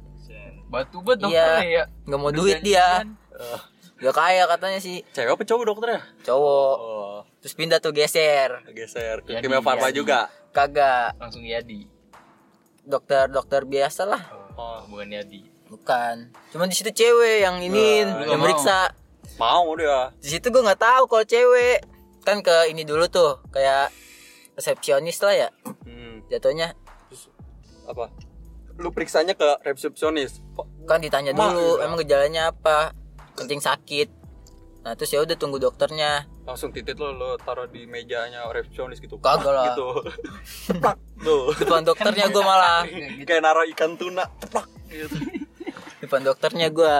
Batu 0.66 0.98
banget 0.98 1.26
Iya. 1.26 1.46
dokternya 1.46 1.70
ya. 1.72 1.84
nggak 2.04 2.20
mau 2.20 2.30
duit 2.30 2.58
dia 2.60 3.02
Gantian. 3.02 3.06
gak 3.96 4.14
kaya 4.14 4.42
katanya 4.46 4.78
sih 4.78 4.98
Cewek 5.08 5.32
apa 5.32 5.42
cowok 5.42 5.64
dokternya? 5.64 6.00
cowok 6.22 6.74
Oh, 6.76 7.16
terus 7.38 7.54
pindah 7.54 7.78
tuh 7.78 7.90
geser 7.90 8.62
geser 8.68 9.22
ke 9.22 9.38
Kimia 9.38 9.58
Farma 9.58 9.90
juga. 9.90 10.26
kagak 10.50 11.14
Langsung 11.16 11.42
Yadi. 11.42 11.86
Dokter 12.86 13.26
dokter 13.28 13.66
biasa 13.66 14.06
lah. 14.06 14.22
Oh, 14.56 14.80
bukan 14.88 15.10
Yadi. 15.12 15.42
bukan. 15.66 16.30
Cuman 16.54 16.70
di 16.70 16.78
situ 16.78 16.94
cewek 16.94 17.42
yang 17.42 17.58
ini 17.58 18.06
Wah, 18.06 18.22
yang 18.24 18.40
meriksa. 18.40 18.94
Mau. 19.36 19.74
Dia. 19.76 20.14
di 20.16 20.30
situ 20.32 20.48
gue 20.48 20.62
nggak 20.62 20.80
tahu 20.80 21.02
kalau 21.10 21.26
cewek. 21.26 21.84
Kan 22.22 22.40
ke 22.40 22.70
ini 22.70 22.86
dulu 22.86 23.10
tuh 23.10 23.42
kayak 23.50 23.90
resepsionis 24.56 25.18
lah 25.20 25.34
ya. 25.34 25.48
Hmm, 25.84 26.24
jatuhnya. 26.30 26.72
Apa? 27.86 28.08
Lu 28.78 28.94
periksanya 28.94 29.34
ke 29.36 29.44
resepsionis. 29.66 30.40
Kan 30.88 31.02
ditanya 31.02 31.34
Ma, 31.34 31.52
dulu 31.52 31.78
iya. 31.78 31.84
emang 31.84 31.98
gejalanya 32.00 32.42
apa? 32.54 32.94
Kencing 33.36 33.60
sakit. 33.60 34.08
Nah 34.86 34.94
terus 34.94 35.12
ya 35.12 35.20
udah 35.20 35.36
tunggu 35.36 35.58
dokternya 35.58 36.24
langsung 36.46 36.70
titit 36.70 36.94
lo 36.94 37.10
lo 37.10 37.34
taruh 37.36 37.66
di 37.66 37.84
mejanya 37.84 38.46
resepsionis 38.48 38.96
gitu. 38.96 39.18
Kagak 39.18 39.50
lah. 39.50 39.64
Gitu. 39.68 39.88
Ceplak. 40.64 40.96
Tuh. 41.18 41.50
depan 41.52 41.82
dokternya 41.82 42.26
gue 42.28 42.40
malah 42.40 42.86
Kayak 43.20 43.42
naruh 43.42 43.66
ikan 43.68 43.98
tuna. 43.98 44.24
Ceplak. 44.38 44.66
Gitu. 44.86 45.16
depan 45.98 46.22
dokternya 46.22 46.70
gue 46.70 46.96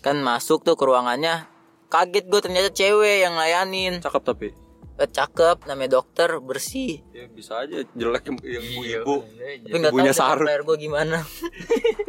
kan 0.00 0.16
masuk 0.16 0.62
tuh 0.62 0.72
ke 0.72 0.82
ruangannya 0.82 1.44
kaget 1.86 2.24
gue 2.24 2.40
ternyata 2.40 2.68
cewek 2.70 3.20
yang 3.20 3.36
layanin 3.36 4.00
cakep 4.00 4.22
tapi. 4.24 4.48
Eh, 4.94 5.10
cakep 5.10 5.66
namanya 5.66 5.98
dokter 5.98 6.38
bersih 6.38 7.02
Ya 7.10 7.26
bisa 7.26 7.58
aja 7.58 7.82
jelek 7.92 8.24
yang 8.24 8.36
yang 8.40 8.64
ibu-ibu. 8.64 9.14
tapi 9.26 9.74
nggak 9.74 9.90
tahu 9.90 9.98
Ibunya 9.98 10.06
dengan 10.06 10.14
Saru. 10.14 10.44
player 10.46 10.62
gue 10.62 10.76
gimana 10.78 11.18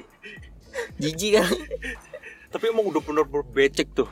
jijik 1.01 1.31
kan 1.35 1.49
Tapi 2.47 2.63
emang 2.69 2.85
udah 2.85 3.01
bener-bener 3.01 3.45
becek 3.49 3.89
tuh 3.91 4.05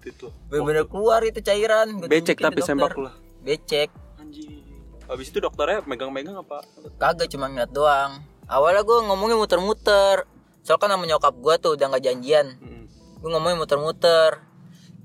lo. 0.00 0.30
bener-bener 0.48 0.84
keluar 0.84 1.20
itu 1.20 1.38
cairan 1.38 2.00
Becek 2.00 2.38
tapi 2.38 2.60
sembak 2.60 2.94
lah. 2.94 3.14
becek 3.40 3.90
Anjing. 4.16 4.62
Habis 5.04 5.28
itu 5.28 5.38
dokternya 5.38 5.80
megang-megang 5.82 6.36
apa? 6.36 6.60
kagak 6.96 7.28
cuma 7.28 7.46
ngeliat 7.46 7.68
doang 7.68 8.20
awalnya 8.44 8.80
gue 8.80 8.98
ngomongnya 9.04 9.36
muter-muter 9.36 10.24
soalnya 10.60 10.80
kan 10.80 10.90
sama 10.90 11.04
nyokap 11.06 11.34
gue 11.34 11.54
tuh 11.58 11.70
udah 11.74 11.86
nggak 11.88 12.04
janjian 12.04 12.46
Hmm. 12.56 12.84
gue 13.18 13.28
ngomongnya 13.28 13.58
muter-muter 13.58 14.40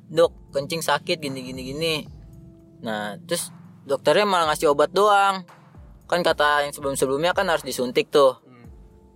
dok 0.06 0.32
kencing 0.52 0.80
sakit 0.80 1.18
gini 1.18 1.39
gini 1.41 1.96
nah 2.80 3.16
terus 3.20 3.50
dokternya 3.84 4.24
malah 4.24 4.48
ngasih 4.48 4.70
obat 4.70 4.91
doang 4.91 5.44
kan 6.06 6.20
kata 6.22 6.64
yang 6.64 6.72
sebelum 6.72 6.94
sebelumnya 6.94 7.32
kan 7.32 7.48
harus 7.48 7.64
disuntik 7.64 8.08
tuh 8.08 8.38
Hmm. 8.39 8.68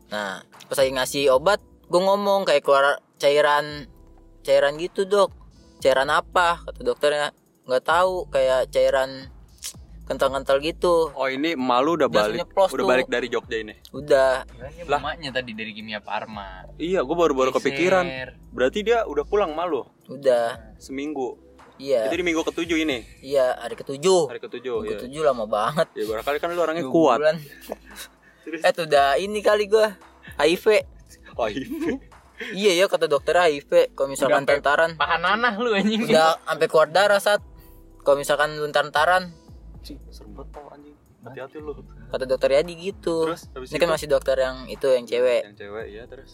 nah 0.07 0.31
pas 0.65 0.75
lagi 0.75 0.91
ngasih 0.91 1.23
obat 1.31 1.59
gue 1.85 2.01
ngomong 2.01 2.43
kayak 2.43 2.63
keluar 2.63 2.99
cairan 3.15 3.87
cairan 4.41 4.75
gitu 4.75 5.03
dok 5.03 5.31
cairan 5.77 6.09
apa 6.09 6.61
kata 6.63 6.81
dokternya 6.81 7.27
nggak 7.63 7.83
tahu 7.83 8.25
kayak 8.27 8.69
cairan 8.69 9.29
kental-kental 10.03 10.57
gitu 10.57 11.11
Oh 11.11 11.27
ini 11.27 11.51
malu 11.53 11.93
udah 11.93 12.07
balik, 12.07 12.47
udah 12.47 12.71
tuh. 12.71 12.87
balik 12.87 13.07
dari 13.07 13.27
Jogja 13.27 13.59
ini. 13.59 13.75
udah 13.91 14.47
Lah, 14.47 14.71
Lah. 14.87 14.99
emaknya 15.03 15.29
tadi 15.31 15.51
dari 15.51 15.75
Kimia 15.75 15.99
Farma. 15.99 16.63
Iya, 16.77 17.03
gue 17.03 17.11
baru-baru 17.13 17.51
kepikiran. 17.51 18.07
Berarti 18.49 18.87
dia 18.87 19.03
udah 19.03 19.21
pulang 19.21 19.51
malu 19.51 19.83
udah 20.07 20.71
seminggu. 20.79 21.35
iya 21.75 22.07
Itu 22.07 22.15
di 22.15 22.23
minggu 22.23 22.41
ketujuh 22.41 22.77
ini, 22.79 23.03
iya 23.21 23.53
hari 23.53 23.75
ketujuh 23.75 24.25
hari 24.25 24.39
ketujuh. 24.39 24.79
Minggu 24.79 24.87
Ya. 24.87 24.97
ketujuh 24.97 25.21
lama 25.21 25.45
banget 25.45 25.87
ya 25.93 26.03
barangkali 26.07 26.37
kan 26.39 26.47
lu 26.49 26.61
orangnya 26.63 26.81
Dua 26.81 26.93
kuat. 26.95 27.17
bulan. 27.19 27.37
Eh 28.65 28.71
tuh 28.71 28.87
udah 28.87 29.19
ini 29.19 29.43
kali 29.43 29.67
gua 29.67 29.91
HIV 30.39 30.87
Wah, 31.35 31.51
ini. 31.51 31.99
Iya 32.53 32.71
ya 32.77 32.85
kata 32.85 33.09
dokter 33.09 33.33
HIV 33.33 33.97
kalau 33.97 34.09
misalkan 34.13 34.45
Udah 34.45 34.53
tantaran 34.57 34.91
Pahan 34.97 35.21
nanah 35.21 35.53
lu 35.57 35.73
anjing. 35.73 36.05
udah 36.05 36.37
sampai 36.45 36.67
keluar 36.69 36.89
darah 36.89 37.17
saat 37.17 37.41
kalau 38.01 38.17
misalkan 38.17 38.55
lu 38.55 38.69
tantaran 38.71 39.33
Cing, 39.87 39.99
serem 40.11 40.35
banget 40.35 40.51
tau 40.51 40.67
anjing. 40.67 40.95
Hati-hati 41.23 41.57
lu. 41.63 41.71
kata 42.07 42.23
dokter 42.23 42.49
Yadi 42.55 42.73
gitu. 42.75 43.27
Terus, 43.27 43.51
habis 43.51 43.69
ini 43.71 43.77
kan 43.79 43.87
itu? 43.87 43.95
masih 43.95 44.07
dokter 44.07 44.35
yang 44.39 44.57
itu 44.67 44.87
yang 44.87 45.05
cewek. 45.07 45.41
Yang 45.47 45.57
cewek 45.59 45.85
ya 45.91 46.03
terus. 46.07 46.31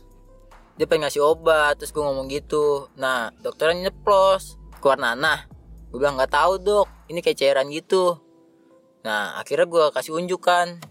dia 0.74 0.90
pengen 0.90 1.06
ngasih 1.06 1.22
obat 1.22 1.78
terus 1.78 1.94
gue 1.94 2.02
ngomong 2.02 2.30
gitu. 2.30 2.90
Nah 2.98 3.30
dokternya 3.42 3.90
nyeplos. 3.90 4.58
Keluar 4.82 4.98
nanah. 4.98 5.46
Gue 5.94 6.02
bilang 6.02 6.18
nggak 6.18 6.34
tahu 6.34 6.62
dok. 6.62 6.88
Ini 7.10 7.20
kayak 7.22 7.38
cairan 7.38 7.70
gitu. 7.70 8.18
Nah 9.06 9.38
akhirnya 9.38 9.66
gue 9.70 9.86
kasih 9.94 10.14
unjukan 10.18 10.82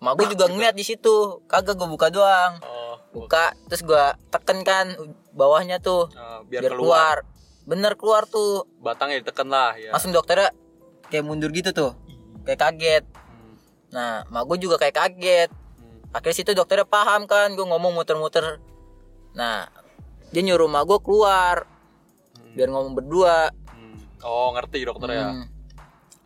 mak 0.00 0.16
gue 0.16 0.32
juga 0.32 0.48
ngeliat 0.48 0.72
di 0.72 0.84
situ. 0.84 1.44
Kagak 1.44 1.76
gue 1.76 1.88
buka 1.88 2.08
doang. 2.08 2.60
Oh, 2.64 2.79
buka 3.10 3.52
terus 3.66 3.82
gue 3.82 4.04
teken 4.28 4.62
kan 4.62 4.86
bawahnya 5.32 5.78
tuh 5.78 6.06
eh, 6.08 6.40
biar, 6.46 6.62
biar, 6.62 6.72
keluar. 6.72 7.16
keluar. 7.20 7.66
bener 7.66 7.92
keluar 7.94 8.22
tuh 8.24 8.66
Batangnya 8.78 9.20
ditekan 9.20 9.46
lah 9.46 9.74
ya. 9.74 9.90
langsung 9.90 10.10
dokternya 10.10 10.50
kayak 11.06 11.24
mundur 11.24 11.50
gitu 11.50 11.70
tuh 11.70 11.92
kayak 12.42 12.60
kaget 12.60 13.04
Hmm, 13.06 13.54
nah 13.90 14.12
mak 14.26 14.42
gue 14.44 14.58
juga 14.60 14.76
kayak 14.76 14.96
kaget 14.96 15.50
hmm. 15.50 16.10
akhirnya 16.10 16.36
situ 16.36 16.50
dokternya 16.52 16.82
paham 16.84 17.24
kan 17.24 17.50
gue 17.50 17.62
ngomong 17.62 17.92
muter-muter 17.92 18.58
nah 19.32 19.66
dia 20.28 20.42
nyuruh 20.42 20.66
mak 20.66 20.82
gue 20.84 20.98
keluar 21.00 21.66
biar 22.52 22.68
ngomong 22.68 22.94
berdua 22.94 23.50
Hmm. 23.70 23.96
Oh, 24.20 24.52
ngerti 24.52 24.82
dokter 24.82 25.08
ya. 25.10 25.26
Hmm. 25.28 25.46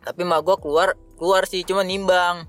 tapi 0.01 0.21
mak 0.21 0.41
gue 0.41 0.55
keluar 0.55 0.89
keluar 1.15 1.45
sih 1.45 1.61
cuma 1.61 1.81
nimbang 1.81 2.45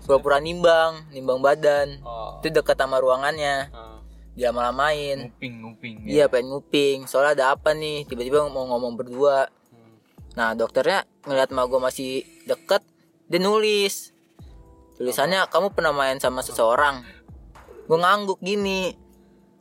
pura-pura 0.00 0.40
nimbang 0.40 1.12
nimbang 1.12 1.44
badan. 1.44 2.00
Oh. 2.00 2.40
itu 2.40 2.48
dekat 2.48 2.78
sama 2.80 2.98
ruangannya. 2.98 3.68
Ah. 3.70 4.00
dia 4.32 4.48
lama-lamain. 4.48 5.28
Nguping 5.28 5.54
nguping. 5.60 5.94
iya 6.08 6.24
pengen 6.32 6.56
nguping. 6.56 7.04
Soalnya 7.04 7.36
ada 7.36 7.44
apa 7.52 7.76
nih? 7.76 8.08
Tiba-tiba 8.08 8.48
mau 8.48 8.64
ngomong 8.64 8.96
berdua. 8.96 9.52
Hmm. 9.68 10.00
nah 10.32 10.56
dokternya 10.56 11.04
ngeliat 11.28 11.52
mak 11.52 11.68
gue 11.68 11.80
masih 11.80 12.10
deket 12.48 12.80
dia 13.28 13.40
nulis. 13.40 14.16
Tulisannya 14.96 15.44
kamu 15.52 15.76
pernah 15.76 15.92
main 15.92 16.16
sama 16.16 16.40
seseorang. 16.40 17.04
Gue 17.84 17.98
ngangguk 18.00 18.40
gini 18.40 19.01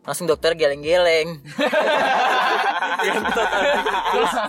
langsung 0.02 0.26
dokter 0.26 0.54
geleng-geleng 0.54 1.46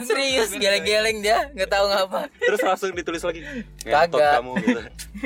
serius 0.02 0.50
geleng-geleng 0.50 1.20
dia 1.20 1.48
nggak 1.50 1.68
tahu 1.68 1.84
ngapa 1.86 2.20
Terus 2.38 2.60
langsung 2.62 2.90
ditulis 2.92 3.20
lagi. 3.20 3.40
Kagak. 3.82 4.40
Kamu 4.40 4.52
gitu. 4.58 4.80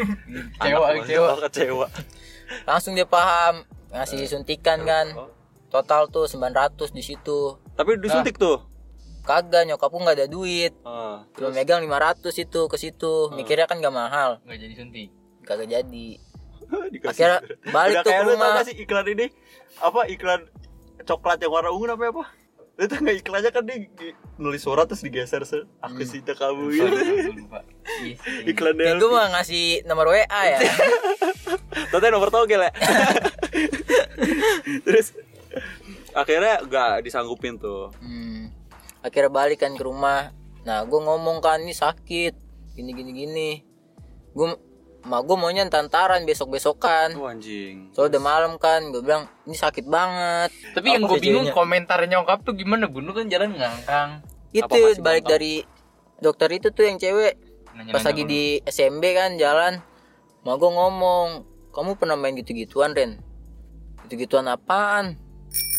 Kecewa, 0.58 0.84
Anak 0.84 1.02
kecewa. 1.02 1.28
kecewa. 1.42 1.86
langsung 2.62 2.92
dia 2.92 3.02
paham 3.04 3.62
ngasih 3.90 4.22
suntikan 4.24 4.82
kan 4.82 5.06
Oh. 5.14 5.30
total 5.68 6.06
tuh 6.06 6.26
900 6.26 6.90
di 6.90 7.02
situ 7.02 7.58
Tapi 7.74 7.98
disuntik 7.98 8.34
tuh. 8.36 8.62
kagak 9.22 9.66
nyokapku 9.66 9.98
nggak 9.98 10.16
ada 10.16 10.26
duit 10.26 10.70
Ah. 10.82 11.26
cuma 11.34 11.50
megang 11.50 11.78
500 11.80 12.30
itu 12.36 12.60
ke 12.64 12.76
situ 12.76 13.30
mikirnya 13.32 13.66
kan 13.66 13.78
gak 13.78 13.90
mahal 13.92 14.38
Nggak 14.42 14.58
jadi 14.60 14.74
suntik. 14.76 15.08
kagak 15.42 15.66
jadi 15.68 16.06
Dikasih. 16.94 17.10
Akhirnya 17.10 17.38
balik 17.76 17.94
Udah 17.96 18.02
tuh 18.02 18.12
ke 18.12 18.22
rumah. 18.24 18.50
gak 18.54 18.66
sih 18.66 18.76
iklan 18.78 19.06
ini 19.08 19.26
apa 19.76 20.00
iklan 20.08 20.40
coklat 21.02 21.38
yang 21.38 21.52
warna 21.52 21.70
ungu 21.70 21.86
namanya 21.86 22.12
apa 22.16 22.24
itu 22.76 22.92
nggak 22.92 23.16
iklannya 23.24 23.50
kan 23.50 23.64
dia 23.64 23.88
nulis 24.36 24.60
surat 24.60 24.84
terus 24.84 25.00
digeser 25.00 25.48
se 25.48 25.64
aku 25.80 25.96
Hmm. 25.96 26.12
cinta 26.12 26.36
kamu 26.36 26.60
Lupa, 26.68 26.76
gitu 26.76 26.92
lupa, 26.92 27.32
lupa. 27.32 27.60
Yes, 28.04 28.20
yes. 28.20 28.52
iklan 28.52 28.74
Delphi 28.76 29.00
gue 29.00 29.10
mah 29.10 29.26
ngasih 29.32 29.64
nomor 29.84 30.12
WA 30.12 30.24
ya 30.44 30.58
Tante 31.88 32.06
nomor 32.12 32.28
togel 32.28 32.60
ya 32.60 32.72
terus 34.84 35.16
akhirnya 36.12 36.60
nggak 36.64 36.92
disanggupin 37.00 37.56
tuh 37.56 37.92
hmm. 38.00 38.52
akhirnya 39.00 39.30
balik 39.30 39.64
kan 39.64 39.72
ke 39.72 39.80
rumah 39.80 40.32
nah 40.64 40.82
gue 40.84 41.00
ngomong 41.00 41.40
kan 41.40 41.62
ini 41.62 41.72
sakit 41.72 42.34
gini 42.74 42.90
gini 42.92 43.10
gini 43.14 43.50
gue 44.32 44.46
mak 45.06 45.22
gue 45.22 45.36
maunya 45.38 45.62
tantaran 45.70 46.26
besok 46.26 46.58
besokan 46.58 47.14
oh 47.14 47.30
anjing. 47.30 47.94
Soalnya 47.94 48.18
udah 48.18 48.22
malam 48.22 48.52
kan 48.58 48.90
gue 48.90 49.00
bilang 49.00 49.30
ini 49.46 49.54
sakit 49.54 49.86
banget. 49.86 50.50
Tapi 50.74 50.86
yang 50.98 51.06
gue 51.06 51.18
bingung 51.22 51.46
kejadiannya? 51.46 51.54
komentar 51.54 51.98
nyokap 52.10 52.42
tuh 52.42 52.58
gimana? 52.58 52.90
Bun? 52.90 53.06
Lu 53.06 53.14
kan 53.14 53.30
jalan 53.30 53.54
ngangkang. 53.54 54.10
itu 54.50 54.66
masih 54.66 55.04
balik 55.04 55.22
bongkar? 55.22 55.38
dari 55.38 55.54
dokter 56.18 56.48
itu 56.50 56.68
tuh 56.74 56.84
yang 56.90 56.98
cewek. 56.98 57.38
Nanya-nanya 57.70 57.94
pas 57.94 58.02
lagi 58.02 58.22
dulu. 58.26 58.32
di 58.34 58.42
SMB 58.66 59.04
kan 59.14 59.30
jalan. 59.38 59.72
Mak 60.42 60.54
gue 60.58 60.70
ngomong 60.74 61.28
kamu 61.70 61.90
pernah 62.00 62.16
main 62.18 62.34
gitu-gituan 62.34 62.90
Ren? 62.90 63.22
Gitu-gituan 64.06 64.50
apaan? 64.50 65.14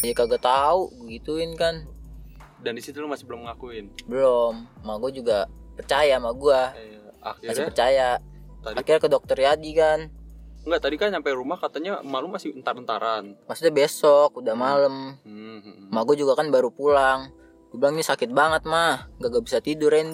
Ya 0.06 0.16
kagak 0.16 0.46
tahu 0.46 0.88
gue 1.04 1.20
gituin 1.20 1.52
kan. 1.60 1.84
Dan 2.64 2.80
di 2.80 2.82
situ 2.82 3.04
lu 3.04 3.12
masih 3.12 3.28
belum 3.28 3.44
ngakuin? 3.44 3.92
Belum. 4.08 4.64
Mak 4.88 4.96
gue 5.04 5.20
juga 5.20 5.52
percaya 5.76 6.16
sama 6.16 6.32
gue 6.32 6.62
Eh, 6.80 6.96
masih 7.44 7.60
akhirnya? 7.60 7.68
Percaya 7.68 8.08
tadi 8.68 8.78
akhirnya 8.78 9.02
ke 9.02 9.10
dokter 9.10 9.38
Yadi 9.40 9.72
kan 9.74 10.02
Enggak 10.68 10.84
tadi 10.84 11.00
kan 11.00 11.08
nyampe 11.16 11.32
rumah 11.32 11.56
katanya 11.56 12.04
malu 12.04 12.28
masih 12.28 12.52
entar-entaran 12.52 13.40
maksudnya 13.48 13.72
besok 13.72 14.44
udah 14.44 14.52
malam 14.52 15.16
hmm, 15.24 15.32
hmm, 15.32 15.60
hmm. 15.64 15.88
mak 15.96 16.04
gue 16.06 16.20
juga 16.20 16.36
kan 16.36 16.52
baru 16.52 16.68
pulang 16.68 17.32
gue 17.72 17.78
bilang 17.80 17.96
ini 17.96 18.04
sakit 18.04 18.36
banget 18.36 18.68
mah 18.68 19.08
gak, 19.16 19.32
gak 19.32 19.44
bisa 19.48 19.58
tidur 19.64 19.96
Ren 19.96 20.12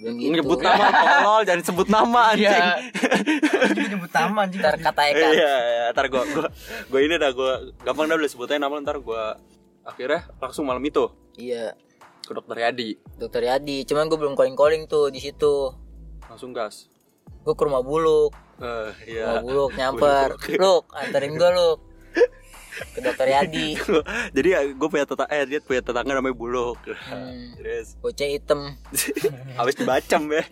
bilang 0.00 0.16
gitu. 0.16 0.32
Nyebut 0.40 0.58
nama 0.62 0.86
tolol 0.88 1.42
jangan 1.44 1.62
sebut 1.66 1.88
nama 1.90 2.20
anjing. 2.32 2.46
Iya. 2.48 2.78
juga 3.74 3.88
nyebut 3.90 4.12
nama 4.14 4.38
anjing 4.46 4.60
Ntar 4.62 4.76
kata 4.78 5.02
Eka. 5.12 5.26
Iya, 5.34 5.52
iya, 5.52 5.84
ntar 5.92 6.06
gua 6.08 6.22
gua 6.88 7.00
ini 7.02 7.14
dah 7.18 7.30
gua 7.34 7.52
gampang 7.82 8.06
dah 8.08 8.16
udah 8.16 8.30
sebutin 8.30 8.62
nama 8.62 8.80
ntar 8.80 8.96
gua 9.02 9.36
akhirnya 9.82 10.30
langsung 10.38 10.64
malam 10.64 10.80
itu 10.80 11.10
Iya. 11.36 11.74
ke 12.20 12.32
dokter 12.32 12.56
Yadi 12.62 12.90
Dokter 13.18 13.42
Yadi, 13.42 13.82
cuman 13.84 14.06
gue 14.06 14.14
belum 14.14 14.38
calling-calling 14.38 14.86
tuh 14.86 15.10
di 15.10 15.18
situ. 15.18 15.74
langsung 16.24 16.54
gas. 16.54 16.86
Gue 17.40 17.54
ke 17.54 17.62
rumah 17.62 17.80
Buluk, 17.80 18.32
Eh, 18.56 18.90
rumah 18.92 18.92
iya. 19.04 19.40
Buluk 19.40 19.70
nyamper. 19.72 20.36
Buluk. 20.36 20.58
Luk, 20.58 20.84
anterin 20.92 21.34
gue 21.34 21.50
Luk. 21.50 21.78
Ke 22.90 22.98
dokter 22.98 23.28
Yadi. 23.28 23.76
Jadi 24.36 24.48
gue 24.72 24.88
punya 24.88 25.04
tetangga, 25.04 25.28
eh 25.30 25.44
dia 25.44 25.58
punya 25.58 25.80
tetangga 25.80 26.12
namanya 26.12 26.32
Buluk. 26.32 26.76
Hmm. 26.84 27.52
Terus 27.58 27.96
Bocah 27.96 28.24
hitam. 28.26 28.60
habis 29.54 29.74
dibacam 29.74 30.22
ya. 30.28 30.44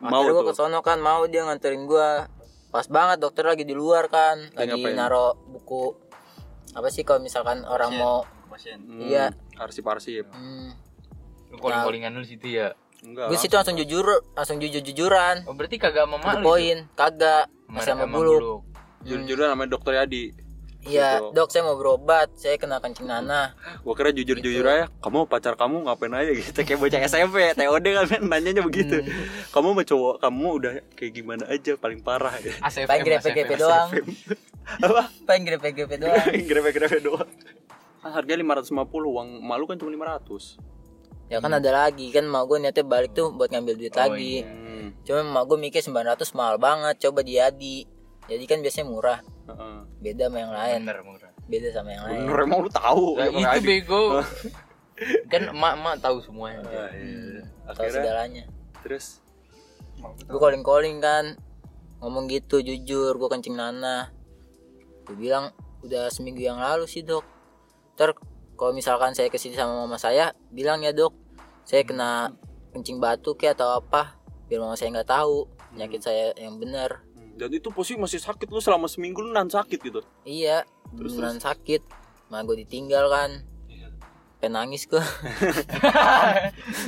mau 0.00 0.20
Akhirnya 0.20 0.32
gue 0.32 0.42
tuh. 0.42 0.48
kesono 0.50 0.80
kan 0.80 0.98
mau 0.98 1.24
dia 1.24 1.42
nganterin 1.42 1.84
gue. 1.84 2.10
Pas 2.68 2.86
banget 2.88 3.18
dokter 3.20 3.44
lagi 3.44 3.62
di 3.62 3.70
luar 3.72 4.06
kan, 4.08 4.50
lagi 4.52 4.74
ngapain? 4.74 4.94
naro 4.94 5.38
buku 5.44 5.94
apa 6.72 6.90
sih 6.90 7.02
kalau 7.02 7.18
misalkan 7.20 7.62
orang 7.64 7.94
mau 7.94 8.26
Hmm, 8.54 9.02
Iya. 9.02 9.34
Arsip-arsip. 9.56 10.30
hmm, 10.30 10.70
Lu 11.50 11.58
calling-callingan 11.58 12.14
lu 12.14 12.22
di 12.22 12.28
situ 12.28 12.54
ya. 12.54 12.70
Enggak. 13.04 13.28
gue 13.28 13.36
situ 13.36 13.52
langsung 13.52 13.76
jujur 13.76 14.06
langsung 14.32 14.56
jujur 14.58 14.80
jujuran 14.80 15.44
Oh, 15.44 15.52
berarti 15.52 15.76
kagak 15.76 16.04
sama 16.04 16.16
mak 16.16 16.40
poin 16.40 16.88
kagak 16.92 17.46
Sama- 17.46 17.70
masih 17.70 17.90
sama 17.90 18.02
sama 18.02 18.14
buluk 18.14 18.34
buluk. 18.34 18.60
Jujur-jujuran 19.02 19.48
namanya 19.50 19.70
dokter 19.70 19.92
Yadi. 19.94 20.24
iya 20.82 21.16
Gitu. 21.18 21.32
dok 21.32 21.48
saya 21.48 21.62
mau 21.62 21.76
berobat 21.76 22.28
saya 22.32 22.56
kena 22.56 22.76
kencing 22.76 23.04
nanah 23.04 23.52
Gue 23.80 23.92
kira 23.92 24.08
jujur-jujur 24.10 24.60
aja. 24.62 24.84
Kamu 24.98 25.24
pacar 25.24 25.52
kamu 25.54 25.80
ngapain 25.82 26.12
aja 26.14 26.28
gitu 26.30 26.56
kayak 26.58 26.76
bocah 26.78 27.00
SMP, 27.02 27.36
TOD 27.56 27.86
kan 27.90 28.04
men, 28.06 28.22
nanyanya 28.26 28.60
begitu. 28.60 29.00
Kamu 29.48 29.68
sama 29.70 29.82
cowok 29.82 30.14
kamu 30.18 30.46
udah 30.54 30.72
kayak 30.92 31.12
gimana 31.14 31.44
aja 31.46 31.72
paling 31.74 32.00
parah 32.00 32.32
ya. 32.38 32.52
ACFM, 32.58 32.84
pengen 32.86 33.04
grepe-grepe 33.06 33.44
ACFM. 33.50 33.60
doang 33.60 33.88
Apa? 34.84 35.02
pengen 35.24 35.42
grepe-grepe 35.46 35.96
doang 35.98 36.24
Grepe-grepe 36.48 36.98
doang. 37.00 37.28
Kan 37.98 38.10
harganya 38.10 38.44
550, 38.44 38.72
uang 39.06 39.28
malu 39.40 39.64
kan 39.64 39.76
cuma 39.76 39.88
500. 39.88 40.60
Ya 41.34 41.42
kan 41.42 41.50
ada 41.52 41.70
lagi 41.70 42.08
kan 42.08 42.22
mau 42.24 42.46
gue 42.46 42.58
niatnya 42.58 42.82
balik 42.82 43.10
tuh 43.10 43.34
buat 43.34 43.50
ngambil 43.50 43.74
duit 43.74 43.90
Oh, 43.90 44.00
lagi. 44.00 44.46
Hmm. 44.46 44.94
cuma 45.02 45.20
mau 45.22 45.42
gue 45.42 45.58
mikir 45.58 45.80
900 45.80 46.22
mahal 46.32 46.56
banget 46.56 46.94
coba 47.00 47.20
di 47.20 47.34
Adi 47.36 47.82
jadi 48.24 48.44
kan 48.46 48.62
biasanya 48.62 48.86
murah. 48.86 49.20
Heeh. 49.44 49.76
beda 50.00 50.28
sama 50.28 50.38
yang 50.38 50.52
lain. 50.52 50.80
Bener, 50.80 50.98
murah. 51.02 51.30
beda 51.44 51.68
sama 51.70 51.90
yang 51.90 52.04
lain. 52.04 52.18
Bener 52.22 52.38
emang 52.40 52.58
lu 52.60 52.70
tahu. 52.70 53.06
Dokter 53.14 53.52
itu 53.52 53.60
bego. 53.60 54.04
kan 55.32 55.42
emak-emak 55.50 55.94
tahu 56.00 56.16
semuanya. 56.20 56.60
Ah, 56.64 56.88
iya. 56.88 57.44
tahu 57.66 57.84
Akhirnya? 57.84 57.92
segalanya. 57.92 58.44
Terus? 58.80 59.20
Gue 60.24 60.38
calling 60.38 60.64
calling 60.64 60.96
kan. 61.00 61.36
Ngomong 62.00 62.28
gitu 62.28 62.60
jujur 62.60 63.12
gue 63.12 63.28
kencing 63.28 63.52
nanah. 63.52 64.08
Gue 65.04 65.16
bilang 65.18 65.52
udah 65.80 66.08
seminggu 66.08 66.40
yang 66.40 66.56
lalu 66.56 66.88
sih 66.88 67.04
dok. 67.04 67.24
Ter 67.92 68.16
kalau 68.54 68.72
misalkan 68.72 69.12
saya 69.12 69.28
ke 69.28 69.36
sini 69.36 69.52
sama 69.52 69.84
mama 69.84 69.96
saya 69.96 70.32
bilang 70.48 70.80
ya 70.80 70.92
dok 70.92 71.12
saya 71.64 71.82
kena 71.82 72.30
kencing 72.70 73.00
batu 73.00 73.32
kayak 73.34 73.56
atau 73.56 73.76
apa 73.76 74.14
biar 74.46 74.60
mama 74.60 74.76
saya 74.76 74.92
nggak 74.92 75.08
tahu 75.08 75.48
penyakit 75.72 76.00
saya 76.00 76.30
yang 76.36 76.56
benar 76.56 77.02
Hmm, 77.14 77.34
dan 77.34 77.50
itu 77.50 77.66
posisi 77.70 77.98
masih 77.98 78.20
sakit 78.20 78.46
lu 78.46 78.62
selama 78.62 78.86
seminggu 78.86 79.18
lu 79.18 79.32
nan 79.32 79.48
sakit 79.48 79.78
gitu. 79.80 80.00
iya 80.22 80.62
beneran 80.92 81.38
sakit 81.38 81.82
malah 82.28 82.44
gue 82.44 82.62
ditinggal 82.62 83.10
kan 83.10 83.30
pengen 84.38 84.60
nangis 84.60 84.84
gue 84.84 85.00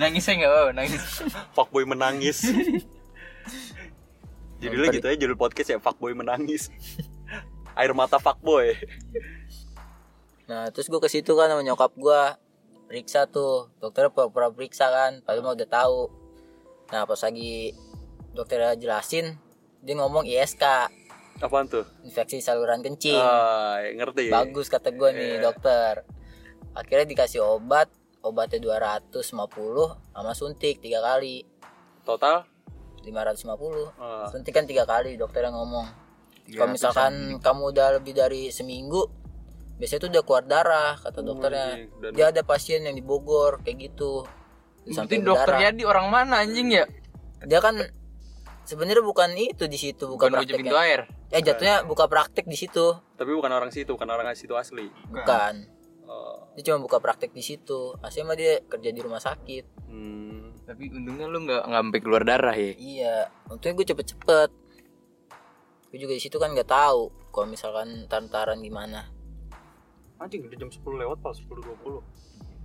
nangis 0.03 0.23
saya 0.23 0.35
enggak 0.39 0.53
apa 0.53 0.73
nangis. 0.77 1.03
Fuckboy 1.51 1.83
menangis. 1.89 2.45
Judulnya 4.61 4.89
gitu 4.93 5.07
aja 5.09 5.17
judul 5.17 5.37
podcast 5.37 5.69
ya 5.73 5.79
Fuckboy 5.81 6.13
menangis. 6.13 6.69
Air 7.77 7.93
mata 7.93 8.17
fuckboy. 8.17 8.73
Nah 10.49 10.69
terus 10.69 10.89
gue 10.89 11.01
ke 11.01 11.09
situ 11.09 11.33
kan 11.33 11.49
sama 11.49 11.61
nyokap 11.61 11.93
gue 11.93 12.21
periksa 12.87 13.27
tuh. 13.27 13.69
Dokternya 13.79 14.11
pura-pura 14.11 14.49
periksa 14.49 14.89
kan 14.89 15.21
padahal 15.21 15.43
mah 15.43 15.55
udah 15.55 15.69
tahu. 15.69 16.01
Nah 16.89 17.03
pas 17.03 17.21
lagi 17.21 17.75
dokternya 18.33 18.75
jelasin 18.75 19.37
dia 19.81 19.95
ngomong 19.95 20.25
ISK 20.25 20.65
Apaan 21.37 21.69
tuh? 21.69 21.85
infeksi 22.01 22.41
saluran 22.41 22.81
kencing. 22.81 23.15
Ah, 23.15 23.79
ngerti. 23.85 24.33
bagus 24.33 24.67
kata 24.67 24.89
gue 24.91 25.11
nih 25.13 25.31
Iya. 25.37 25.43
dokter. 25.43 25.95
Akhirnya 26.73 27.07
dikasih 27.07 27.45
obat 27.45 27.93
obatnya 28.21 28.59
250 28.59 29.23
sama 30.11 30.33
suntik 30.33 30.81
tiga 30.81 30.99
kali. 30.99 31.45
Total? 32.03 32.43
550 33.05 33.93
ah, 33.97 34.27
suntik 34.27 34.51
kan 34.51 34.65
tiga 34.65 34.83
kali 34.83 35.15
dokternya 35.15 35.53
ngomong. 35.53 35.87
Kalau 36.47 36.71
300 36.71 36.75
misalkan 36.75 37.13
kamu 37.39 37.63
udah 37.71 37.89
lebih 37.99 38.15
dari 38.15 38.49
seminggu 38.49 39.26
biasanya 39.77 40.01
tuh 40.01 40.11
udah 40.11 40.23
keluar 40.23 40.45
darah 40.45 40.93
kata 40.97 41.21
dokternya 41.21 41.67
anjing. 41.71 41.91
Dan- 41.99 42.13
dia 42.13 42.27
ada 42.29 42.43
pasien 42.43 42.81
yang 42.81 42.93
di 42.93 43.01
Bogor 43.01 43.61
kayak 43.61 43.77
gitu 43.87 44.25
Berarti 44.83 44.95
Sampai 44.95 45.17
dokter 45.19 45.51
berdarah. 45.51 45.67
Yadi 45.67 45.83
orang 45.85 46.07
mana 46.07 46.35
anjing 46.41 46.69
ya? 46.71 46.85
dia 47.39 47.59
kan 47.59 47.77
sebenarnya 48.63 49.01
bukan 49.01 49.31
itu 49.35 49.65
di 49.65 49.77
situ 49.77 50.07
bukan 50.07 50.31
Bukan 50.31 50.41
uji 50.41 50.53
pintu 50.55 50.71
prakteknya 50.71 50.81
air. 50.81 51.01
eh 51.29 51.41
jatuhnya 51.41 51.77
buka 51.83 52.05
praktek 52.05 52.45
di 52.45 52.57
situ 52.57 52.87
tapi 53.15 53.31
bukan 53.31 53.51
orang 53.51 53.69
situ, 53.69 53.91
bukan 53.91 54.07
orang 54.07 54.31
situ 54.33 54.53
asli. 54.53 54.89
bukan 55.07 55.73
Oh, 56.05 56.47
dia 56.55 56.63
cuma 56.65 56.79
buka 56.81 56.97
praktek 56.97 57.31
di 57.31 57.43
situ 57.43 57.99
aslinya 57.99 58.25
mah 58.25 58.37
dia 58.37 58.63
kerja 58.63 58.89
di 58.89 59.01
rumah 59.01 59.19
sakit 59.19 59.65
hmm. 59.85 60.63
Tapi 60.65 60.87
untungnya 60.89 61.27
lu 61.27 61.43
nggak 61.43 61.63
nggak 61.65 61.83
sampai 61.83 62.01
keluar 62.01 62.23
darah 62.23 62.55
ya. 62.55 62.73
iya 62.73 63.17
untungnya 63.45 63.75
gue 63.75 63.87
cepet-cepet 63.89 64.51
gue 65.87 65.99
juga 65.99 66.13
di 66.13 66.23
situ 66.23 66.37
kan 66.37 66.51
nggak 66.51 66.67
tahu 66.69 67.03
kalau 67.29 67.47
misalkan 67.47 68.07
taran-taran 68.07 68.59
gimana 68.59 69.11
Anjing 70.17 70.43
udah 70.43 70.57
jam 70.57 70.69
10 70.69 70.81
lewat 70.81 71.19
pas 71.21 71.37
10.20 71.37 71.57
Udah 71.57 72.03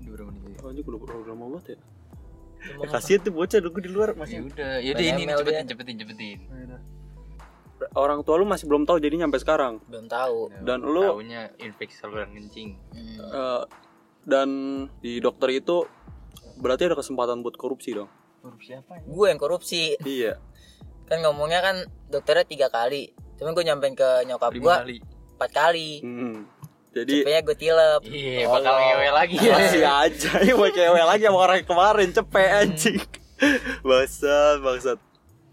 berapa 0.08 0.32
menit 0.32 0.52
ya? 0.54 0.60
Anjing 0.64 0.86
udah 0.86 0.98
udah 0.98 1.16
lama 1.28 1.46
banget 1.52 1.66
ya 1.68 1.80
Eh, 2.62 2.86
Kasian 2.86 3.20
tuh 3.20 3.34
bocah 3.34 3.58
nunggu 3.58 3.82
di 3.82 3.90
luar 3.90 4.10
Ya 4.12 4.18
masih 4.18 4.38
udah, 4.46 4.72
ya 4.78 4.90
udah 4.94 5.06
ini 5.08 5.22
cepetin, 5.28 5.66
cepetin, 5.66 5.96
cepetin. 5.98 6.38
Orang 7.92 8.22
tua 8.22 8.38
lu 8.38 8.46
masih 8.46 8.70
belum 8.70 8.86
tahu 8.86 9.02
jadi 9.02 9.18
nyampe 9.18 9.36
sekarang 9.36 9.82
belum 9.90 10.06
tahu 10.06 10.54
Dan 10.62 10.86
lu- 10.86 11.02
Taunya 11.02 11.50
infeksi 11.58 11.98
saluran 11.98 12.30
kencing. 12.30 12.78
Hmm. 12.94 13.18
Eh, 13.18 13.64
Dan 14.22 14.50
di 15.00 15.18
dokter 15.18 15.50
itu 15.52 15.90
Berarti 16.56 16.86
ada 16.86 16.94
kesempatan 16.94 17.42
buat 17.42 17.58
korupsi 17.58 17.98
dong 17.98 18.10
Huruf 18.42 18.62
siapa 18.62 18.96
ya? 18.96 19.06
gue 19.06 19.26
yang 19.28 19.38
korupsi 19.38 19.98
Iya 20.00 20.38
kan 21.06 21.20
ngomongnya 21.22 21.60
kan 21.60 21.76
dokternya 22.08 22.48
tiga 22.48 22.68
kali 22.70 23.12
cuman 23.36 23.52
gue 23.52 23.64
nyampein 23.64 23.92
ke 23.94 24.24
nyokap 24.24 24.56
gue 24.56 24.64
kali. 24.64 24.98
empat 25.36 25.52
kali 25.52 26.00
hmm. 26.00 26.40
Jadi 26.92 27.14
cepetnya 27.18 27.42
gue 27.42 27.56
tilep 27.56 28.02
Iya, 28.04 28.46
bakal 28.46 28.74
ngewe 28.76 29.08
lagi 29.10 29.36
ya. 29.38 29.56
Masih 29.58 29.84
aja 29.86 30.32
Ini 30.38 30.54
mau 30.54 30.68
cewek 30.68 31.06
lagi 31.06 31.24
sama 31.24 31.40
orang 31.40 31.60
kemarin 31.62 32.10
Cepet 32.10 32.50
anjing 32.52 33.00
Bangsat 33.88 34.58
Bangsat 34.60 35.00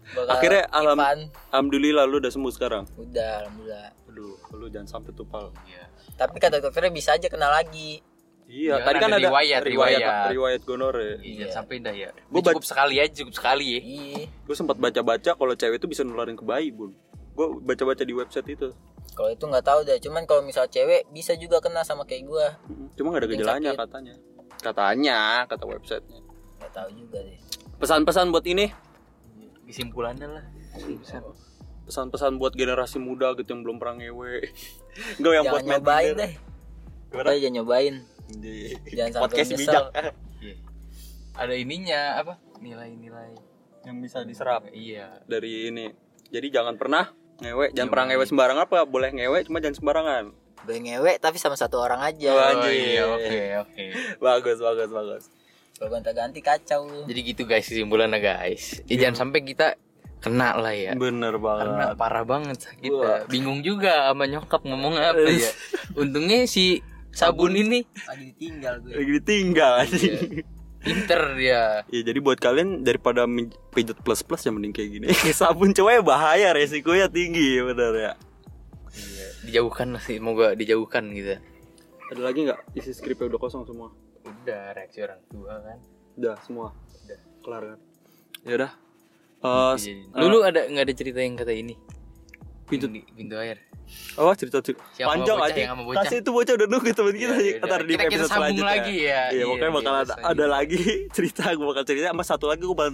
Bakal 0.09 0.29
Akhirnya 0.29 0.63
alam- 0.69 0.97
Ipan. 0.97 1.19
Alhamdulillah 1.49 2.03
lu 2.03 2.19
udah 2.19 2.27
sembuh 2.27 2.51
sekarang 2.51 2.83
udah 2.93 3.31
alhamdulillah 3.41 3.87
Aduh 4.05 4.35
lu 4.51 4.67
jangan 4.67 4.89
sampai 4.91 5.11
tuh 5.11 5.23
pal 5.23 5.53
Iya. 5.63 5.85
tapi 6.17 6.35
kata 6.37 6.59
dokternya 6.59 6.91
bisa 6.91 7.13
aja 7.13 7.25
kena 7.25 7.47
lagi 7.47 8.03
Iya, 8.43 8.75
Iya, 8.75 8.83
tadi 8.83 8.97
kan 8.97 9.07
ada 9.07 9.15
ada 9.15 9.23
riwayat, 9.23 9.61
riwayat, 9.61 10.01
riwayat. 10.01 10.29
riwayat 10.33 10.61
gonore. 10.65 11.21
Iya, 11.21 11.45
Iya. 11.45 11.53
sampai 11.53 11.77
dah 11.77 11.93
ya. 11.93 12.09
Gua 12.25 12.41
cukup 12.41 12.65
sekali 12.65 12.97
aja, 12.97 13.13
cukup 13.15 13.31
sekali 13.31 13.65
ya. 13.69 13.79
iya 13.79 14.25
Gue 14.41 14.55
sempat 14.57 14.73
baca-baca 14.75 15.31
kalau 15.31 15.53
cewek 15.53 15.77
itu 15.77 15.85
bisa 15.85 16.01
nularin 16.01 16.33
ke 16.33 16.41
bayi, 16.41 16.73
Bun. 16.73 16.97
Gue 17.31 17.45
baca-baca 17.61 18.01
di 18.01 18.09
website 18.09 18.49
itu. 18.49 18.73
Kalau 19.11 19.29
itu 19.29 19.43
nggak 19.43 19.63
tahu 19.63 19.79
deh 19.83 19.97
cuman 19.99 20.23
kalau 20.23 20.41
misal 20.41 20.65
cewek 20.65 21.07
bisa 21.09 21.33
juga 21.33 21.59
kena 21.59 21.81
sama 21.81 22.03
kayak 22.03 22.23
gue 22.25 22.45
Cuma 22.93 23.11
gak 23.11 23.23
ada 23.23 23.29
gejalanya 23.29 23.71
katanya. 23.73 24.15
Katanya, 24.59 25.19
kata 25.45 25.63
websitenya. 25.65 26.19
nggak 26.57 26.71
tahu 26.73 26.89
juga 26.93 27.19
deh 27.19 27.39
Pesan-pesan 27.77 28.27
buat 28.29 28.43
ini, 28.43 28.67
Kesimpulannya 29.63 30.27
lah. 30.27 30.45
Pesan-pesan 31.85 32.35
buat 32.35 32.51
generasi 32.51 32.97
muda 32.97 33.33
gitu 33.33 33.49
yang 33.49 33.63
belum 33.63 33.77
pernah 33.77 33.95
ngewe. 33.97 34.45
Gue 35.23 35.31
yang 35.31 35.47
jangan 35.47 35.53
buat 35.53 35.63
main 35.63 35.73
nyobain 35.75 36.11
deh 36.13 36.31
Gimana? 37.09 37.29
Jangan 37.31 37.53
nyobain 37.55 37.95
Di 38.29 38.53
Jangan 38.91 39.09
sampai 39.09 39.23
podcast 39.25 39.49
nyesel. 39.49 39.63
bijak 39.63 39.85
Iya. 40.39 40.55
Ada 41.33 41.53
ininya 41.55 42.01
apa? 42.17 42.33
Nilai-nilai. 42.59 43.31
yang 43.79 44.03
bisa 44.03 44.21
diserap 44.21 44.67
Iya. 44.69 45.23
dari 45.23 45.71
ini. 45.71 45.87
Jadi 46.27 46.47
jangan 46.51 46.75
pernah 46.75 47.09
ngewe, 47.39 47.65
jangan 47.67 47.75
Nyobain. 47.75 47.89
pernah 47.89 48.05
ngewe 48.07 48.25
sembarangan 48.25 48.63
apa? 48.63 48.77
Boleh 48.83 49.09
ngewe 49.09 49.37
cuma 49.43 49.57
jangan 49.57 49.75
sembarangan. 49.75 50.23
boleh 50.59 50.79
ngewe 50.81 51.11
tapi 51.17 51.37
sama 51.37 51.55
satu 51.55 51.79
orang 51.79 52.03
aja. 52.03 52.29
Oh 52.29 52.39
Anjing. 52.59 52.83
iya, 52.91 53.03
oke, 53.05 53.39
oke. 53.63 53.83
Bagus, 54.21 54.57
bagus, 54.59 54.89
bagus. 54.89 55.23
kalau 55.73 55.95
gonta-ganti 55.95 56.43
kacau 56.43 57.07
Jadi 57.07 57.19
gitu 57.25 57.41
guys 57.43 57.63
kesimpulannya 57.63 58.19
guys. 58.19 58.83
Ya, 58.85 58.99
jangan 58.99 59.25
sampai 59.25 59.39
kita 59.41 59.79
kena 60.19 60.59
lah 60.59 60.75
ya. 60.75 60.91
Bener 60.91 61.39
Karena 61.39 61.89
banget. 61.89 61.95
parah 61.95 62.25
banget 62.27 62.57
sakit. 62.59 62.91
Wah. 62.91 63.23
Bingung 63.25 63.63
juga 63.63 64.11
sama 64.11 64.27
nyokap 64.27 64.67
ngomong 64.67 64.99
apa 64.99 65.23
ya. 65.23 65.47
Untungnya 65.95 66.43
si 66.43 66.83
sabun 67.09 67.55
ini 67.55 67.87
lagi 68.05 68.35
ditinggal 68.35 68.73
gue 68.83 68.91
Lagi 68.93 69.11
ditinggal 69.17 69.71
anjing. 69.79 70.19
Pinter 70.79 71.35
dia. 71.35 71.83
Ya 71.85 72.01
jadi 72.01 72.19
buat 72.19 72.35
kalian 72.35 72.81
daripada 72.81 73.27
pijat 73.69 73.99
plus 73.99 74.21
plus 74.21 74.41
yang 74.41 74.55
mending 74.55 74.71
kayak 74.71 74.89
gini. 74.91 75.07
Sabun 75.35 75.71
cowok 75.71 76.01
bahaya 76.01 76.51
resikonya 76.51 77.07
tinggi 77.07 77.59
bener 77.61 77.93
ya. 77.93 78.13
Iya, 78.89 79.27
dijauhkan 79.45 79.91
lah 79.91 80.01
sih, 80.01 80.17
semoga 80.17 80.51
dijauhkan 80.53 81.11
gitu. 81.11 81.37
Ada 82.09 82.21
lagi 82.21 82.39
nggak 82.41 82.73
isi 82.73 82.89
skripnya 82.89 83.27
udah 83.27 83.39
kosong 83.39 83.63
semua? 83.63 83.93
Udah 84.23 84.73
reaksi 84.73 84.99
orang 84.99 85.21
tua 85.27 85.53
kan. 85.61 85.77
Udah 86.15 86.35
semua. 86.41 86.73
Udah 87.05 87.19
kelar 87.39 87.63
kan. 87.67 87.79
Ya 88.41 88.53
udah. 88.57 88.71
Eh, 89.39 89.73
s- 89.75 89.85
Jadi- 89.85 90.09
Lu 90.15 90.25
lu 90.27 90.39
ada 90.41 90.65
nggak 90.65 90.83
ada 90.83 90.93
cerita 90.93 91.19
yang 91.19 91.35
kata 91.35 91.53
ini? 91.53 91.75
Pintu- 92.69 92.87
Pintu, 92.87 93.09
pintu 93.11 93.35
air. 93.35 93.57
Oh 94.15 94.29
cerita 94.31 94.61
cerita 94.61 94.85
Siapa 94.93 95.09
panjang 95.11 95.37
aja. 95.41 95.73
Kasih 95.73 96.21
itu 96.21 96.29
bocah 96.29 96.53
udah 96.53 96.67
nunggu 96.69 96.93
temen 96.93 97.11
kita 97.11 97.33
Iya, 97.33 97.35
sih. 97.35 97.49
iya, 97.51 97.65
Ntar 97.65 97.79
iya. 97.81 97.83
di 97.83 97.89
Kita- 97.89 98.03
kita 98.05 98.05
episode 98.05 98.29
sambung 98.29 98.45
selanjutnya. 98.45 98.69
lagi 98.69 98.95
ya. 98.95 99.09
Iya, 99.09 99.21
Iya, 99.33 99.43
pokoknya 99.43 99.71
bakal 99.73 99.93
ada, 99.97 100.13
ada 100.21 100.45
lagi 100.45 100.81
cerita 101.15 101.43
gue 101.49 101.65
bakal 101.65 101.83
cerita 101.83 102.05
sama 102.07 102.23
satu 102.23 102.45
lagi 102.45 102.61
gue 102.61 102.77
bakal 102.77 102.93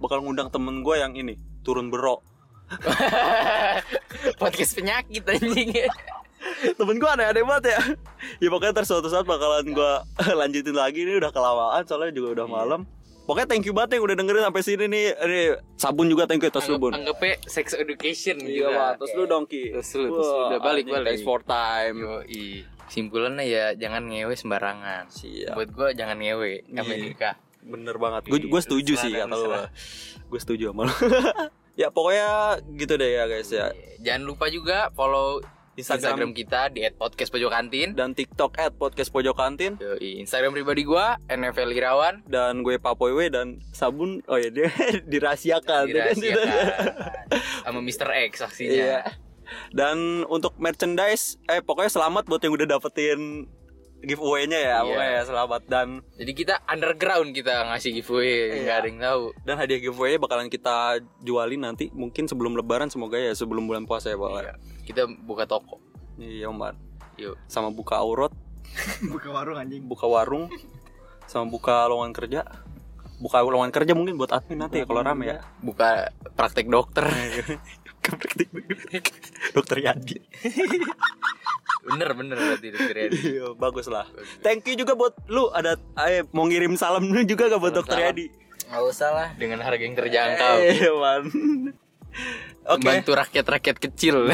bakal 0.00 0.18
ngundang 0.18 0.48
temen 0.48 0.80
gue 0.80 0.94
yang 0.96 1.12
ini 1.12 1.34
turun 1.60 1.86
berok. 1.88 2.24
Podcast 4.40 4.72
penyakit 4.72 5.22
anjing. 5.22 5.70
temen 6.78 6.96
gue 6.96 7.06
aneh-aneh 7.06 7.44
banget 7.44 7.64
ya. 7.70 7.80
ya 8.38 8.48
pokoknya 8.48 8.72
ntar 8.72 8.84
suatu 8.84 9.06
saat 9.06 9.22
bakalan 9.22 9.68
gue 9.68 9.92
lanjutin 10.32 10.72
lagi 10.72 11.04
ini 11.04 11.18
udah 11.18 11.30
kelamaan 11.30 11.84
soalnya 11.84 12.10
juga 12.10 12.40
udah 12.40 12.46
malam. 12.48 12.80
Pokoknya 13.22 13.46
thank 13.46 13.62
you 13.62 13.72
banget 13.72 13.96
yang 13.96 14.04
udah 14.04 14.16
dengerin 14.16 14.42
sampai 14.42 14.62
sini 14.62 14.84
nih. 14.84 15.04
Ini 15.14 15.40
sabun 15.74 16.06
juga 16.06 16.26
thank 16.26 16.42
you 16.42 16.50
atas 16.50 16.66
lu 16.66 16.74
Anggap, 16.74 16.82
bun. 16.82 16.92
anggapnya 16.92 17.34
sex 17.44 17.66
education 17.72 18.36
Iya, 18.38 18.50
gitu. 18.66 18.68
Wak. 18.68 18.92
terus 18.98 19.12
lu 19.14 19.24
dong 19.24 19.44
Ki. 19.46 19.70
Terus 19.70 19.90
lu, 19.94 20.10
lu. 20.10 20.22
Udah 20.50 20.58
balik, 20.58 20.84
balik. 20.86 21.06
Thanks 21.08 21.22
for 21.22 21.38
time. 21.40 21.96
Yoi. 21.96 22.66
Simpulannya 22.84 23.44
ya 23.44 23.64
jangan 23.72 24.04
ngewe 24.04 24.34
sembarangan. 24.34 25.06
Siap. 25.08 25.54
Buat 25.54 25.68
gua 25.70 25.88
jangan 25.92 26.18
ngewe 26.18 26.66
Iya. 26.66 26.82
Amerika. 26.82 27.38
Bener 27.62 27.94
banget. 27.94 28.26
Gue 28.26 28.38
gue 28.38 28.50
Iya, 28.50 28.58
setuju 28.60 28.92
terserah 28.92 29.06
sih 29.06 29.12
kata 29.14 29.36
lu. 29.36 29.50
Gue 30.26 30.40
setuju 30.42 30.64
sama 30.68 30.82
lu. 30.82 30.94
ya 31.80 31.88
pokoknya 31.88 32.28
gitu 32.74 32.92
deh 32.96 33.10
ya 33.12 33.24
guys 33.24 33.48
ya. 33.48 33.70
Jangan 33.98 34.22
lupa 34.26 34.50
juga 34.50 34.90
follow 34.92 35.38
Instagram, 35.72 36.28
Instagram, 36.28 36.30
kita 36.34 36.60
di 36.68 36.80
@podcastpojokantin. 36.92 37.88
dan 37.92 38.12
TikTok 38.12 38.52
at 38.56 38.72
podcast 38.72 39.08
pojok 39.08 39.32
kantin 39.32 39.76
Yoi. 39.76 40.20
Instagram 40.20 40.52
pribadi 40.52 40.82
gua 40.82 41.16
NFL 41.26 41.72
Irawan. 41.72 42.20
dan 42.26 42.60
gue 42.60 42.76
Papoiwe 42.76 43.26
dan 43.26 43.56
sabun 43.70 44.20
oh 44.26 44.36
ya 44.36 44.48
dia 44.48 44.68
dirahasiakan 45.10 45.88
Dirahasiakan. 45.88 46.46
sama 47.62 47.80
Mr. 47.80 48.08
X 48.26 48.32
saksinya. 48.38 48.72
Iya. 48.74 49.00
Dan 49.70 49.96
untuk 50.26 50.56
merchandise 50.56 51.40
eh 51.46 51.58
pokoknya 51.58 51.88
selamat 51.90 52.24
buat 52.26 52.40
yang 52.40 52.52
udah 52.52 52.68
dapetin 52.70 53.48
giveaway-nya 54.02 54.58
ya, 54.58 54.68
Iya. 54.74 54.78
pokoknya 54.82 55.08
ya 55.10 55.22
selamat 55.24 55.62
dan 55.66 55.88
Jadi 56.12 56.32
kita 56.34 56.54
underground 56.66 57.30
kita 57.30 57.64
ngasih 57.64 57.90
giveaway, 57.94 58.28
Iya. 58.50 58.60
nggak 58.60 58.76
ada 58.76 58.86
yang 58.86 59.00
tahu. 59.00 59.22
dan 59.42 59.54
hadiah 59.56 59.80
giveaway 59.80 60.16
bakalan 60.16 60.48
kita 60.48 60.76
jualin 61.20 61.62
nanti 61.62 61.88
mungkin 61.92 62.26
sebelum 62.26 62.52
lebaran 62.52 62.88
semoga 62.88 63.14
ya 63.14 63.32
sebelum 63.32 63.64
bulan 63.64 63.84
puasa 63.84 64.10
ya, 64.10 64.18
Pak. 64.18 64.30
Iya. 64.34 64.54
Kita 64.82 65.06
buka 65.06 65.46
toko. 65.46 65.78
Iya, 66.18 66.50
Mbak. 66.50 66.74
Yuk. 67.20 67.36
Sama 67.46 67.70
buka 67.70 68.00
aurat, 68.00 68.32
buka 69.12 69.28
warung 69.32 69.58
anjing 69.60 69.84
buka 69.84 70.06
warung, 70.08 70.48
sama 71.28 71.48
buka 71.48 71.86
lowongan 71.88 72.14
kerja. 72.16 72.40
Buka 73.22 73.38
lowongan 73.38 73.70
kerja 73.70 73.94
mungkin 73.94 74.18
buat 74.18 74.34
admin 74.34 74.66
nanti 74.66 74.82
ya 74.82 74.84
kalau 74.88 75.06
rame 75.06 75.30
ya. 75.30 75.38
Buka 75.62 76.10
praktek 76.34 76.66
dokter. 76.66 77.06
Dokter 79.54 79.78
Yadi. 79.78 80.18
bener 81.86 82.14
bener 82.18 82.34
berarti 82.34 82.68
dokter 82.74 82.96
Yadi. 83.06 83.18
Iya, 83.38 83.46
bagus 83.54 83.86
lah. 83.86 84.10
Thank 84.42 84.66
you 84.66 84.74
juga 84.74 84.98
buat 84.98 85.14
lu 85.30 85.54
ada 85.54 85.78
eh, 86.10 86.26
mau 86.34 86.42
ngirim 86.50 86.74
salam 86.74 87.06
juga 87.22 87.46
gak 87.46 87.62
buat 87.62 87.74
Dokter 87.78 88.02
Salam. 88.02 88.10
Yadi? 88.10 88.26
nggak 88.72 88.88
usah 88.88 89.10
lah 89.12 89.28
Dengan 89.36 89.60
harga 89.62 89.82
yang 89.84 89.94
terjangkau. 89.94 90.56
Eh, 90.64 90.90
man. 90.96 91.22
Oke. 92.62 92.86
Bantu 92.86 93.10
rakyat-rakyat 93.18 93.76
kecil. 93.82 94.30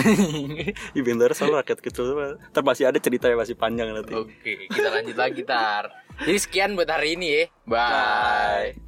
Ih, 0.97 1.03
bentar 1.03 1.33
soal 1.33 1.57
rakyat 1.57 1.81
kecil 1.81 2.13
Ntar 2.53 2.63
masih 2.63 2.85
ada 2.91 3.01
ceritanya 3.01 3.41
masih 3.41 3.57
panjang 3.57 3.89
nanti. 3.95 4.13
Oke, 4.13 4.69
kita 4.69 4.89
lanjut 4.93 5.17
lagi 5.17 5.43
tar. 5.49 5.89
Jadi 6.19 6.39
sekian 6.39 6.77
buat 6.77 6.91
hari 6.91 7.17
ini 7.17 7.27
ya. 7.31 7.43
Bye. 7.65 8.88